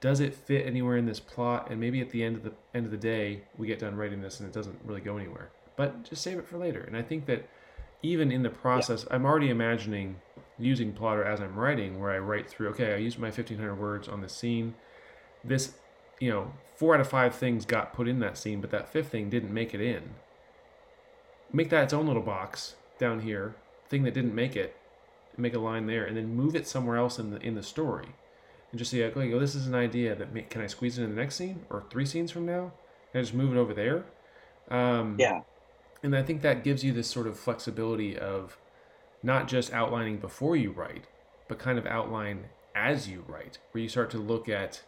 Does 0.00 0.20
it 0.20 0.34
fit 0.34 0.66
anywhere 0.66 0.96
in 0.96 1.04
this 1.04 1.20
plot? 1.20 1.70
And 1.70 1.78
maybe 1.78 2.00
at 2.00 2.10
the 2.10 2.22
end 2.22 2.36
of 2.36 2.42
the 2.42 2.52
end 2.74 2.86
of 2.86 2.92
the 2.92 2.96
day, 2.96 3.42
we 3.58 3.66
get 3.66 3.78
done 3.78 3.96
writing 3.96 4.22
this 4.22 4.40
and 4.40 4.48
it 4.48 4.54
doesn't 4.54 4.78
really 4.84 5.02
go 5.02 5.18
anywhere. 5.18 5.50
But 5.76 6.04
just 6.04 6.22
save 6.22 6.38
it 6.38 6.46
for 6.46 6.58
later. 6.58 6.80
And 6.80 6.96
I 6.96 7.02
think 7.02 7.26
that 7.26 7.48
even 8.02 8.32
in 8.32 8.42
the 8.42 8.50
process, 8.50 9.04
yeah. 9.08 9.14
I'm 9.14 9.24
already 9.24 9.50
imagining 9.50 10.16
using 10.58 10.92
Plottr 10.92 11.26
as 11.26 11.40
I'm 11.40 11.56
writing, 11.56 12.00
where 12.00 12.10
I 12.10 12.18
write 12.18 12.48
through, 12.48 12.68
okay, 12.70 12.94
I 12.94 12.96
used 12.96 13.18
my 13.18 13.28
1500 13.28 13.74
words 13.74 14.08
on 14.08 14.20
this 14.20 14.32
scene. 14.32 14.74
This, 15.44 15.74
you 16.18 16.30
know, 16.30 16.52
four 16.76 16.94
out 16.94 17.00
of 17.00 17.08
five 17.08 17.34
things 17.34 17.64
got 17.64 17.92
put 17.92 18.08
in 18.08 18.20
that 18.20 18.38
scene, 18.38 18.60
but 18.60 18.70
that 18.70 18.88
fifth 18.88 19.08
thing 19.08 19.28
didn't 19.28 19.52
make 19.52 19.74
it 19.74 19.80
in. 19.80 20.02
Make 21.52 21.70
that 21.70 21.84
its 21.84 21.92
own 21.92 22.06
little 22.06 22.22
box 22.22 22.74
down 22.98 23.20
here, 23.20 23.54
thing 23.88 24.02
that 24.04 24.14
didn't 24.14 24.34
make 24.34 24.56
it, 24.56 24.76
make 25.36 25.54
a 25.54 25.58
line 25.58 25.86
there, 25.86 26.04
and 26.04 26.16
then 26.16 26.34
move 26.34 26.56
it 26.56 26.66
somewhere 26.66 26.96
else 26.96 27.18
in 27.18 27.30
the 27.30 27.38
in 27.40 27.54
the 27.54 27.62
story, 27.62 28.08
and 28.70 28.78
just 28.78 28.90
say, 28.90 29.04
okay, 29.04 29.30
go, 29.30 29.38
this 29.38 29.54
is 29.54 29.66
an 29.66 29.74
idea 29.74 30.14
that 30.14 30.32
may, 30.32 30.42
can 30.42 30.60
I 30.62 30.66
squeeze 30.66 30.98
it 30.98 31.04
in 31.04 31.10
the 31.10 31.20
next 31.20 31.36
scene 31.36 31.64
or 31.70 31.84
three 31.90 32.06
scenes 32.06 32.30
from 32.30 32.46
now? 32.46 32.72
Can 33.12 33.20
I 33.20 33.22
just 33.22 33.34
move 33.34 33.54
it 33.54 33.58
over 33.58 33.74
there? 33.74 34.04
Um, 34.70 35.16
yeah. 35.18 35.42
And 36.02 36.14
I 36.14 36.22
think 36.22 36.42
that 36.42 36.64
gives 36.64 36.84
you 36.84 36.92
this 36.92 37.08
sort 37.08 37.26
of 37.26 37.38
flexibility 37.38 38.18
of 38.18 38.58
not 39.22 39.48
just 39.48 39.72
outlining 39.72 40.18
before 40.18 40.56
you 40.56 40.70
write, 40.70 41.04
but 41.48 41.58
kind 41.58 41.78
of 41.78 41.86
outline 41.86 42.44
as 42.74 43.08
you 43.08 43.24
write, 43.26 43.58
where 43.72 43.82
you 43.82 43.88
start 43.88 44.10
to 44.10 44.18
look 44.18 44.48
at, 44.48 44.82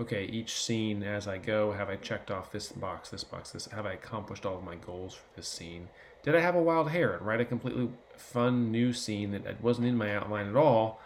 okay, 0.00 0.24
each 0.24 0.54
scene 0.54 1.02
as 1.02 1.28
I 1.28 1.38
go, 1.38 1.72
have 1.72 1.90
I 1.90 1.96
checked 1.96 2.30
off 2.30 2.50
this 2.50 2.72
box, 2.72 3.10
this 3.10 3.24
box, 3.24 3.50
this, 3.50 3.66
have 3.66 3.86
I 3.86 3.92
accomplished 3.92 4.46
all 4.46 4.56
of 4.56 4.64
my 4.64 4.76
goals 4.76 5.14
for 5.14 5.36
this 5.36 5.48
scene? 5.48 5.88
Did 6.22 6.34
I 6.34 6.40
have 6.40 6.54
a 6.54 6.62
wild 6.62 6.90
hair 6.90 7.14
and 7.14 7.26
write 7.26 7.40
a 7.40 7.44
completely 7.44 7.90
fun 8.16 8.72
new 8.72 8.92
scene 8.92 9.30
that 9.32 9.62
wasn't 9.62 9.86
in 9.86 9.96
my 9.96 10.16
outline 10.16 10.48
at 10.48 10.56
all, 10.56 11.00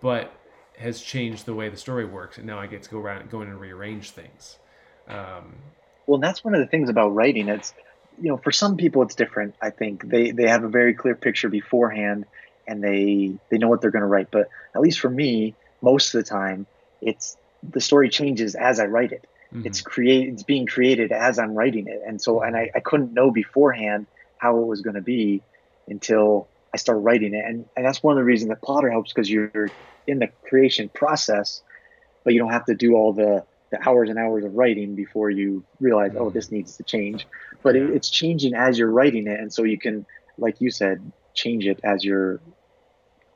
but 0.00 0.32
has 0.78 1.00
changed 1.00 1.46
the 1.46 1.54
way 1.54 1.68
the 1.68 1.76
story 1.76 2.04
works, 2.04 2.38
and 2.38 2.46
now 2.46 2.58
I 2.58 2.66
get 2.66 2.82
to 2.84 2.90
go 2.90 2.98
around, 2.98 3.30
go 3.30 3.42
in 3.42 3.48
and 3.48 3.60
rearrange 3.60 4.10
things. 4.10 4.58
Um, 5.08 5.56
well, 6.06 6.18
that's 6.18 6.44
one 6.44 6.54
of 6.54 6.60
the 6.60 6.66
things 6.66 6.88
about 6.88 7.14
writing. 7.14 7.48
It's 7.48 7.74
you 8.20 8.28
know, 8.28 8.36
for 8.36 8.52
some 8.52 8.76
people 8.76 9.02
it's 9.02 9.14
different. 9.14 9.54
I 9.60 9.70
think 9.70 10.08
they 10.08 10.30
they 10.30 10.48
have 10.48 10.64
a 10.64 10.68
very 10.68 10.94
clear 10.94 11.14
picture 11.14 11.48
beforehand, 11.48 12.26
and 12.66 12.82
they 12.82 13.34
they 13.50 13.58
know 13.58 13.68
what 13.68 13.80
they're 13.80 13.90
going 13.90 14.02
to 14.02 14.08
write. 14.08 14.30
But 14.30 14.48
at 14.74 14.80
least 14.80 15.00
for 15.00 15.10
me, 15.10 15.54
most 15.82 16.14
of 16.14 16.24
the 16.24 16.28
time, 16.28 16.66
it's 17.00 17.36
the 17.62 17.80
story 17.80 18.08
changes 18.08 18.54
as 18.54 18.80
I 18.80 18.86
write 18.86 19.12
it. 19.12 19.26
Mm-hmm. 19.52 19.66
It's 19.66 19.80
create 19.80 20.28
it's 20.28 20.42
being 20.42 20.66
created 20.66 21.12
as 21.12 21.38
I'm 21.38 21.54
writing 21.54 21.86
it, 21.88 22.02
and 22.06 22.20
so 22.20 22.42
and 22.42 22.56
I, 22.56 22.70
I 22.74 22.80
couldn't 22.80 23.12
know 23.12 23.30
beforehand 23.30 24.06
how 24.38 24.58
it 24.58 24.66
was 24.66 24.80
going 24.80 24.96
to 24.96 25.02
be 25.02 25.42
until 25.88 26.48
I 26.72 26.76
start 26.76 26.98
writing 27.02 27.34
it, 27.34 27.44
and 27.44 27.66
and 27.76 27.84
that's 27.84 28.02
one 28.02 28.12
of 28.12 28.18
the 28.18 28.24
reasons 28.24 28.50
that 28.50 28.60
Plottr 28.62 28.90
helps 28.90 29.12
because 29.12 29.30
you're 29.30 29.70
in 30.06 30.18
the 30.18 30.28
creation 30.48 30.88
process, 30.88 31.62
but 32.24 32.34
you 32.34 32.38
don't 32.38 32.52
have 32.52 32.66
to 32.66 32.74
do 32.74 32.94
all 32.94 33.12
the 33.12 33.44
the 33.74 33.88
hours 33.88 34.08
and 34.08 34.18
hours 34.18 34.44
of 34.44 34.54
writing 34.54 34.94
before 34.94 35.30
you 35.30 35.64
realize, 35.80 36.12
oh, 36.16 36.30
this 36.30 36.50
needs 36.50 36.76
to 36.76 36.82
change. 36.84 37.26
But 37.62 37.76
it, 37.76 37.90
it's 37.90 38.08
changing 38.08 38.54
as 38.54 38.78
you're 38.78 38.90
writing 38.90 39.26
it, 39.26 39.40
and 39.40 39.52
so 39.52 39.64
you 39.64 39.78
can, 39.78 40.06
like 40.38 40.60
you 40.60 40.70
said, 40.70 41.12
change 41.34 41.66
it 41.66 41.80
as 41.82 42.04
you're 42.04 42.40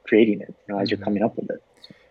creating 0.06 0.40
it, 0.40 0.54
you 0.66 0.74
know, 0.74 0.80
as 0.80 0.90
you're 0.90 0.96
mm-hmm. 0.98 1.04
coming 1.04 1.22
up 1.22 1.36
with 1.36 1.50
it. 1.50 1.62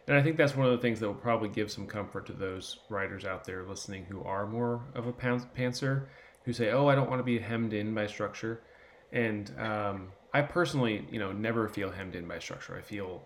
And 0.07 0.15
I 0.15 0.21
think 0.21 0.37
that's 0.37 0.55
one 0.55 0.67
of 0.67 0.71
the 0.71 0.77
things 0.77 0.99
that 0.99 1.07
will 1.07 1.15
probably 1.15 1.49
give 1.49 1.71
some 1.71 1.85
comfort 1.85 2.25
to 2.27 2.33
those 2.33 2.79
writers 2.89 3.25
out 3.25 3.45
there 3.45 3.63
listening 3.63 4.05
who 4.05 4.23
are 4.23 4.45
more 4.45 4.81
of 4.95 5.05
a 5.05 5.13
pantser, 5.13 6.05
who 6.45 6.53
say, 6.53 6.71
"Oh, 6.71 6.87
I 6.87 6.95
don't 6.95 7.09
want 7.09 7.19
to 7.19 7.25
be 7.25 7.39
hemmed 7.39 7.73
in 7.73 7.93
by 7.93 8.07
structure." 8.07 8.61
And 9.11 9.51
um, 9.59 10.07
I 10.33 10.41
personally, 10.41 11.05
you 11.11 11.19
know, 11.19 11.31
never 11.31 11.67
feel 11.67 11.91
hemmed 11.91 12.15
in 12.15 12.27
by 12.27 12.39
structure. 12.39 12.75
I 12.77 12.81
feel, 12.81 13.21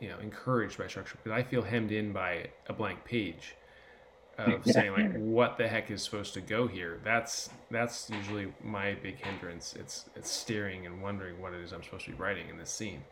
you 0.00 0.08
know, 0.08 0.18
encouraged 0.18 0.78
by 0.78 0.86
structure 0.86 1.16
because 1.16 1.32
I 1.32 1.42
feel 1.42 1.62
hemmed 1.62 1.92
in 1.92 2.12
by 2.12 2.48
a 2.66 2.72
blank 2.72 3.04
page 3.04 3.54
of 4.38 4.64
saying 4.66 4.92
like 4.92 5.12
what 5.16 5.58
the 5.58 5.66
heck 5.66 5.90
is 5.90 6.02
supposed 6.02 6.34
to 6.34 6.40
go 6.40 6.66
here 6.66 7.00
that's 7.04 7.50
that's 7.70 8.08
usually 8.08 8.52
my 8.62 8.94
big 9.02 9.20
hindrance 9.20 9.74
it's 9.74 10.08
it's 10.14 10.30
steering 10.30 10.86
and 10.86 11.02
wondering 11.02 11.40
what 11.40 11.52
it 11.52 11.60
is 11.60 11.72
i'm 11.72 11.82
supposed 11.82 12.04
to 12.04 12.12
be 12.12 12.16
writing 12.16 12.48
in 12.48 12.56
this 12.56 12.70
scene 12.70 13.02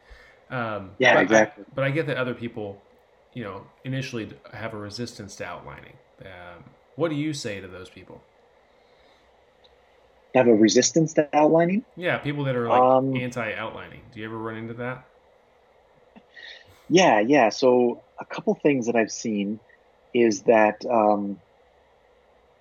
um, 0.48 0.92
yeah 0.98 1.14
but 1.14 1.22
exactly 1.22 1.64
I, 1.66 1.72
but 1.74 1.84
i 1.84 1.90
get 1.90 2.06
that 2.06 2.16
other 2.16 2.34
people 2.34 2.84
you 3.32 3.42
know 3.42 3.66
initially 3.84 4.32
have 4.52 4.74
a 4.74 4.78
resistance 4.78 5.36
to 5.36 5.44
outlining 5.44 5.94
um, 6.24 6.64
what 6.94 7.08
do 7.10 7.16
you 7.16 7.32
say 7.32 7.60
to 7.60 7.66
those 7.66 7.90
people 7.90 8.22
have 10.36 10.48
a 10.48 10.54
resistance 10.54 11.14
to 11.14 11.28
outlining. 11.32 11.84
Yeah, 11.96 12.18
people 12.18 12.44
that 12.44 12.56
are 12.56 12.68
like 12.68 12.80
um, 12.80 13.16
anti-outlining. 13.16 14.02
Do 14.12 14.20
you 14.20 14.26
ever 14.26 14.36
run 14.36 14.56
into 14.56 14.74
that? 14.74 15.06
Yeah, 16.88 17.20
yeah. 17.20 17.48
So 17.48 18.02
a 18.20 18.24
couple 18.24 18.54
things 18.54 18.86
that 18.86 18.96
I've 18.96 19.10
seen 19.10 19.60
is 20.16 20.42
that 20.42 20.84
um, 20.86 21.40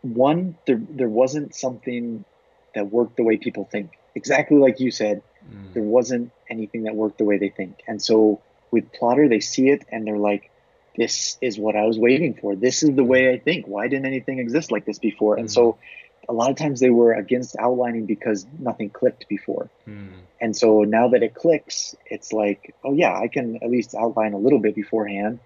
one, 0.02 0.58
there 0.68 0.82
there 0.90 1.10
wasn't 1.10 1.56
something 1.56 2.26
that 2.74 2.92
worked 2.92 3.16
the 3.18 3.24
way 3.24 3.38
people 3.38 3.66
think. 3.66 3.92
Exactly 4.14 4.58
like 4.58 4.80
you 4.80 4.92
said, 4.92 5.22
mm. 5.50 5.74
there 5.74 5.84
wasn't 5.84 6.32
anything 6.50 6.84
that 6.84 6.96
worked 6.96 7.18
the 7.18 7.24
way 7.24 7.38
they 7.38 7.50
think. 7.50 7.82
And 7.88 8.02
so 8.02 8.42
with 8.72 8.92
Plottr 8.92 9.30
they 9.30 9.40
see 9.40 9.70
it 9.70 9.86
and 9.92 10.06
they're 10.06 10.18
like, 10.18 10.52
"This 10.98 11.38
is 11.42 11.58
what 11.58 11.76
I 11.76 11.86
was 11.86 11.98
waiting 11.98 12.34
for. 12.34 12.56
This 12.56 12.84
is 12.84 12.96
the 12.96 13.04
way 13.04 13.32
I 13.34 13.40
think. 13.40 13.68
Why 13.68 13.88
didn't 13.88 14.06
anything 14.06 14.40
exist 14.40 14.72
like 14.72 14.86
this 14.86 15.00
before?" 15.00 15.36
Mm. 15.36 15.42
And 15.42 15.52
so 15.52 15.78
a 16.28 16.34
lot 16.34 16.50
of 16.50 16.58
times 16.58 16.80
they 16.80 16.90
were 16.90 17.14
against 17.14 17.56
outlining 17.58 18.06
because 18.06 18.46
nothing 18.60 18.90
clicked 18.90 19.28
before. 19.28 19.70
Mm. 19.88 20.10
And 20.42 20.56
so 20.56 20.84
now 20.84 21.10
that 21.10 21.24
it 21.24 21.34
clicks, 21.34 21.96
it's 22.06 22.34
like, 22.34 22.76
oh 22.84 22.94
yeah, 22.94 23.18
I 23.18 23.28
can 23.28 23.60
at 23.64 23.70
least 23.70 23.96
outline 23.96 24.34
a 24.34 24.38
little 24.38 24.60
bit 24.60 24.76
beforehand. 24.76 25.40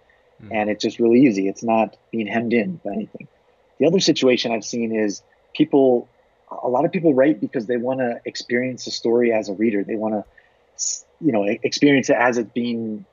Mm. 0.43 0.47
And 0.51 0.69
it's 0.69 0.83
just 0.83 0.99
really 0.99 1.21
easy. 1.21 1.47
It's 1.47 1.63
not 1.63 1.97
being 2.11 2.27
hemmed 2.27 2.53
in 2.53 2.77
by 2.83 2.93
anything. 2.93 3.27
The 3.79 3.87
other 3.87 3.99
situation 3.99 4.51
I've 4.51 4.65
seen 4.65 4.95
is 4.95 5.21
people, 5.53 6.07
a 6.51 6.67
lot 6.67 6.85
of 6.85 6.91
people 6.91 7.13
write 7.13 7.39
because 7.39 7.65
they 7.65 7.77
want 7.77 7.99
to 7.99 8.19
experience 8.25 8.85
the 8.85 8.91
story 8.91 9.33
as 9.33 9.49
a 9.49 9.53
reader. 9.53 9.83
They 9.83 9.95
want 9.95 10.15
to, 10.15 11.05
you 11.21 11.31
know, 11.31 11.43
experience 11.43 12.09
it 12.09 12.17
as 12.17 12.37
it's 12.37 12.51
being 12.51 13.05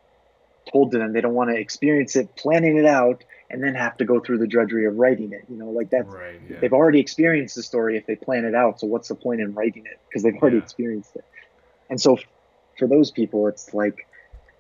told 0.73 0.93
to 0.93 0.99
them. 0.99 1.13
They 1.13 1.21
don't 1.21 1.35
want 1.35 1.51
to 1.51 1.57
experience 1.57 2.17
it 2.17 2.35
planning 2.37 2.77
it 2.77 2.87
out 2.87 3.25
and 3.49 3.63
then 3.63 3.75
have 3.77 3.97
to 3.99 4.05
go 4.05 4.19
through 4.19 4.39
the 4.39 4.47
drudgery 4.49 4.87
of 4.87 4.97
writing 4.97 5.33
it. 5.33 5.45
You 5.49 5.57
know, 5.57 5.71
like 5.71 5.91
that. 5.91 6.07
Right, 6.07 6.41
yeah. 6.49 6.59
They've 6.61 6.73
already 6.73 6.99
experienced 6.99 7.55
the 7.55 7.63
story 7.63 7.97
if 7.97 8.07
they 8.07 8.17
plan 8.17 8.45
it 8.45 8.55
out. 8.55 8.81
So 8.81 8.87
what's 8.89 9.09
the 9.09 9.15
point 9.15 9.41
in 9.41 9.55
writing 9.55 9.87
it? 9.87 10.01
Because 10.09 10.23
they've 10.25 10.37
already 10.37 10.57
yeah. 10.57 10.65
experienced 10.65 11.15
it. 11.15 11.25
And 11.89 12.01
so 12.01 12.19
for 12.79 12.89
those 12.89 13.13
people, 13.13 13.47
it's 13.47 13.73
like, 13.73 14.07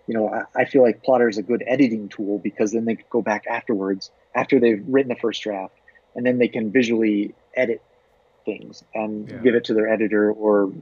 you 0.06 0.14
know, 0.14 0.28
I, 0.28 0.62
I 0.62 0.64
feel 0.64 0.82
like 0.82 1.02
Plottr 1.04 1.28
is 1.28 1.38
a 1.38 1.42
good 1.42 1.64
editing 1.66 2.08
tool 2.08 2.38
because 2.38 2.72
then 2.72 2.84
they 2.84 2.96
go 3.10 3.22
back 3.22 3.44
afterwards 3.48 4.10
after 4.34 4.60
they've 4.60 4.84
written 4.86 5.08
the 5.08 5.20
first 5.20 5.42
draft, 5.42 5.74
and 6.14 6.24
then 6.24 6.38
they 6.38 6.48
can 6.48 6.70
visually 6.70 7.34
edit 7.54 7.82
things 8.44 8.84
and 8.94 9.28
yeah. 9.28 9.36
give 9.38 9.54
it 9.54 9.64
to 9.64 9.74
their 9.74 9.88
editor 9.88 10.30
or 10.30 10.72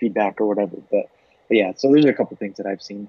feedback 0.00 0.40
or 0.40 0.46
whatever. 0.46 0.76
But, 0.90 1.10
but 1.48 1.56
yeah, 1.56 1.72
so 1.76 1.92
there's 1.92 2.04
a 2.04 2.12
couple 2.12 2.36
things 2.36 2.56
that 2.56 2.66
I've 2.66 2.82
seen. 2.82 3.08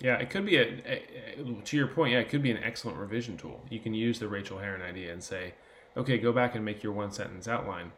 Yeah, 0.00 0.16
it 0.18 0.28
could 0.28 0.44
be 0.44 0.56
a, 0.56 0.62
a, 0.62 1.62
to 1.64 1.76
your 1.76 1.86
point. 1.86 2.12
Yeah, 2.12 2.18
it 2.18 2.28
could 2.28 2.42
be 2.42 2.50
an 2.50 2.62
excellent 2.62 2.98
revision 2.98 3.38
tool. 3.38 3.62
You 3.70 3.80
can 3.80 3.94
use 3.94 4.18
the 4.18 4.28
Rachel 4.28 4.58
Herron 4.58 4.82
idea 4.82 5.10
and 5.12 5.24
say, 5.24 5.54
okay, 5.96 6.18
go 6.18 6.32
back 6.32 6.54
and 6.54 6.64
make 6.64 6.82
your 6.82 6.92
one 6.92 7.10
sentence 7.10 7.48
outline, 7.48 7.92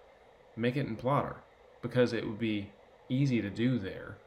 make 0.56 0.76
it 0.76 0.86
in 0.86 0.96
Plottr, 0.96 1.36
because 1.82 2.12
it 2.12 2.24
would 2.24 2.38
be 2.38 2.70
easy 3.08 3.42
to 3.42 3.50
do 3.50 3.78
there. 3.78 4.18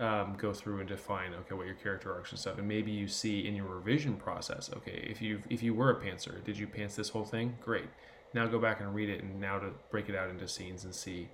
Um, 0.00 0.34
go 0.38 0.54
through 0.54 0.80
and 0.80 0.88
define 0.88 1.34
okay 1.34 1.54
what 1.54 1.66
your 1.66 1.74
character 1.74 2.10
arcs 2.12 2.30
and 2.30 2.40
stuff, 2.40 2.56
and 2.56 2.66
maybe 2.66 2.90
you 2.90 3.06
see 3.06 3.46
in 3.46 3.54
your 3.54 3.66
revision 3.66 4.16
process. 4.16 4.70
Okay, 4.78 5.06
if 5.10 5.20
you 5.20 5.42
if 5.50 5.62
you 5.62 5.74
were 5.74 5.90
a 5.90 5.94
pantser, 5.94 6.42
did 6.42 6.56
you 6.56 6.66
pants 6.66 6.96
this 6.96 7.10
whole 7.10 7.24
thing? 7.24 7.58
Great. 7.62 7.88
Now 8.32 8.46
go 8.46 8.58
back 8.58 8.80
and 8.80 8.94
read 8.94 9.10
it, 9.10 9.22
and 9.22 9.38
now 9.38 9.58
to 9.58 9.72
break 9.90 10.08
it 10.08 10.16
out 10.16 10.30
into 10.30 10.48
scenes 10.48 10.84
and 10.84 10.94
see 10.94 11.28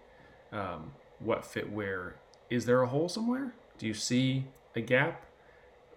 um, 0.53 0.93
what 1.21 1.45
fit 1.45 1.71
where. 1.71 2.17
Is 2.51 2.67
there 2.67 2.83
a 2.83 2.87
hole 2.89 3.09
somewhere? 3.09 3.55
Do 3.79 3.87
you 3.87 3.95
see 3.95 4.47
a 4.75 4.81
gap? 4.81 5.27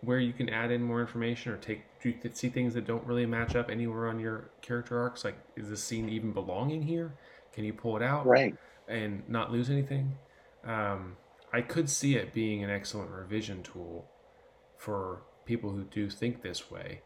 where 0.01 0.19
you 0.19 0.31
can 0.33 0.49
add 0.49 0.71
in 0.71 0.81
more 0.81 1.01
information 1.01 1.51
or 1.51 1.57
take 1.57 1.81
do 2.01 2.09
you 2.09 2.15
see 2.33 2.49
things 2.49 2.73
that 2.73 2.87
don't 2.87 3.05
really 3.05 3.25
match 3.25 3.55
up 3.55 3.69
anywhere 3.69 4.07
on 4.07 4.19
your 4.19 4.49
character 4.61 4.99
arcs 4.99 5.25
like 5.25 5.37
is 5.55 5.69
this 5.69 5.83
scene 5.83 6.07
even 6.09 6.31
belonging 6.31 6.81
here 6.81 7.13
can 7.53 7.63
you 7.65 7.73
pull 7.73 7.97
it 7.97 8.03
out 8.03 8.25
right 8.25 8.55
and 8.87 9.21
not 9.27 9.51
lose 9.51 9.69
anything 9.69 10.17
um, 10.65 11.15
i 11.53 11.61
could 11.61 11.89
see 11.89 12.15
it 12.15 12.33
being 12.33 12.63
an 12.63 12.69
excellent 12.69 13.09
revision 13.11 13.63
tool 13.63 14.09
for 14.77 15.21
people 15.45 15.71
who 15.71 15.83
do 15.83 16.09
think 16.09 16.41
this 16.41 16.69
way 16.69 17.01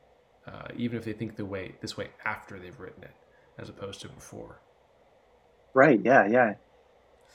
uh, 0.46 0.68
even 0.76 0.98
if 0.98 1.06
they 1.06 1.14
think 1.14 1.36
the 1.38 1.46
way 1.46 1.74
this 1.82 1.96
way 1.96 2.10
after 2.26 2.60
they've 2.60 2.80
written 2.80 3.04
it 3.04 3.16
as 3.58 3.70
opposed 3.70 4.02
to 4.02 4.10
before 4.10 4.60
right 5.74 6.02
yeah 6.04 6.28
yeah 6.28 6.54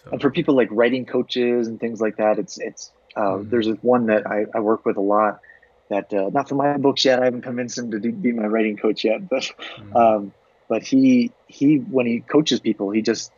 so. 0.04 0.10
and 0.12 0.20
for 0.20 0.30
people 0.30 0.54
like 0.54 0.68
writing 0.70 1.06
coaches 1.06 1.68
and 1.68 1.80
things 1.80 2.00
like 2.00 2.16
that 2.16 2.38
it's 2.38 2.58
it's 2.58 2.90
uh, 3.16 3.20
mm-hmm. 3.20 3.50
there's 3.50 3.68
one 3.82 4.06
that 4.06 4.26
I, 4.26 4.46
I 4.54 4.60
work 4.60 4.84
with 4.84 4.96
a 4.96 5.02
lot 5.02 5.40
that 5.88 6.12
uh, 6.12 6.30
not 6.32 6.48
for 6.48 6.54
my 6.54 6.76
books 6.76 7.04
yet. 7.04 7.20
I 7.20 7.24
haven't 7.24 7.42
convinced 7.42 7.78
him 7.78 7.90
to 7.90 8.00
do, 8.00 8.12
be 8.12 8.32
my 8.32 8.46
writing 8.46 8.76
coach 8.76 9.04
yet, 9.04 9.28
but 9.28 9.42
mm-hmm. 9.42 9.96
um, 9.96 10.32
but 10.68 10.82
he 10.82 11.32
he 11.46 11.76
when 11.76 12.06
he 12.06 12.20
coaches 12.20 12.60
people, 12.60 12.90
he 12.90 13.02
just 13.02 13.32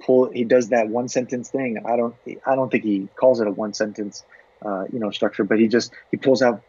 pull 0.00 0.30
he 0.30 0.44
does 0.44 0.68
that 0.70 0.88
one 0.88 1.08
sentence 1.08 1.50
thing. 1.50 1.82
I 1.84 1.96
don't 1.96 2.14
I 2.46 2.54
don't 2.54 2.70
think 2.70 2.84
he 2.84 3.08
calls 3.16 3.40
it 3.40 3.46
a 3.46 3.50
one 3.50 3.74
sentence 3.74 4.24
uh, 4.64 4.84
you 4.92 4.98
know 4.98 5.10
structure, 5.10 5.44
but 5.44 5.58
he 5.58 5.68
just 5.68 5.92
he 6.10 6.16
pulls 6.16 6.42
out 6.42 6.62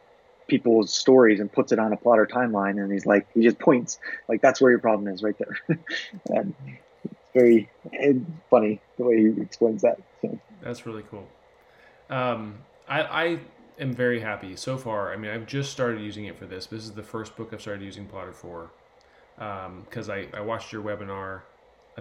people's 0.48 0.94
stories 0.94 1.40
and 1.40 1.52
puts 1.52 1.72
it 1.72 1.80
on 1.80 1.94
a 1.94 1.98
Plottr 1.98 2.30
timeline, 2.30 2.82
and 2.82 2.92
he's 2.92 3.06
like 3.06 3.28
he 3.34 3.42
just 3.42 3.60
points 3.60 4.00
like 4.28 4.42
that's 4.42 4.62
where 4.62 4.72
your 4.72 4.80
problem 4.80 5.08
is 5.14 5.24
right 5.24 5.36
there, 5.38 5.58
and 6.30 6.54
it's 7.04 7.32
very 7.34 7.70
funny 8.50 8.82
the 8.98 9.04
way 9.04 9.18
he 9.18 9.42
explains 9.42 9.82
that. 9.82 10.00
That's 10.62 10.86
really 10.86 11.04
cool. 11.10 11.28
Um, 12.10 12.60
I, 12.88 13.02
I 13.02 13.40
am 13.80 13.94
very 13.94 14.20
happy 14.20 14.56
so 14.56 14.78
far. 14.78 15.14
I 15.14 15.16
mean, 15.16 15.32
I've 15.32 15.48
just 15.48 15.72
started 15.72 16.02
using 16.02 16.26
it 16.26 16.38
for 16.38 16.46
this. 16.46 16.66
This 16.66 16.84
is 16.84 16.92
the 16.92 17.04
first 17.04 17.36
book 17.36 17.52
I've 17.54 17.62
started 17.62 17.84
using 17.84 18.08
Plottr 18.08 18.34
for 18.34 18.72
because 19.36 20.10
um, 20.10 20.16
I, 20.16 20.28
I 20.38 20.42
watched 20.42 20.72
your 20.72 20.84
webinar. 20.84 21.42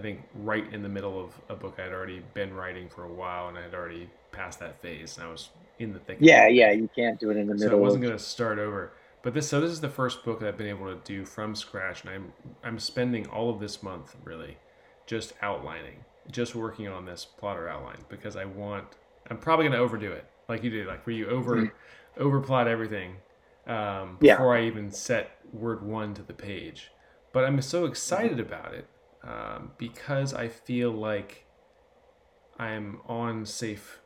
I 0.01 0.03
think 0.03 0.21
right 0.33 0.65
in 0.73 0.81
the 0.81 0.89
middle 0.89 1.23
of 1.23 1.39
a 1.47 1.55
book 1.55 1.75
I 1.77 1.83
had 1.83 1.93
already 1.93 2.23
been 2.33 2.55
writing 2.55 2.89
for 2.89 3.03
a 3.03 3.13
while, 3.13 3.49
and 3.49 3.57
I 3.57 3.61
had 3.61 3.75
already 3.75 4.09
passed 4.31 4.59
that 4.59 4.81
phase, 4.81 5.15
and 5.15 5.27
I 5.27 5.29
was 5.29 5.49
in 5.77 5.93
the 5.93 5.99
thick. 5.99 6.17
Of 6.17 6.23
it. 6.23 6.25
Yeah, 6.25 6.47
yeah, 6.47 6.71
you 6.71 6.89
can't 6.95 7.19
do 7.19 7.29
it 7.29 7.37
in 7.37 7.45
the 7.45 7.53
middle. 7.53 7.69
So 7.69 7.77
I 7.77 7.79
wasn't 7.79 8.01
going 8.01 8.17
to 8.17 8.23
start 8.23 8.57
over. 8.57 8.93
But 9.21 9.35
this, 9.35 9.47
so 9.47 9.61
this 9.61 9.69
is 9.69 9.79
the 9.79 9.89
first 9.89 10.25
book 10.25 10.39
that 10.39 10.47
I've 10.47 10.57
been 10.57 10.69
able 10.69 10.87
to 10.87 10.99
do 11.03 11.23
from 11.23 11.53
scratch, 11.53 12.01
and 12.01 12.09
I'm 12.09 12.33
I'm 12.63 12.79
spending 12.79 13.27
all 13.27 13.51
of 13.51 13.59
this 13.59 13.83
month 13.83 14.15
really 14.23 14.57
just 15.05 15.33
outlining, 15.43 16.03
just 16.31 16.55
working 16.55 16.87
on 16.87 17.05
this 17.05 17.27
Plottr 17.39 17.69
outline 17.69 17.99
because 18.09 18.35
I 18.35 18.45
want. 18.45 18.87
I'm 19.29 19.37
probably 19.37 19.65
going 19.65 19.77
to 19.77 19.83
overdo 19.83 20.11
it 20.13 20.25
like 20.49 20.63
you 20.63 20.71
did, 20.71 20.87
like 20.87 21.05
where 21.05 21.15
you 21.15 21.29
over 21.29 21.57
mm-hmm. 21.57 22.23
overplot 22.23 22.65
everything 22.65 23.17
um, 23.67 24.17
before 24.19 24.57
yeah. 24.57 24.63
I 24.63 24.65
even 24.65 24.89
set 24.89 25.37
word 25.53 25.83
one 25.83 26.15
to 26.15 26.23
the 26.23 26.33
page. 26.33 26.91
But 27.33 27.45
I'm 27.45 27.61
so 27.61 27.85
excited 27.85 28.39
about 28.39 28.73
it 28.73 28.87
um, 29.23 29.71
because 29.77 30.33
I 30.33 30.47
feel 30.47 30.91
like 30.91 31.45
I'm 32.57 32.99
on 33.07 33.45
safe 33.45 33.99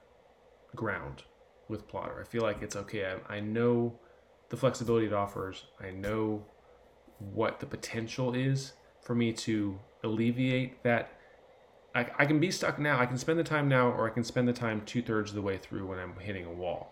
ground 0.75 1.23
with 1.67 1.87
Plottr. 1.87 2.21
I 2.21 2.23
feel 2.23 2.43
like 2.43 2.61
it's 2.61 2.75
okay. 2.75 3.05
I, 3.05 3.35
I 3.35 3.39
know 3.39 3.99
the 4.49 4.57
flexibility 4.57 5.07
it 5.07 5.13
offers. 5.13 5.65
I 5.79 5.91
know 5.91 6.45
what 7.19 7.59
the 7.59 7.65
potential 7.65 8.33
is 8.33 8.73
for 9.01 9.15
me 9.15 9.31
to 9.33 9.79
alleviate 10.03 10.83
that 10.83 11.15
I, 11.95 12.07
I 12.19 12.25
can 12.25 12.39
be 12.39 12.51
stuck 12.51 12.77
now. 12.77 12.99
I 12.99 13.05
can 13.05 13.17
spend 13.17 13.39
the 13.39 13.43
time 13.43 13.69
now, 13.69 13.87
or 13.87 14.05
I 14.05 14.09
can 14.09 14.23
spend 14.23 14.47
the 14.47 14.53
time 14.53 14.81
two 14.85 15.01
thirds 15.01 15.31
of 15.31 15.35
the 15.35 15.41
way 15.41 15.57
through 15.57 15.87
when 15.87 15.97
I'm 15.97 16.13
hitting 16.19 16.45
a 16.45 16.51
wall. 16.51 16.91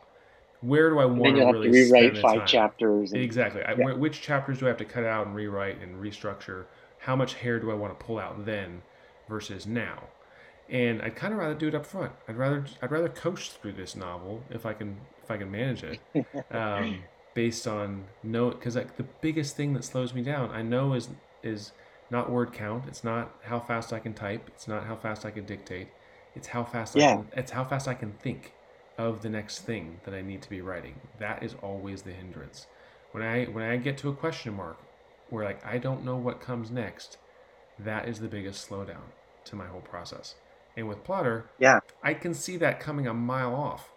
Where 0.62 0.90
do 0.90 1.00
I 1.00 1.06
want 1.06 1.36
to 1.36 1.44
really 1.44 1.68
to 1.68 1.74
rewrite 1.74 2.18
five 2.20 2.38
time? 2.40 2.48
chapters? 2.48 3.12
And, 3.12 3.22
exactly. 3.22 3.62
Yeah. 3.62 3.90
I, 3.90 3.94
which 3.94 4.22
chapters 4.22 4.60
do 4.60 4.66
I 4.66 4.70
have 4.70 4.78
to 4.78 4.86
cut 4.86 5.04
out 5.04 5.28
and 5.28 5.36
rewrite 5.36 5.82
and 5.82 6.02
restructure? 6.02 6.66
How 7.04 7.18
much 7.18 7.34
hair 7.34 7.60
do 7.60 7.70
I 7.70 7.74
want 7.74 7.98
to 7.98 8.06
pull 8.06 8.18
out 8.18 8.46
then 8.46 8.82
versus 9.28 9.68
now? 9.68 10.04
And 10.70 11.02
I'd 11.02 11.18
kind 11.18 11.34
of 11.34 11.40
rather 11.40 11.54
do 11.54 11.68
it 11.68 11.76
up 11.76 11.86
front. 11.86 12.14
I'd 12.30 12.38
rather 12.38 12.66
I'd 12.82 12.92
rather 12.92 13.10
coach 13.10 13.52
through 13.52 13.74
this 13.74 13.96
novel 13.96 14.42
if 14.50 14.66
I 14.66 14.74
can 14.74 14.96
if 15.22 15.30
I 15.30 15.36
can 15.36 15.52
manage 15.52 15.84
it, 15.84 16.00
um, 16.52 17.04
based 17.34 17.68
on 17.68 18.06
no 18.24 18.52
because 18.52 18.78
like 18.78 18.96
the 18.96 19.04
biggest 19.22 19.58
thing 19.58 19.74
that 19.74 19.84
slows 19.84 20.14
me 20.14 20.22
down 20.22 20.52
I 20.52 20.62
know 20.62 20.94
is 20.94 21.10
is 21.44 21.74
not 22.10 22.32
word 22.32 22.54
count. 22.54 22.86
It's 22.88 23.04
not 23.04 23.36
how 23.44 23.60
fast 23.60 23.92
I 23.92 24.00
can 24.00 24.14
type. 24.14 24.50
It's 24.56 24.68
not 24.68 24.86
how 24.86 24.96
fast 24.96 25.26
I 25.26 25.32
can 25.32 25.46
dictate. 25.46 25.90
It's 26.36 26.48
how 26.48 26.64
fast 26.64 26.96
yeah. 26.96 27.10
I 27.10 27.16
can, 27.16 27.28
it's 27.36 27.52
how 27.52 27.66
fast 27.66 27.90
I 27.90 27.96
can 27.96 28.14
think 28.14 28.54
of 28.98 29.24
the 29.24 29.30
next 29.30 29.60
thing 29.60 30.00
that 30.06 30.14
I 30.14 30.22
need 30.22 30.42
to 30.44 30.50
be 30.50 30.62
writing. 30.62 30.96
That 31.20 31.44
is 31.44 31.56
always 31.62 32.04
the 32.04 32.12
hindrance. 32.12 32.68
When 33.12 33.24
I 33.24 33.46
when 33.46 33.66
I 33.66 33.76
get 33.76 33.98
to 34.00 34.10
a 34.10 34.14
question 34.14 34.54
mark 34.54 34.78
where 35.34 35.46
like 35.46 35.66
I 35.66 35.80
don't 35.80 36.06
know 36.06 36.16
what 36.16 36.40
comes 36.40 36.70
next, 36.70 37.18
that 37.80 38.08
is 38.08 38.20
the 38.20 38.28
biggest 38.28 38.70
slowdown 38.70 39.12
to 39.46 39.56
my 39.56 39.66
whole 39.66 39.82
process. 39.82 40.36
And 40.78 40.88
with 40.88 41.04
Plottr, 41.04 41.44
yeah, 41.60 41.80
I 42.04 42.14
can 42.14 42.34
see 42.34 42.56
that 42.58 42.80
coming 42.80 43.08
a 43.08 43.14
mile 43.14 43.54
off 43.54 43.90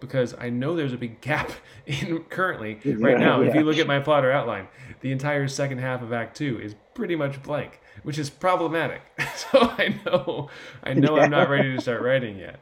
because 0.00 0.34
I 0.38 0.50
know 0.50 0.74
there's 0.74 0.92
a 0.92 0.98
big 0.98 1.20
gap 1.22 1.52
in 1.86 2.24
currently 2.24 2.80
right 2.84 3.18
now. 3.18 3.40
Yeah. 3.40 3.48
If 3.48 3.54
you 3.54 3.62
look 3.62 3.78
at 3.78 3.86
my 3.86 4.00
Plottr 4.00 4.32
outline, 4.32 4.68
the 5.00 5.12
entire 5.12 5.46
second 5.46 5.78
half 5.78 6.02
of 6.02 6.12
Act 6.12 6.36
Two 6.36 6.60
is 6.60 6.74
pretty 6.94 7.14
much 7.14 7.40
blank, 7.42 7.80
which 8.02 8.18
is 8.18 8.28
problematic. 8.28 9.02
so 9.36 9.60
I 9.60 9.94
know, 10.04 10.50
I 10.82 10.94
know 10.94 11.16
yeah. 11.16 11.22
I'm 11.22 11.30
not 11.30 11.48
ready 11.48 11.74
to 11.74 11.80
start 11.80 12.02
writing 12.02 12.38
yet. 12.38 12.58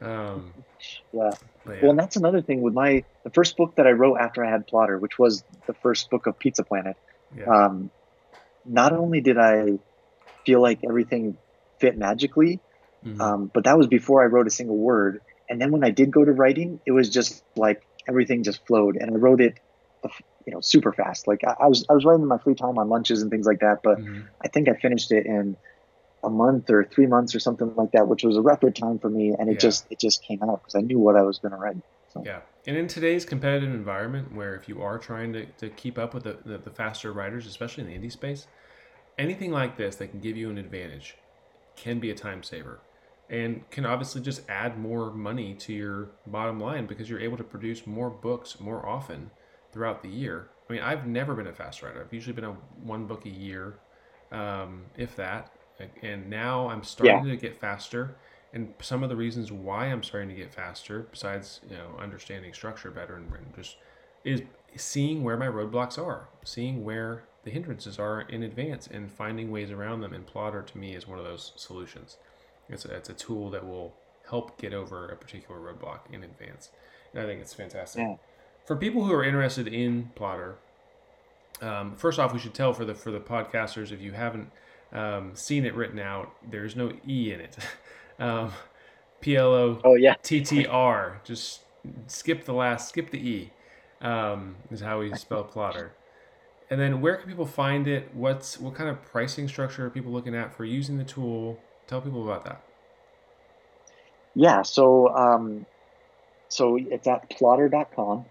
Um, 0.00 0.54
yeah. 1.12 1.30
yeah. 1.66 1.80
Well, 1.82 1.90
and 1.90 1.98
that's 1.98 2.16
another 2.16 2.40
thing 2.40 2.62
with 2.62 2.74
my 2.74 3.04
the 3.24 3.30
first 3.30 3.56
book 3.56 3.74
that 3.74 3.86
I 3.86 3.90
wrote 3.90 4.16
after 4.18 4.44
I 4.44 4.50
had 4.50 4.66
Plottr, 4.66 4.98
which 4.98 5.18
was 5.18 5.44
the 5.66 5.74
first 5.74 6.10
book 6.10 6.26
of 6.26 6.38
Pizza 6.38 6.64
Planet. 6.64 6.96
Yeah. 7.36 7.44
Um, 7.44 7.90
not 8.64 8.92
only 8.92 9.20
did 9.20 9.38
I 9.38 9.78
feel 10.44 10.60
like 10.60 10.80
everything 10.84 11.36
fit 11.78 11.96
magically, 11.96 12.60
Mm-hmm. 13.04 13.20
Um, 13.20 13.50
but 13.52 13.64
that 13.64 13.78
was 13.78 13.86
before 13.86 14.22
I 14.22 14.26
wrote 14.26 14.46
a 14.46 14.50
single 14.50 14.76
word. 14.76 15.20
And 15.48 15.60
then 15.60 15.72
when 15.72 15.84
I 15.84 15.90
did 15.90 16.10
go 16.10 16.24
to 16.24 16.32
writing, 16.32 16.80
it 16.86 16.92
was 16.92 17.08
just 17.08 17.42
like 17.56 17.82
everything 18.08 18.44
just 18.44 18.66
flowed, 18.66 18.96
and 18.96 19.10
I 19.10 19.14
wrote 19.14 19.40
it, 19.40 19.58
you 20.46 20.54
know, 20.54 20.60
super 20.60 20.92
fast. 20.92 21.26
Like 21.26 21.42
I, 21.44 21.64
I 21.64 21.66
was 21.66 21.84
I 21.90 21.94
was 21.94 22.04
writing 22.04 22.22
in 22.22 22.28
my 22.28 22.38
free 22.38 22.54
time 22.54 22.78
on 22.78 22.88
lunches 22.88 23.22
and 23.22 23.30
things 23.30 23.46
like 23.46 23.60
that. 23.60 23.82
But 23.82 23.98
mm-hmm. 23.98 24.22
I 24.42 24.48
think 24.48 24.68
I 24.68 24.74
finished 24.74 25.10
it 25.12 25.26
in 25.26 25.56
a 26.22 26.30
month 26.30 26.70
or 26.70 26.84
three 26.84 27.06
months 27.06 27.34
or 27.34 27.40
something 27.40 27.74
like 27.74 27.92
that, 27.92 28.06
which 28.06 28.22
was 28.22 28.36
a 28.36 28.42
record 28.42 28.76
time 28.76 28.98
for 28.98 29.08
me. 29.08 29.34
And 29.36 29.48
it 29.48 29.54
yeah. 29.54 29.58
just 29.58 29.86
it 29.90 29.98
just 29.98 30.22
came 30.22 30.42
out 30.42 30.62
because 30.62 30.76
I 30.76 30.80
knew 30.80 30.98
what 30.98 31.16
I 31.16 31.22
was 31.22 31.38
going 31.38 31.52
to 31.52 31.58
write. 31.58 31.78
So. 32.12 32.22
Yeah. 32.24 32.40
And 32.66 32.76
in 32.76 32.88
today's 32.88 33.24
competitive 33.24 33.70
environment, 33.70 34.34
where 34.34 34.54
if 34.54 34.68
you 34.68 34.82
are 34.82 34.98
trying 34.98 35.32
to, 35.32 35.46
to 35.46 35.70
keep 35.70 35.98
up 35.98 36.12
with 36.12 36.24
the, 36.24 36.38
the, 36.44 36.58
the 36.58 36.70
faster 36.70 37.12
writers, 37.12 37.46
especially 37.46 37.84
in 37.84 37.90
the 37.90 38.08
indie 38.08 38.12
space, 38.12 38.46
anything 39.18 39.50
like 39.50 39.76
this 39.76 39.96
that 39.96 40.08
can 40.08 40.20
give 40.20 40.36
you 40.36 40.50
an 40.50 40.58
advantage 40.58 41.16
can 41.76 41.98
be 41.98 42.10
a 42.10 42.14
time 42.14 42.42
saver 42.42 42.80
and 43.30 43.68
can 43.70 43.86
obviously 43.86 44.20
just 44.20 44.42
add 44.48 44.78
more 44.78 45.10
money 45.12 45.54
to 45.54 45.72
your 45.72 46.10
bottom 46.26 46.58
line 46.58 46.86
because 46.86 47.08
you're 47.08 47.20
able 47.20 47.36
to 47.36 47.44
produce 47.44 47.86
more 47.86 48.10
books 48.10 48.58
more 48.58 48.84
often 48.84 49.30
throughout 49.72 50.02
the 50.02 50.08
year. 50.08 50.48
I 50.68 50.72
mean, 50.72 50.82
I've 50.82 51.06
never 51.06 51.34
been 51.34 51.46
a 51.46 51.52
fast 51.52 51.82
writer. 51.82 52.02
I've 52.04 52.12
usually 52.12 52.32
been 52.32 52.44
a 52.44 52.56
one 52.82 53.06
book 53.06 53.24
a 53.26 53.30
year, 53.30 53.78
um, 54.32 54.82
if 54.96 55.14
that. 55.16 55.52
And 56.02 56.28
now 56.28 56.68
I'm 56.68 56.82
starting 56.82 57.24
yeah. 57.26 57.34
to 57.34 57.40
get 57.40 57.58
faster. 57.58 58.16
And 58.52 58.74
some 58.80 59.02
of 59.02 59.08
the 59.08 59.16
reasons 59.16 59.52
why 59.52 59.86
I'm 59.86 60.02
starting 60.02 60.28
to 60.30 60.34
get 60.34 60.52
faster, 60.52 61.06
besides 61.10 61.60
you 61.68 61.76
know 61.76 61.96
understanding 62.00 62.52
structure 62.52 62.90
better 62.90 63.16
and, 63.16 63.32
and 63.32 63.54
just 63.54 63.76
is 64.24 64.42
seeing 64.76 65.22
where 65.22 65.36
my 65.36 65.46
roadblocks 65.46 65.98
are, 65.98 66.28
seeing 66.44 66.84
where 66.84 67.24
the 67.44 67.50
hindrances 67.50 67.98
are 67.98 68.22
in 68.22 68.42
advance, 68.42 68.86
and 68.86 69.10
finding 69.10 69.50
ways 69.50 69.70
around 69.70 70.00
them. 70.00 70.12
And 70.12 70.26
Plottr 70.26 70.66
to 70.66 70.78
me 70.78 70.94
is 70.94 71.06
one 71.06 71.18
of 71.18 71.24
those 71.24 71.52
solutions. 71.56 72.16
It's 72.68 72.84
a, 72.84 72.94
it's 72.94 73.08
a 73.08 73.14
tool 73.14 73.50
that 73.50 73.66
will 73.66 73.94
help 74.28 74.58
get 74.58 74.72
over 74.72 75.08
a 75.08 75.16
particular 75.16 75.60
roadblock 75.60 76.00
in 76.12 76.22
advance. 76.22 76.70
And 77.12 77.22
I 77.22 77.26
think 77.26 77.40
it's 77.40 77.54
fantastic. 77.54 78.02
Yeah. 78.02 78.16
For 78.66 78.76
people 78.76 79.04
who 79.04 79.12
are 79.12 79.24
interested 79.24 79.66
in 79.66 80.10
Plottr, 80.16 80.54
um, 81.60 81.96
first 81.96 82.18
off, 82.18 82.32
we 82.32 82.38
should 82.38 82.54
tell 82.54 82.72
for 82.72 82.84
the 82.84 82.94
for 82.94 83.10
the 83.10 83.20
podcasters 83.20 83.92
if 83.92 84.00
you 84.00 84.12
haven't 84.12 84.50
um, 84.92 85.32
seen 85.34 85.64
it 85.64 85.74
written 85.74 85.98
out, 85.98 86.32
there's 86.48 86.76
no 86.76 86.92
e 87.06 87.32
in 87.32 87.40
it. 87.40 87.56
um, 88.20 88.52
P 89.20 89.36
L 89.36 89.52
O 89.52 89.80
oh 89.84 89.94
yeah 89.94 90.14
T 90.22 90.42
T 90.42 90.66
R. 90.66 91.20
Just 91.24 91.62
skip 92.06 92.44
the 92.44 92.52
last, 92.52 92.88
skip 92.88 93.10
the 93.10 93.18
e. 93.18 93.50
Um, 94.00 94.56
is 94.70 94.80
how 94.80 95.00
we 95.00 95.14
spell 95.14 95.44
Plottr. 95.44 95.90
And 96.70 96.80
then 96.80 97.00
where 97.00 97.16
can 97.16 97.28
people 97.28 97.46
find 97.46 97.88
it? 97.88 98.10
What's 98.14 98.60
what 98.60 98.74
kind 98.74 98.88
of 98.88 99.02
pricing 99.02 99.48
structure 99.48 99.86
are 99.86 99.90
people 99.90 100.12
looking 100.12 100.34
at 100.34 100.54
for 100.54 100.64
using 100.64 100.98
the 100.98 101.04
tool? 101.04 101.58
Tell 101.86 102.00
people 102.00 102.22
about 102.22 102.44
that. 102.44 102.62
Yeah, 104.34 104.62
so 104.62 105.08
um, 105.08 105.66
so 106.48 106.76
it's 106.76 107.08
at 107.08 107.28
plottr.com. 107.30 108.24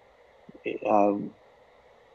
Um, 0.89 1.31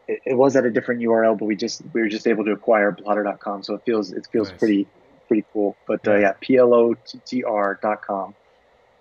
it, 0.08 0.20
it, 0.24 0.34
was 0.34 0.56
at 0.56 0.64
a 0.64 0.70
different 0.70 1.02
URL, 1.02 1.38
but 1.38 1.44
we 1.44 1.56
just 1.56 1.82
we 1.92 2.00
were 2.00 2.08
just 2.08 2.26
able 2.26 2.44
to 2.46 2.52
acquire 2.52 2.92
plottr.com, 2.92 3.62
so 3.62 3.74
it 3.74 3.82
feels 3.84 4.10
it 4.10 4.26
feels 4.32 4.48
nice. 4.48 4.58
pretty 4.58 4.86
pretty 5.26 5.44
cool. 5.52 5.76
But 5.86 6.06
uh, 6.06 6.16
yeah, 6.16 6.32
plottr.com, 6.42 8.34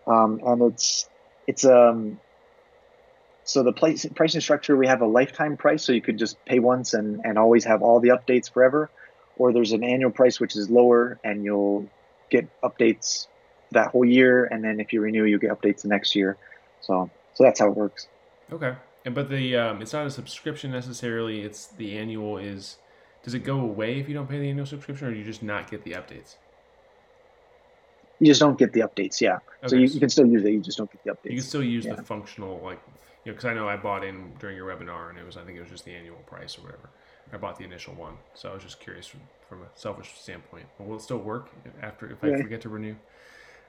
um, 0.07 0.41
and 0.45 0.61
it's 0.71 1.09
it's 1.47 1.65
um 1.65 2.19
so 3.45 3.63
the 3.63 3.74
price 3.74 4.05
pricing 4.15 4.41
structure 4.41 4.76
we 4.78 4.88
have 4.88 5.01
a 5.01 5.07
lifetime 5.07 5.57
price, 5.57 5.84
so 5.84 5.91
you 5.91 6.01
could 6.01 6.17
just 6.17 6.43
pay 6.45 6.59
once 6.59 6.93
and 6.93 7.21
and 7.26 7.38
always 7.38 7.65
have 7.65 7.82
all 7.82 7.99
the 7.99 8.09
updates 8.09 8.51
forever, 8.51 8.89
or 9.38 9.53
there's 9.53 9.71
an 9.71 9.84
annual 9.84 10.11
price 10.11 10.39
which 10.39 10.55
is 10.55 10.69
lower 10.69 11.19
and 11.24 11.43
you'll 11.43 11.88
get 12.30 12.47
updates 12.61 13.28
that 13.71 13.89
whole 13.89 14.05
year, 14.05 14.45
and 14.45 14.63
then 14.63 14.80
if 14.80 14.93
you 14.93 15.01
renew, 15.01 15.26
you 15.26 15.38
get 15.39 15.51
updates 15.51 15.82
the 15.82 15.89
next 15.89 16.15
year. 16.15 16.38
So 16.82 17.09
so 17.34 17.43
that's 17.43 17.59
how 17.59 17.67
it 17.67 17.76
works. 17.76 18.07
Okay, 18.51 18.76
and 19.05 19.13
but 19.13 19.30
the 19.30 19.55
um, 19.57 19.82
it's 19.82 19.93
not 19.93 20.05
a 20.05 20.11
subscription 20.11 20.71
necessarily. 20.71 21.41
It's 21.41 21.67
the 21.67 21.97
annual 21.97 22.38
is. 22.38 22.78
Does 23.24 23.34
it 23.34 23.43
go 23.43 23.59
away 23.59 23.99
if 23.99 24.07
you 24.07 24.13
don't 24.13 24.28
pay 24.28 24.39
the 24.39 24.49
annual 24.49 24.65
subscription, 24.65 25.07
or 25.07 25.11
do 25.11 25.17
you 25.17 25.24
just 25.24 25.43
not 25.43 25.71
get 25.71 25.84
the 25.84 25.91
updates? 25.91 26.36
You 28.19 28.28
just 28.28 28.41
don't 28.41 28.57
get 28.57 28.74
the 28.74 28.82
updates. 28.82 29.19
Yeah. 29.21 29.36
Okay. 29.36 29.67
So 29.67 29.76
you, 29.76 29.88
you, 29.88 29.99
can 29.99 30.09
still 30.09 30.28
use 30.28 30.43
it. 30.43 30.51
You 30.51 30.61
just 30.61 30.78
don't 30.78 30.91
get 30.91 31.03
the 31.03 31.11
updates. 31.11 31.32
You 31.32 31.38
can 31.38 31.45
still 31.45 31.63
use 31.63 31.86
yeah. 31.86 31.95
the 31.95 32.03
functional 32.03 32.59
like 32.63 32.80
you 33.26 33.32
know 33.32 33.36
because 33.36 33.45
I 33.45 33.53
know 33.53 33.67
I 33.67 33.78
bought 33.78 34.03
in 34.03 34.34
during 34.39 34.55
your 34.55 34.67
webinar 34.67 35.09
and 35.09 35.17
it 35.17 35.26
was 35.26 35.38
I 35.38 35.43
think 35.43 35.57
it 35.57 35.61
was 35.61 35.69
just 35.69 35.86
the 35.86 35.91
annual 35.91 36.17
price 36.26 36.57
or 36.57 36.61
whatever. 36.61 36.89
I 37.32 37.38
bought 37.38 37.57
the 37.57 37.63
initial 37.63 37.93
one, 37.95 38.13
so 38.36 38.51
I 38.51 38.53
was 38.53 38.63
just 38.63 38.80
curious 38.80 39.07
from, 39.07 39.21
from 39.49 39.61
a 39.63 39.67
selfish 39.74 40.13
standpoint. 40.19 40.65
But 40.78 40.88
will 40.88 40.97
it 40.97 41.01
still 41.01 41.17
work 41.17 41.49
after 41.82 42.11
if 42.11 42.24
I 42.24 42.38
forget 42.41 42.61
to 42.61 42.69
renew? 42.69 42.95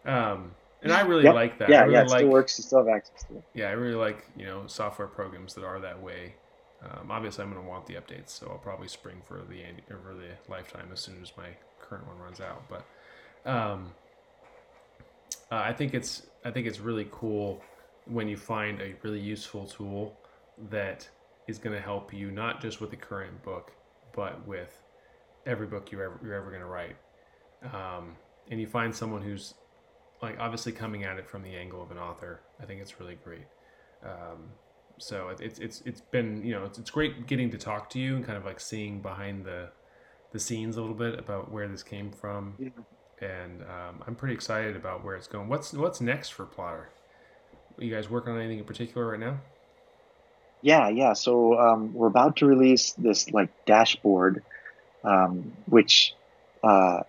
Um, 0.04 0.50
and 0.82 0.92
I 0.92 1.00
really 1.00 1.24
yep. 1.24 1.34
like 1.34 1.58
that. 1.58 1.70
Yeah, 1.70 1.82
really 1.82 1.94
yeah, 1.94 2.00
it 2.02 2.08
like, 2.08 2.18
still 2.18 2.28
works. 2.28 2.58
You 2.58 2.64
still 2.64 2.78
have 2.78 2.88
access 2.88 3.24
to 3.24 3.36
it. 3.36 3.44
Yeah, 3.54 3.68
I 3.68 3.72
really 3.72 3.94
like 3.94 4.26
you 4.36 4.44
know 4.44 4.64
software 4.66 5.08
programs 5.08 5.54
that 5.54 5.64
are 5.64 5.80
that 5.80 6.02
way. 6.02 6.34
Um, 6.84 7.10
obviously, 7.10 7.44
I'm 7.44 7.52
going 7.52 7.62
to 7.62 7.68
want 7.68 7.86
the 7.86 7.94
updates, 7.94 8.30
so 8.30 8.48
I'll 8.50 8.58
probably 8.58 8.88
spring 8.88 9.22
for 9.26 9.42
the 9.48 9.62
for 9.88 10.14
the 10.14 10.30
lifetime 10.48 10.88
as 10.92 11.00
soon 11.00 11.16
as 11.22 11.32
my 11.36 11.48
current 11.80 12.06
one 12.06 12.18
runs 12.18 12.40
out. 12.40 12.64
But 12.68 12.84
um, 13.50 13.92
uh, 15.50 15.56
I 15.56 15.72
think 15.72 15.94
it's 15.94 16.26
I 16.44 16.50
think 16.50 16.66
it's 16.66 16.80
really 16.80 17.08
cool 17.10 17.62
when 18.06 18.28
you 18.28 18.36
find 18.36 18.80
a 18.80 18.94
really 19.02 19.20
useful 19.20 19.66
tool 19.66 20.18
that 20.70 21.08
is 21.46 21.58
going 21.58 21.74
to 21.74 21.82
help 21.82 22.12
you 22.12 22.30
not 22.30 22.60
just 22.60 22.80
with 22.80 22.90
the 22.90 22.96
current 22.96 23.42
book, 23.42 23.72
but 24.14 24.46
with 24.46 24.82
every 25.46 25.66
book 25.66 25.90
you 25.92 26.02
ever 26.02 26.18
you're 26.22 26.34
ever 26.34 26.50
going 26.50 26.62
to 26.62 26.66
write. 26.66 26.96
Um, 27.72 28.16
and 28.50 28.60
you 28.60 28.66
find 28.66 28.94
someone 28.94 29.22
who's 29.22 29.54
like 30.20 30.38
obviously 30.38 30.72
coming 30.72 31.04
at 31.04 31.18
it 31.18 31.28
from 31.28 31.42
the 31.42 31.54
angle 31.54 31.82
of 31.82 31.90
an 31.90 31.98
author. 31.98 32.40
I 32.60 32.64
think 32.66 32.80
it's 32.80 33.00
really 33.00 33.18
great. 33.24 33.46
Um, 34.02 34.50
so 34.98 35.28
it's 35.40 35.58
it's 35.58 35.82
it's 35.84 36.00
been 36.00 36.44
you 36.44 36.52
know 36.52 36.64
it's, 36.64 36.78
it's 36.78 36.90
great 36.90 37.26
getting 37.26 37.50
to 37.50 37.58
talk 37.58 37.90
to 37.90 37.98
you 37.98 38.16
and 38.16 38.24
kind 38.24 38.38
of 38.38 38.44
like 38.44 38.60
seeing 38.60 39.00
behind 39.00 39.44
the 39.44 39.70
the 40.32 40.40
scenes 40.40 40.76
a 40.76 40.80
little 40.80 40.96
bit 40.96 41.18
about 41.18 41.50
where 41.50 41.66
this 41.68 41.82
came 41.82 42.10
from. 42.10 42.54
Yeah. 42.58 42.68
And 43.22 43.62
um, 43.62 44.02
I'm 44.06 44.16
pretty 44.16 44.34
excited 44.34 44.74
about 44.74 45.04
where 45.04 45.14
it's 45.14 45.28
going. 45.28 45.48
What's 45.48 45.72
what's 45.72 46.00
next 46.00 46.30
for 46.30 46.44
Plottr 46.44 46.86
Are 46.86 46.88
you 47.78 47.94
guys 47.94 48.10
working 48.10 48.32
on 48.32 48.40
anything 48.40 48.58
in 48.58 48.64
particular 48.64 49.06
right 49.10 49.20
now? 49.20 49.38
Yeah, 50.60 50.88
yeah. 50.88 51.12
So 51.12 51.58
um, 51.58 51.94
we're 51.94 52.08
about 52.08 52.36
to 52.36 52.46
release 52.46 52.92
this 52.92 53.30
like 53.30 53.50
dashboard, 53.66 54.42
um, 55.04 55.52
which 55.66 56.14
uh, 56.62 57.02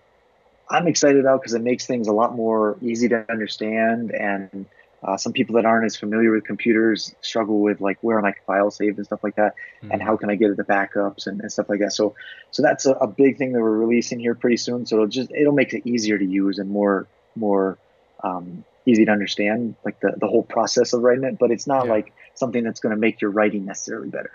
I'm 0.70 0.86
excited 0.86 1.20
about 1.20 1.40
because 1.40 1.54
it 1.54 1.62
makes 1.62 1.86
things 1.86 2.06
a 2.06 2.12
lot 2.12 2.34
more 2.34 2.76
easy 2.80 3.08
to 3.08 3.24
understand. 3.30 4.12
And 4.12 4.66
uh, 5.02 5.16
some 5.16 5.32
people 5.32 5.56
that 5.56 5.64
aren't 5.64 5.84
as 5.84 5.96
familiar 5.96 6.32
with 6.32 6.44
computers 6.44 7.14
struggle 7.20 7.60
with 7.60 7.80
like 7.80 7.98
where 8.00 8.20
my 8.20 8.34
file 8.46 8.70
saved 8.70 8.96
and 8.96 9.06
stuff 9.06 9.22
like 9.22 9.36
that, 9.36 9.54
mm-hmm. 9.82 9.92
and 9.92 10.02
how 10.02 10.16
can 10.16 10.30
I 10.30 10.34
get 10.34 10.50
at 10.50 10.56
the 10.56 10.64
backups 10.64 11.26
and, 11.26 11.40
and, 11.40 11.52
stuff 11.52 11.68
like 11.68 11.80
that. 11.80 11.92
So, 11.92 12.14
so 12.50 12.62
that's 12.62 12.86
a, 12.86 12.92
a, 12.92 13.06
big 13.06 13.36
thing 13.38 13.52
that 13.52 13.60
we're 13.60 13.76
releasing 13.76 14.18
here 14.18 14.34
pretty 14.34 14.56
soon. 14.56 14.86
So 14.86 14.96
it'll 14.96 15.08
just 15.08 15.30
it'll 15.32 15.52
make 15.52 15.74
it 15.74 15.86
easier 15.86 16.18
to 16.18 16.24
use 16.24 16.58
and 16.58 16.70
more 16.70 17.06
more 17.34 17.78
um, 18.24 18.64
easy 18.86 19.04
to 19.04 19.10
understand, 19.10 19.74
like 19.84 20.00
the, 20.00 20.14
the 20.16 20.26
whole 20.26 20.42
process 20.42 20.92
of 20.92 21.02
writing 21.02 21.24
it, 21.24 21.38
but 21.38 21.50
it's 21.50 21.66
not 21.66 21.86
yeah. 21.86 21.92
like 21.92 22.12
something 22.34 22.64
that's 22.64 22.80
going 22.80 22.94
to 22.94 23.00
make 23.00 23.20
your 23.20 23.30
writing 23.30 23.66
necessarily 23.66 24.08
better. 24.08 24.30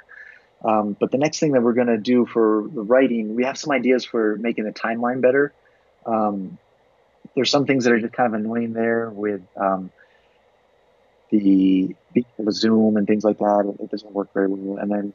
Um, 0.64 0.96
but 1.00 1.12
the 1.12 1.18
next 1.18 1.40
thing 1.40 1.54
that 1.54 1.64
we're 1.64 1.74
going 1.74 1.88
to 1.88 1.98
do 1.98 2.26
for 2.26 2.68
the 2.72 2.82
writing, 2.82 3.36
we 3.36 3.46
have 3.46 3.58
some 3.58 3.72
ideas 3.72 4.06
for 4.06 4.36
making 4.38 4.66
the 4.66 4.72
timeline 4.72 5.22
better. 5.22 5.54
Um, 6.06 6.60
there's 7.36 7.50
some 7.50 7.66
things 7.66 7.86
that 7.86 7.94
are 7.94 8.00
just 8.00 8.14
kind 8.14 8.34
of 8.34 8.40
annoying 8.40 8.74
there 8.74 9.10
with 9.10 9.42
um, 9.56 9.92
the 11.32 11.96
the 12.14 12.52
zoom 12.52 12.98
and 12.98 13.08
things 13.08 13.24
like 13.24 13.40
that. 13.40 13.76
It, 13.80 13.90
doesn't 13.90 14.14
work 14.14 14.34
very 14.34 14.48
well. 14.48 14.78
And 14.78 14.92
then 14.92 15.14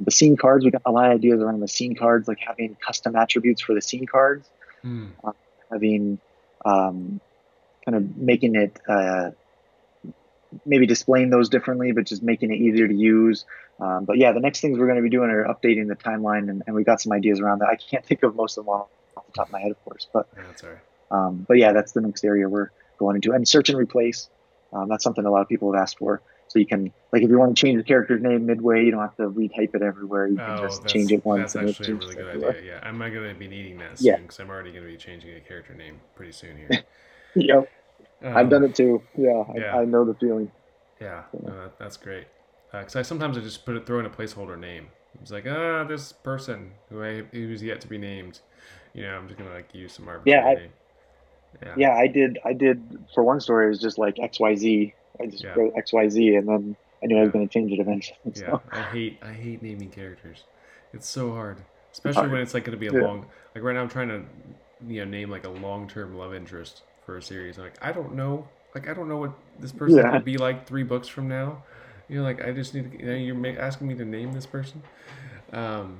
the 0.00 0.10
scene 0.10 0.36
cards, 0.36 0.64
we 0.64 0.70
got 0.70 0.82
a 0.84 0.92
lot 0.92 1.06
of 1.06 1.12
ideas 1.12 1.40
around 1.40 1.60
the 1.60 1.68
scene 1.68 1.94
cards, 1.94 2.28
like 2.28 2.38
having 2.38 2.76
custom 2.84 3.16
attributes 3.16 3.62
for 3.62 3.74
the 3.74 3.82
scene 3.82 4.06
cards, 4.06 4.48
mm. 4.84 5.10
uh, 5.24 5.32
having 5.70 6.18
um, 6.64 7.20
kind 7.84 7.96
of 7.96 8.16
making 8.16 8.54
it 8.56 8.78
uh, 8.88 9.30
maybe 10.66 10.86
displaying 10.86 11.30
those 11.30 11.48
differently, 11.48 11.92
but 11.92 12.04
just 12.04 12.22
making 12.22 12.52
it 12.52 12.60
easier 12.60 12.86
to 12.86 12.94
use. 12.94 13.44
Um, 13.80 14.04
but 14.04 14.18
yeah, 14.18 14.32
the 14.32 14.40
next 14.40 14.60
things 14.60 14.78
we're 14.78 14.86
going 14.86 14.96
to 14.96 15.02
be 15.02 15.10
doing 15.10 15.30
are 15.30 15.44
updating 15.44 15.88
the 15.88 15.96
timeline, 15.96 16.50
and, 16.50 16.62
and 16.66 16.76
we 16.76 16.84
got 16.84 17.00
some 17.00 17.12
ideas 17.12 17.40
around 17.40 17.60
that. 17.60 17.68
I 17.68 17.76
can't 17.76 18.04
think 18.04 18.22
of 18.22 18.36
most 18.36 18.58
of 18.58 18.64
them 18.64 18.74
off 18.74 18.88
the 19.16 19.32
top 19.34 19.46
of 19.46 19.52
my 19.52 19.60
head, 19.60 19.70
of 19.70 19.84
course, 19.84 20.06
but 20.12 20.28
um, 21.10 21.44
but 21.48 21.58
yeah, 21.58 21.72
that's 21.72 21.92
the 21.92 22.00
next 22.00 22.24
area 22.24 22.48
we're 22.48 22.70
going 22.98 23.16
into. 23.16 23.32
And 23.32 23.46
search 23.46 23.68
and 23.68 23.78
replace, 23.78 24.28
um, 24.72 24.88
that's 24.88 25.04
something 25.04 25.24
a 25.24 25.30
lot 25.30 25.42
of 25.42 25.48
people 25.48 25.72
have 25.72 25.80
asked 25.80 25.98
for. 25.98 26.22
So 26.48 26.58
you 26.58 26.66
can, 26.66 26.92
like, 27.12 27.22
if 27.22 27.30
you 27.30 27.38
want 27.38 27.56
to 27.56 27.60
change 27.60 27.78
the 27.78 27.82
character's 27.82 28.22
name 28.22 28.44
midway, 28.44 28.84
you 28.84 28.90
don't 28.90 29.00
have 29.00 29.16
to 29.16 29.30
retype 29.30 29.74
it 29.74 29.80
everywhere. 29.80 30.26
You 30.26 30.36
can 30.36 30.58
oh, 30.58 30.62
just 30.62 30.86
change 30.86 31.10
it 31.10 31.24
once. 31.24 31.54
That's 31.54 31.70
actually 31.70 31.92
a 31.92 31.96
really 31.96 32.14
good 32.14 32.28
everywhere. 32.28 32.56
idea. 32.58 32.72
Yeah, 32.74 32.88
I'm 32.88 32.98
not 32.98 33.10
going 33.10 33.32
to 33.32 33.38
be 33.38 33.48
needing 33.48 33.78
that 33.78 33.98
soon 33.98 34.22
because 34.22 34.38
yeah. 34.38 34.44
I'm 34.44 34.50
already 34.50 34.70
going 34.70 34.84
to 34.84 34.90
be 34.90 34.98
changing 34.98 35.34
a 35.34 35.40
character 35.40 35.74
name 35.74 36.00
pretty 36.14 36.32
soon 36.32 36.58
here. 36.58 36.84
yep. 37.34 37.70
Um, 38.22 38.36
I've 38.36 38.50
done 38.50 38.64
it 38.64 38.74
too. 38.74 39.02
Yeah, 39.16 39.44
yeah. 39.54 39.74
I, 39.74 39.80
I, 39.80 39.84
know 39.84 40.04
the 40.04 40.14
feeling. 40.14 40.50
Yeah, 41.00 41.22
no, 41.42 41.62
that, 41.62 41.78
that's 41.78 41.96
great. 41.96 42.26
Because 42.70 42.96
uh, 42.96 43.00
I 43.00 43.02
sometimes 43.02 43.36
I 43.36 43.40
just 43.40 43.64
put 43.64 43.76
it 43.76 43.86
throw 43.86 43.98
in 43.98 44.06
a 44.06 44.10
placeholder 44.10 44.58
name. 44.58 44.88
It's 45.20 45.30
like 45.30 45.46
ah, 45.46 45.84
this 45.84 46.12
person 46.12 46.72
who 46.88 47.02
I 47.02 47.22
who's 47.32 47.62
yet 47.62 47.80
to 47.80 47.88
be 47.88 47.98
named. 47.98 48.40
You 48.94 49.02
know, 49.02 49.16
I'm 49.16 49.26
just 49.26 49.38
gonna 49.38 49.52
like 49.52 49.74
use 49.74 49.92
some 49.92 50.08
arbitrary 50.08 50.38
yeah, 50.38 50.48
I, 50.48 50.54
name. 50.54 50.70
Yeah. 51.60 51.74
yeah, 51.76 51.94
I 51.94 52.06
did. 52.06 52.38
I 52.44 52.52
did 52.52 52.82
for 53.14 53.22
one 53.22 53.40
story. 53.40 53.66
It 53.66 53.68
was 53.70 53.80
just 53.80 53.98
like 53.98 54.18
X 54.18 54.40
Y 54.40 54.54
Z. 54.56 54.94
I 55.20 55.26
just 55.26 55.44
yeah. 55.44 55.54
wrote 55.54 55.74
X 55.76 55.92
Y 55.92 56.08
Z, 56.08 56.36
and 56.36 56.48
then 56.48 56.76
I 57.02 57.06
knew 57.06 57.16
yeah. 57.16 57.20
I 57.20 57.24
was 57.24 57.32
going 57.32 57.46
to 57.46 57.52
change 57.52 57.72
it 57.72 57.80
eventually. 57.80 58.18
So. 58.34 58.62
Yeah, 58.72 58.78
I 58.78 58.82
hate 58.82 59.18
I 59.22 59.32
hate 59.32 59.62
naming 59.62 59.90
characters. 59.90 60.44
It's 60.92 61.08
so 61.08 61.32
hard, 61.32 61.58
especially 61.92 62.28
when 62.28 62.40
it's 62.40 62.54
like 62.54 62.64
going 62.64 62.78
to 62.78 62.80
be 62.80 62.86
a 62.86 63.02
long. 63.02 63.26
Like 63.54 63.64
right 63.64 63.74
now, 63.74 63.82
I'm 63.82 63.88
trying 63.88 64.08
to 64.08 64.22
you 64.86 65.04
know 65.04 65.10
name 65.10 65.30
like 65.30 65.44
a 65.44 65.50
long 65.50 65.88
term 65.88 66.16
love 66.16 66.34
interest 66.34 66.82
for 67.04 67.16
a 67.16 67.22
series. 67.22 67.58
I'm 67.58 67.64
like 67.64 67.78
I 67.82 67.92
don't 67.92 68.14
know. 68.14 68.48
Like 68.74 68.88
I 68.88 68.94
don't 68.94 69.08
know 69.08 69.18
what 69.18 69.32
this 69.58 69.72
person 69.72 69.98
yeah. 69.98 70.10
could 70.10 70.24
be 70.24 70.38
like 70.38 70.66
three 70.66 70.82
books 70.82 71.08
from 71.08 71.28
now. 71.28 71.62
You 72.08 72.18
know, 72.18 72.24
like 72.24 72.44
I 72.44 72.52
just 72.52 72.74
need 72.74 72.90
to. 72.90 72.98
You 72.98 73.32
know, 73.32 73.42
you're 73.44 73.60
asking 73.60 73.88
me 73.88 73.94
to 73.94 74.04
name 74.04 74.32
this 74.32 74.46
person. 74.46 74.82
Um, 75.52 75.98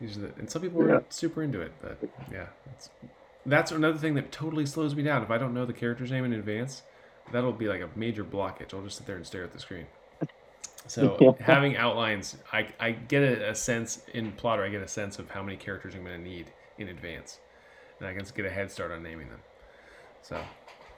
these 0.00 0.16
are 0.16 0.20
the, 0.20 0.32
and 0.38 0.50
some 0.50 0.62
people 0.62 0.82
are 0.82 1.04
super 1.08 1.42
into 1.42 1.60
it, 1.60 1.72
but 1.80 1.98
yeah, 2.30 2.46
that's 3.46 3.72
another 3.72 3.98
thing 3.98 4.14
that 4.14 4.32
totally 4.32 4.66
slows 4.66 4.94
me 4.94 5.02
down. 5.02 5.22
If 5.22 5.30
I 5.30 5.38
don't 5.38 5.54
know 5.54 5.66
the 5.66 5.72
character's 5.72 6.10
name 6.10 6.24
in 6.24 6.32
advance, 6.32 6.82
that'll 7.32 7.52
be 7.52 7.68
like 7.68 7.80
a 7.80 7.88
major 7.96 8.24
blockage. 8.24 8.74
I'll 8.74 8.82
just 8.82 8.98
sit 8.98 9.06
there 9.06 9.16
and 9.16 9.26
stare 9.26 9.44
at 9.44 9.52
the 9.52 9.58
screen. 9.58 9.86
So 10.86 11.36
having 11.40 11.76
outlines, 11.76 12.36
I, 12.52 12.68
I 12.78 12.92
get 12.92 13.22
a, 13.22 13.50
a, 13.50 13.54
sense 13.54 14.02
in 14.12 14.32
Plottr. 14.32 14.64
I 14.64 14.68
get 14.68 14.82
a 14.82 14.88
sense 14.88 15.18
of 15.18 15.30
how 15.30 15.42
many 15.42 15.56
characters 15.56 15.94
I'm 15.94 16.04
going 16.04 16.22
to 16.22 16.28
need 16.28 16.46
in 16.78 16.88
advance, 16.88 17.38
and 17.98 18.08
I 18.08 18.14
can 18.14 18.26
get 18.34 18.44
a 18.44 18.50
head 18.50 18.70
start 18.70 18.90
on 18.90 19.02
naming 19.02 19.28
them. 19.28 19.40
So 20.22 20.42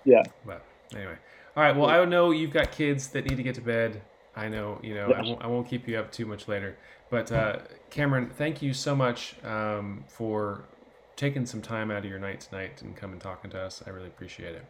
yeah. 0.05 0.23
But 0.45 0.65
anyway, 0.93 1.17
all 1.57 1.63
right. 1.63 1.77
Well, 1.77 1.89
I 1.89 2.05
know 2.05 2.31
you've 2.31 2.53
got 2.53 2.73
kids 2.73 3.09
that 3.09 3.27
need 3.27 3.37
to 3.37 3.43
get 3.43 3.55
to 3.57 3.61
bed. 3.61 4.03
I 4.35 4.49
know 4.49 4.81
you 4.83 4.95
know. 4.95 5.13
I 5.13 5.23
won't, 5.23 5.43
I 5.43 5.47
won't 5.47 5.69
keep 5.69 5.87
you 5.87 5.99
up 5.99 6.11
too 6.11 6.27
much 6.27 6.49
later. 6.49 6.77
But 7.09 7.31
uh, 7.31 7.59
Cameron, 7.91 8.31
thank 8.31 8.63
you 8.63 8.73
so 8.73 8.97
much 8.97 9.37
um, 9.45 10.05
for 10.09 10.65
taking 11.17 11.47
some 11.47 11.63
time 11.63 11.91
out 11.91 11.99
of 11.99 12.11
your 12.11 12.19
night 12.19 12.43
tonight 12.43 12.83
and 12.83 12.95
coming 12.95 13.19
talking 13.19 13.51
to 13.51 13.61
us. 13.61 13.83
I 13.87 13.91
really 13.91 14.09
appreciate 14.09 14.55
it. 14.55 14.65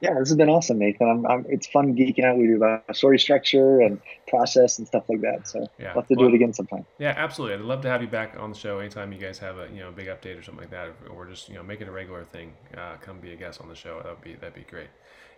Yeah, 0.00 0.14
this 0.18 0.30
has 0.30 0.36
been 0.36 0.48
awesome, 0.48 0.78
Nathan. 0.78 1.08
I'm, 1.08 1.26
I'm, 1.26 1.46
it's 1.50 1.66
fun 1.66 1.94
geeking 1.94 2.24
out. 2.24 2.38
with 2.38 2.46
you 2.46 2.56
about 2.56 2.96
story 2.96 3.18
structure 3.18 3.82
and 3.82 4.00
process 4.28 4.78
and 4.78 4.88
stuff 4.88 5.04
like 5.10 5.20
that. 5.20 5.46
So 5.46 5.68
yeah, 5.78 5.92
love 5.92 6.06
to 6.06 6.14
well, 6.14 6.28
do 6.28 6.34
it 6.34 6.36
again 6.36 6.54
sometime. 6.54 6.86
Yeah, 6.98 7.12
absolutely. 7.14 7.56
I'd 7.56 7.60
love 7.60 7.82
to 7.82 7.88
have 7.88 8.00
you 8.00 8.08
back 8.08 8.34
on 8.38 8.50
the 8.50 8.56
show 8.56 8.78
anytime 8.78 9.12
you 9.12 9.18
guys 9.18 9.38
have 9.40 9.58
a 9.58 9.68
you 9.68 9.80
know 9.80 9.92
big 9.92 10.06
update 10.06 10.38
or 10.38 10.42
something 10.42 10.62
like 10.62 10.70
that, 10.70 10.94
or 11.10 11.26
just 11.26 11.50
you 11.50 11.54
know 11.54 11.62
make 11.62 11.82
it 11.82 11.88
a 11.88 11.92
regular 11.92 12.24
thing. 12.24 12.54
Uh, 12.74 12.96
come 13.02 13.20
be 13.20 13.32
a 13.32 13.36
guest 13.36 13.60
on 13.60 13.68
the 13.68 13.74
show. 13.74 14.00
That'd 14.02 14.22
be 14.22 14.34
that'd 14.36 14.54
be 14.54 14.64
great. 14.70 14.88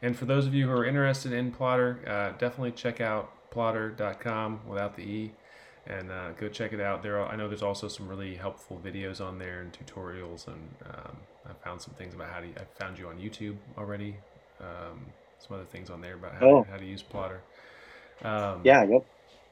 And 0.01 0.16
for 0.16 0.26
those 0.26 0.47
of 0.47 0.55
you 0.55 0.68
who 0.68 0.72
are 0.72 0.84
interested 0.84 1.32
in 1.32 1.51
Plottr, 1.51 2.09
uh, 2.09 2.32
definitely 2.38 2.72
check 2.72 3.01
out 3.01 3.32
plottr.com 3.53 4.61
without 4.66 4.97
the 4.97 5.03
e 5.03 5.32
and 5.87 6.11
uh, 6.11 6.30
go 6.33 6.49
check 6.49 6.72
it 6.72 6.80
out. 6.80 7.03
There, 7.03 7.18
are, 7.18 7.28
I 7.28 7.37
know 7.37 7.49
there's 7.49 7.62
also 7.62 7.89
some 7.89 8.09
really 8.09 8.35
helpful 8.35 8.80
videos 8.85 9.20
on 9.20 9.39
there 9.39 9.61
and 9.61 9.72
tutorials, 9.72 10.47
and 10.47 10.74
um, 10.87 11.16
I 11.47 11.53
found 11.64 11.80
some 11.80 11.95
things 11.95 12.14
about 12.14 12.30
how 12.30 12.41
to. 12.41 12.47
I 12.47 12.64
found 12.78 12.99
you 12.99 13.09
on 13.09 13.18
YouTube 13.18 13.57
already. 13.76 14.16
Um, 14.61 15.07
some 15.39 15.57
other 15.57 15.66
things 15.66 15.91
on 15.91 16.01
there 16.01 16.14
about 16.14 16.35
how, 16.35 16.47
oh. 16.47 16.64
to, 16.64 16.70
how 16.70 16.76
to 16.76 16.85
use 16.85 17.03
Plottr. 17.03 17.39
Um, 18.24 18.61
yeah. 18.64 18.85
Yep. 18.85 19.05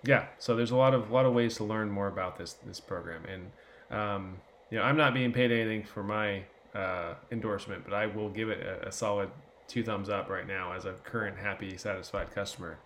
Yeah. 0.04 0.26
So 0.38 0.54
there's 0.54 0.70
a 0.70 0.76
lot 0.76 0.94
of 0.94 1.10
lot 1.10 1.26
of 1.26 1.34
ways 1.34 1.56
to 1.56 1.64
learn 1.64 1.90
more 1.90 2.08
about 2.08 2.38
this 2.38 2.54
this 2.64 2.80
program, 2.80 3.22
and 3.26 3.98
um, 3.98 4.36
you 4.70 4.78
know 4.78 4.84
I'm 4.84 4.96
not 4.96 5.14
being 5.14 5.32
paid 5.32 5.50
anything 5.50 5.84
for 5.84 6.02
my 6.02 6.44
uh, 6.74 7.14
endorsement, 7.32 7.84
but 7.84 7.92
I 7.92 8.06
will 8.06 8.28
give 8.28 8.48
it 8.48 8.64
a, 8.64 8.88
a 8.88 8.92
solid 8.92 9.30
two 9.66 9.82
thumbs 9.82 10.08
up 10.08 10.28
right 10.28 10.46
now 10.46 10.72
as 10.72 10.84
a 10.84 10.92
current 10.92 11.38
happy 11.38 11.76
satisfied 11.76 12.32
customer. 12.34 12.78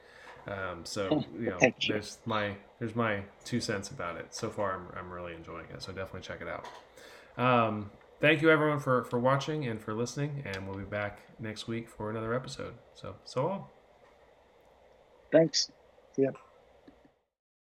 Um, 0.46 0.84
so 0.84 1.24
you 1.38 1.50
know, 1.50 1.58
there's 1.88 2.18
my 2.26 2.56
there's 2.78 2.94
my 2.94 3.22
two 3.44 3.60
cents 3.60 3.90
about 3.90 4.16
it. 4.16 4.34
So 4.34 4.50
far, 4.50 4.72
I'm 4.74 4.98
I'm 4.98 5.10
really 5.10 5.34
enjoying 5.34 5.66
it. 5.72 5.82
So 5.82 5.92
definitely 5.92 6.20
check 6.20 6.40
it 6.42 6.48
out. 6.48 6.66
Um, 7.36 7.90
thank 8.20 8.42
you 8.42 8.50
everyone 8.50 8.80
for 8.80 9.04
for 9.04 9.18
watching 9.18 9.66
and 9.66 9.80
for 9.80 9.94
listening, 9.94 10.42
and 10.44 10.66
we'll 10.66 10.78
be 10.78 10.84
back 10.84 11.20
next 11.38 11.66
week 11.66 11.88
for 11.88 12.10
another 12.10 12.34
episode. 12.34 12.74
So 12.94 13.14
so 13.24 13.46
long. 13.46 13.64
Thanks. 15.32 15.70
Yep. 16.16 16.34